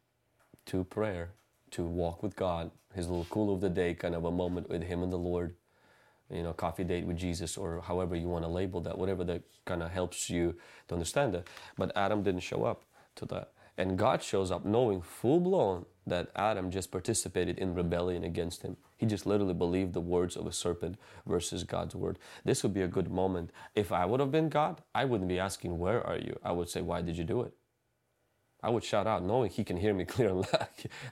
to 0.67 0.84
prayer, 0.84 1.32
to 1.71 1.84
walk 1.84 2.23
with 2.23 2.36
God, 2.36 2.71
his 2.93 3.08
little 3.08 3.26
cool 3.30 3.54
of 3.54 3.62
the 3.62 3.69
day 3.69 3.93
kind 3.93 4.15
of 4.15 4.26
a 4.26 4.32
moment 4.32 4.69
with 4.69 4.84
him 4.84 5.04
and 5.04 5.12
the 5.12 5.17
Lord, 5.17 5.56
you 6.30 6.43
know, 6.43 6.54
coffee 6.54 6.84
date 6.84 7.06
with 7.06 7.17
Jesus, 7.17 7.58
or 7.58 7.82
however 7.82 8.15
you 8.15 8.28
want 8.28 8.43
to 8.43 8.49
label 8.49 8.82
that, 8.82 8.97
whatever 8.97 9.23
that 9.26 9.43
kind 9.65 9.84
of 9.84 9.91
helps 9.91 10.30
you 10.30 10.56
to 10.88 10.95
understand 10.95 11.34
that. 11.34 11.47
But 11.78 11.95
Adam 11.95 12.23
didn't 12.23 12.41
show 12.41 12.63
up 12.63 12.84
to 13.15 13.26
that. 13.26 13.52
And 13.78 13.97
God 13.97 14.21
shows 14.21 14.52
up 14.52 14.65
knowing 14.65 15.02
full 15.02 15.39
blown 15.39 15.86
that 16.06 16.30
Adam 16.36 16.69
just 16.69 16.91
participated 16.91 17.58
in 17.58 17.73
rebellion 17.73 18.23
against 18.23 18.62
him. 18.62 18.78
He 18.97 19.06
just 19.06 19.26
literally 19.26 19.54
believed 19.54 19.93
the 19.93 20.02
words 20.02 20.36
of 20.36 20.45
a 20.45 20.52
serpent 20.52 20.97
versus 21.26 21.63
God's 21.63 21.95
word. 21.95 22.19
This 22.45 22.62
would 22.62 22.73
be 22.73 22.82
a 22.82 22.88
good 22.88 23.10
moment. 23.10 23.52
If 23.73 23.91
I 23.91 24.06
would 24.06 24.19
have 24.19 24.32
been 24.32 24.49
God, 24.49 24.82
I 24.93 25.06
wouldn't 25.06 25.30
be 25.30 25.39
asking, 25.39 25.80
Where 25.80 26.06
are 26.06 26.17
you? 26.17 26.38
I 26.43 26.52
would 26.52 26.69
say, 26.69 26.82
Why 26.82 27.02
did 27.02 27.17
you 27.17 27.23
do 27.23 27.41
it? 27.41 27.54
I 28.63 28.69
would 28.69 28.84
shout 28.84 29.06
out 29.06 29.23
knowing 29.23 29.52
he 29.52 29.65
can 29.65 29.76
hear 29.76 29.93
me 29.93 30.06
clearly. 30.15 30.47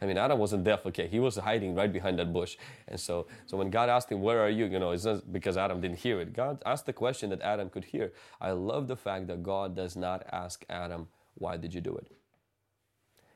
I 0.02 0.06
mean, 0.06 0.18
Adam 0.18 0.40
wasn't 0.40 0.64
deaf, 0.64 0.86
okay? 0.86 1.08
He 1.08 1.20
was 1.20 1.36
hiding 1.36 1.76
right 1.76 1.92
behind 1.92 2.18
that 2.20 2.32
bush. 2.32 2.56
And 2.88 2.98
so, 2.98 3.28
so 3.46 3.58
when 3.58 3.70
God 3.70 3.90
asked 3.90 4.10
him, 4.10 4.22
Where 4.22 4.40
are 4.40 4.50
you? 4.50 4.66
You 4.66 4.80
know, 4.80 4.92
it's 4.92 5.04
not 5.04 5.32
because 5.32 5.58
Adam 5.58 5.82
didn't 5.82 6.00
hear 6.00 6.22
it. 6.22 6.32
God 6.34 6.64
asked 6.66 6.86
the 6.86 6.94
question 6.94 7.30
that 7.32 7.42
Adam 7.42 7.70
could 7.70 7.84
hear. 7.84 8.14
I 8.40 8.52
love 8.52 8.88
the 8.88 8.96
fact 8.96 9.28
that 9.28 9.44
God 9.44 9.76
does 9.76 9.98
not 9.98 10.26
ask 10.32 10.64
Adam, 10.70 11.10
Why 11.36 11.58
did 11.58 11.74
you 11.74 11.82
do 11.82 11.96
it? 11.98 12.08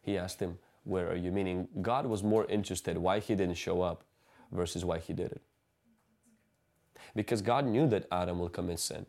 He 0.01 0.17
asked 0.17 0.39
him, 0.39 0.59
Where 0.85 1.11
are 1.11 1.17
you? 1.17 1.31
Meaning, 1.31 1.67
God 1.81 2.05
was 2.05 2.23
more 2.23 2.45
interested 2.45 2.97
why 2.97 3.19
he 3.19 3.35
didn't 3.35 3.55
show 3.55 3.81
up 3.81 4.05
versus 4.51 4.85
why 4.85 4.99
he 4.99 5.11
did 5.11 5.33
it. 5.33 5.41
Because 7.13 7.41
God 7.41 7.65
knew 7.65 7.87
that 7.89 8.07
Adam 8.11 8.39
will 8.39 8.49
commit 8.49 8.79
sin. 8.79 9.05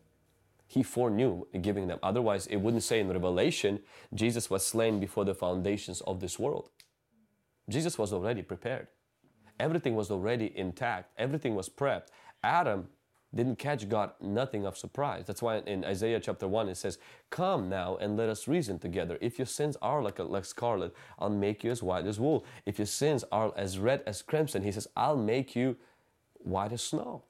He 0.66 0.82
foreknew 0.82 1.44
giving 1.60 1.86
them. 1.86 1.98
Otherwise, 2.02 2.46
it 2.48 2.56
wouldn't 2.56 2.82
say 2.82 3.00
in 3.00 3.08
Revelation, 3.08 3.80
Jesus 4.14 4.50
was 4.50 4.66
slain 4.66 4.98
before 4.98 5.24
the 5.24 5.34
foundations 5.34 6.00
of 6.02 6.20
this 6.20 6.38
world. 6.38 6.70
Jesus 7.68 7.98
was 7.98 8.12
already 8.12 8.42
prepared. 8.42 8.88
Everything 9.58 9.94
was 9.94 10.10
already 10.10 10.52
intact. 10.56 11.12
Everything 11.18 11.54
was 11.54 11.68
prepped. 11.68 12.08
Adam 12.42 12.88
didn't 13.34 13.58
catch 13.58 13.88
God 13.88 14.12
nothing 14.20 14.66
of 14.66 14.76
surprise. 14.76 15.24
That's 15.26 15.42
why 15.42 15.58
in 15.58 15.84
Isaiah 15.84 16.20
chapter 16.20 16.48
1 16.48 16.68
it 16.68 16.76
says, 16.76 16.98
Come 17.30 17.68
now 17.68 17.96
and 17.96 18.16
let 18.16 18.28
us 18.28 18.48
reason 18.48 18.78
together. 18.78 19.18
If 19.20 19.38
your 19.38 19.46
sins 19.46 19.76
are 19.82 20.02
like, 20.02 20.18
like 20.18 20.44
scarlet, 20.44 20.94
I'll 21.18 21.30
make 21.30 21.64
you 21.64 21.70
as 21.70 21.82
white 21.82 22.06
as 22.06 22.20
wool. 22.20 22.44
If 22.64 22.78
your 22.78 22.86
sins 22.86 23.24
are 23.32 23.52
as 23.56 23.78
red 23.78 24.02
as 24.06 24.22
crimson, 24.22 24.62
he 24.62 24.72
says, 24.72 24.88
I'll 24.96 25.16
make 25.16 25.56
you 25.56 25.76
white 26.38 26.72
as 26.72 26.82
snow. 26.82 27.24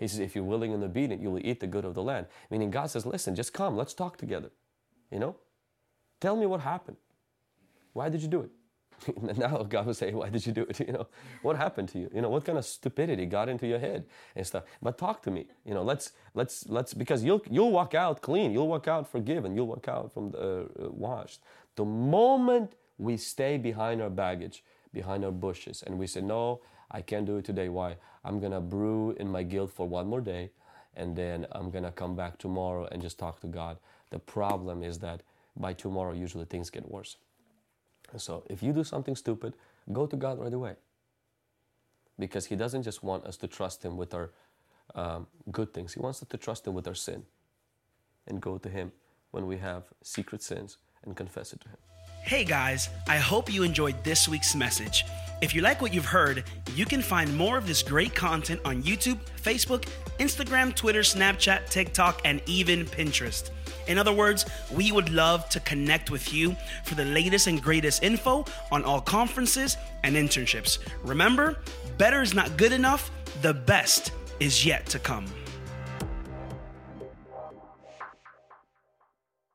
He 0.00 0.08
says, 0.08 0.18
if 0.18 0.34
you're 0.34 0.44
willing 0.44 0.72
and 0.72 0.82
obedient, 0.82 1.22
you 1.22 1.30
will 1.30 1.46
eat 1.46 1.60
the 1.60 1.66
good 1.66 1.84
of 1.84 1.92
the 1.94 2.02
land. 2.02 2.26
Meaning 2.50 2.70
God 2.70 2.90
says, 2.90 3.04
listen, 3.04 3.34
just 3.34 3.52
come, 3.52 3.76
let's 3.76 3.92
talk 3.92 4.16
together. 4.16 4.50
You 5.10 5.18
know? 5.18 5.36
Tell 6.20 6.36
me 6.36 6.46
what 6.46 6.62
happened. 6.62 6.96
Why 7.92 8.08
did 8.08 8.22
you 8.22 8.28
do 8.28 8.40
it? 8.40 8.50
now 9.38 9.62
God 9.62 9.86
will 9.86 9.94
say, 9.94 10.12
why 10.12 10.30
did 10.30 10.46
you 10.46 10.52
do 10.52 10.62
it? 10.62 10.80
You 10.86 10.94
know, 10.94 11.06
what 11.42 11.56
happened 11.56 11.90
to 11.90 11.98
you? 11.98 12.10
You 12.14 12.22
know, 12.22 12.30
what 12.30 12.46
kind 12.46 12.56
of 12.56 12.64
stupidity 12.64 13.26
got 13.26 13.50
into 13.50 13.66
your 13.66 13.78
head 13.78 14.06
and 14.34 14.46
stuff. 14.46 14.64
But 14.80 14.96
talk 14.96 15.22
to 15.24 15.30
me. 15.30 15.46
You 15.64 15.74
know, 15.74 15.82
let's 15.82 16.12
let's 16.34 16.66
let's 16.68 16.94
because 16.94 17.22
you'll 17.22 17.42
you'll 17.50 17.70
walk 17.70 17.94
out 17.94 18.22
clean. 18.22 18.52
You'll 18.52 18.68
walk 18.68 18.88
out 18.88 19.06
forgiven. 19.06 19.54
You'll 19.54 19.66
walk 19.66 19.86
out 19.88 20.12
from 20.12 20.30
the, 20.30 20.38
uh, 20.38 20.90
washed. 20.90 21.40
The 21.76 21.84
moment 21.84 22.72
we 22.98 23.16
stay 23.16 23.58
behind 23.58 24.02
our 24.02 24.10
baggage, 24.10 24.64
behind 24.92 25.24
our 25.24 25.32
bushes, 25.32 25.82
and 25.86 25.98
we 25.98 26.06
say, 26.06 26.20
no, 26.20 26.60
I 26.90 27.02
can't 27.02 27.26
do 27.26 27.36
it 27.36 27.44
today. 27.44 27.68
Why? 27.68 27.96
I'm 28.24 28.40
gonna 28.40 28.60
brew 28.60 29.12
in 29.12 29.28
my 29.28 29.42
guilt 29.42 29.72
for 29.72 29.86
one 29.86 30.06
more 30.08 30.20
day, 30.20 30.50
and 30.94 31.16
then 31.16 31.46
I'm 31.52 31.70
gonna 31.70 31.92
come 31.92 32.16
back 32.16 32.38
tomorrow 32.38 32.88
and 32.90 33.00
just 33.00 33.18
talk 33.18 33.40
to 33.40 33.46
God. 33.46 33.78
The 34.10 34.18
problem 34.18 34.82
is 34.82 34.98
that 34.98 35.22
by 35.56 35.72
tomorrow, 35.72 36.12
usually 36.12 36.44
things 36.44 36.70
get 36.70 36.90
worse. 36.90 37.16
So 38.16 38.44
if 38.48 38.62
you 38.62 38.72
do 38.72 38.84
something 38.84 39.16
stupid, 39.16 39.54
go 39.92 40.06
to 40.06 40.16
God 40.16 40.38
right 40.38 40.52
away. 40.52 40.74
Because 42.18 42.46
He 42.46 42.56
doesn't 42.56 42.82
just 42.82 43.02
want 43.02 43.24
us 43.24 43.36
to 43.38 43.48
trust 43.48 43.84
Him 43.84 43.96
with 43.96 44.14
our 44.14 44.30
um, 44.94 45.26
good 45.50 45.72
things, 45.72 45.94
He 45.94 46.00
wants 46.00 46.22
us 46.22 46.28
to 46.28 46.36
trust 46.36 46.66
Him 46.66 46.74
with 46.74 46.88
our 46.88 46.94
sin 46.94 47.24
and 48.26 48.40
go 48.40 48.58
to 48.58 48.68
Him 48.68 48.92
when 49.30 49.46
we 49.46 49.58
have 49.58 49.84
secret 50.02 50.42
sins 50.42 50.78
and 51.04 51.16
confess 51.16 51.52
it 51.52 51.60
to 51.62 51.68
Him. 51.68 51.89
Hey 52.22 52.44
guys, 52.44 52.90
I 53.08 53.16
hope 53.16 53.52
you 53.52 53.64
enjoyed 53.64 54.04
this 54.04 54.28
week's 54.28 54.54
message. 54.54 55.04
If 55.40 55.52
you 55.54 55.62
like 55.62 55.82
what 55.82 55.92
you've 55.92 56.04
heard, 56.04 56.44
you 56.76 56.84
can 56.84 57.02
find 57.02 57.36
more 57.36 57.56
of 57.56 57.66
this 57.66 57.82
great 57.82 58.14
content 58.14 58.60
on 58.64 58.82
YouTube, 58.84 59.18
Facebook, 59.42 59.88
Instagram, 60.20 60.72
Twitter, 60.74 61.00
Snapchat, 61.00 61.68
TikTok, 61.70 62.20
and 62.24 62.40
even 62.46 62.84
Pinterest. 62.84 63.50
In 63.88 63.98
other 63.98 64.12
words, 64.12 64.44
we 64.70 64.92
would 64.92 65.08
love 65.08 65.48
to 65.48 65.60
connect 65.60 66.10
with 66.10 66.32
you 66.32 66.54
for 66.84 66.94
the 66.94 67.06
latest 67.06 67.48
and 67.48 67.60
greatest 67.60 68.04
info 68.04 68.44
on 68.70 68.84
all 68.84 69.00
conferences 69.00 69.76
and 70.04 70.14
internships. 70.14 70.78
Remember, 71.02 71.58
better 71.98 72.22
is 72.22 72.34
not 72.34 72.56
good 72.56 72.72
enough, 72.72 73.10
the 73.42 73.54
best 73.54 74.12
is 74.38 74.64
yet 74.64 74.86
to 74.86 74.98
come. 75.00 75.26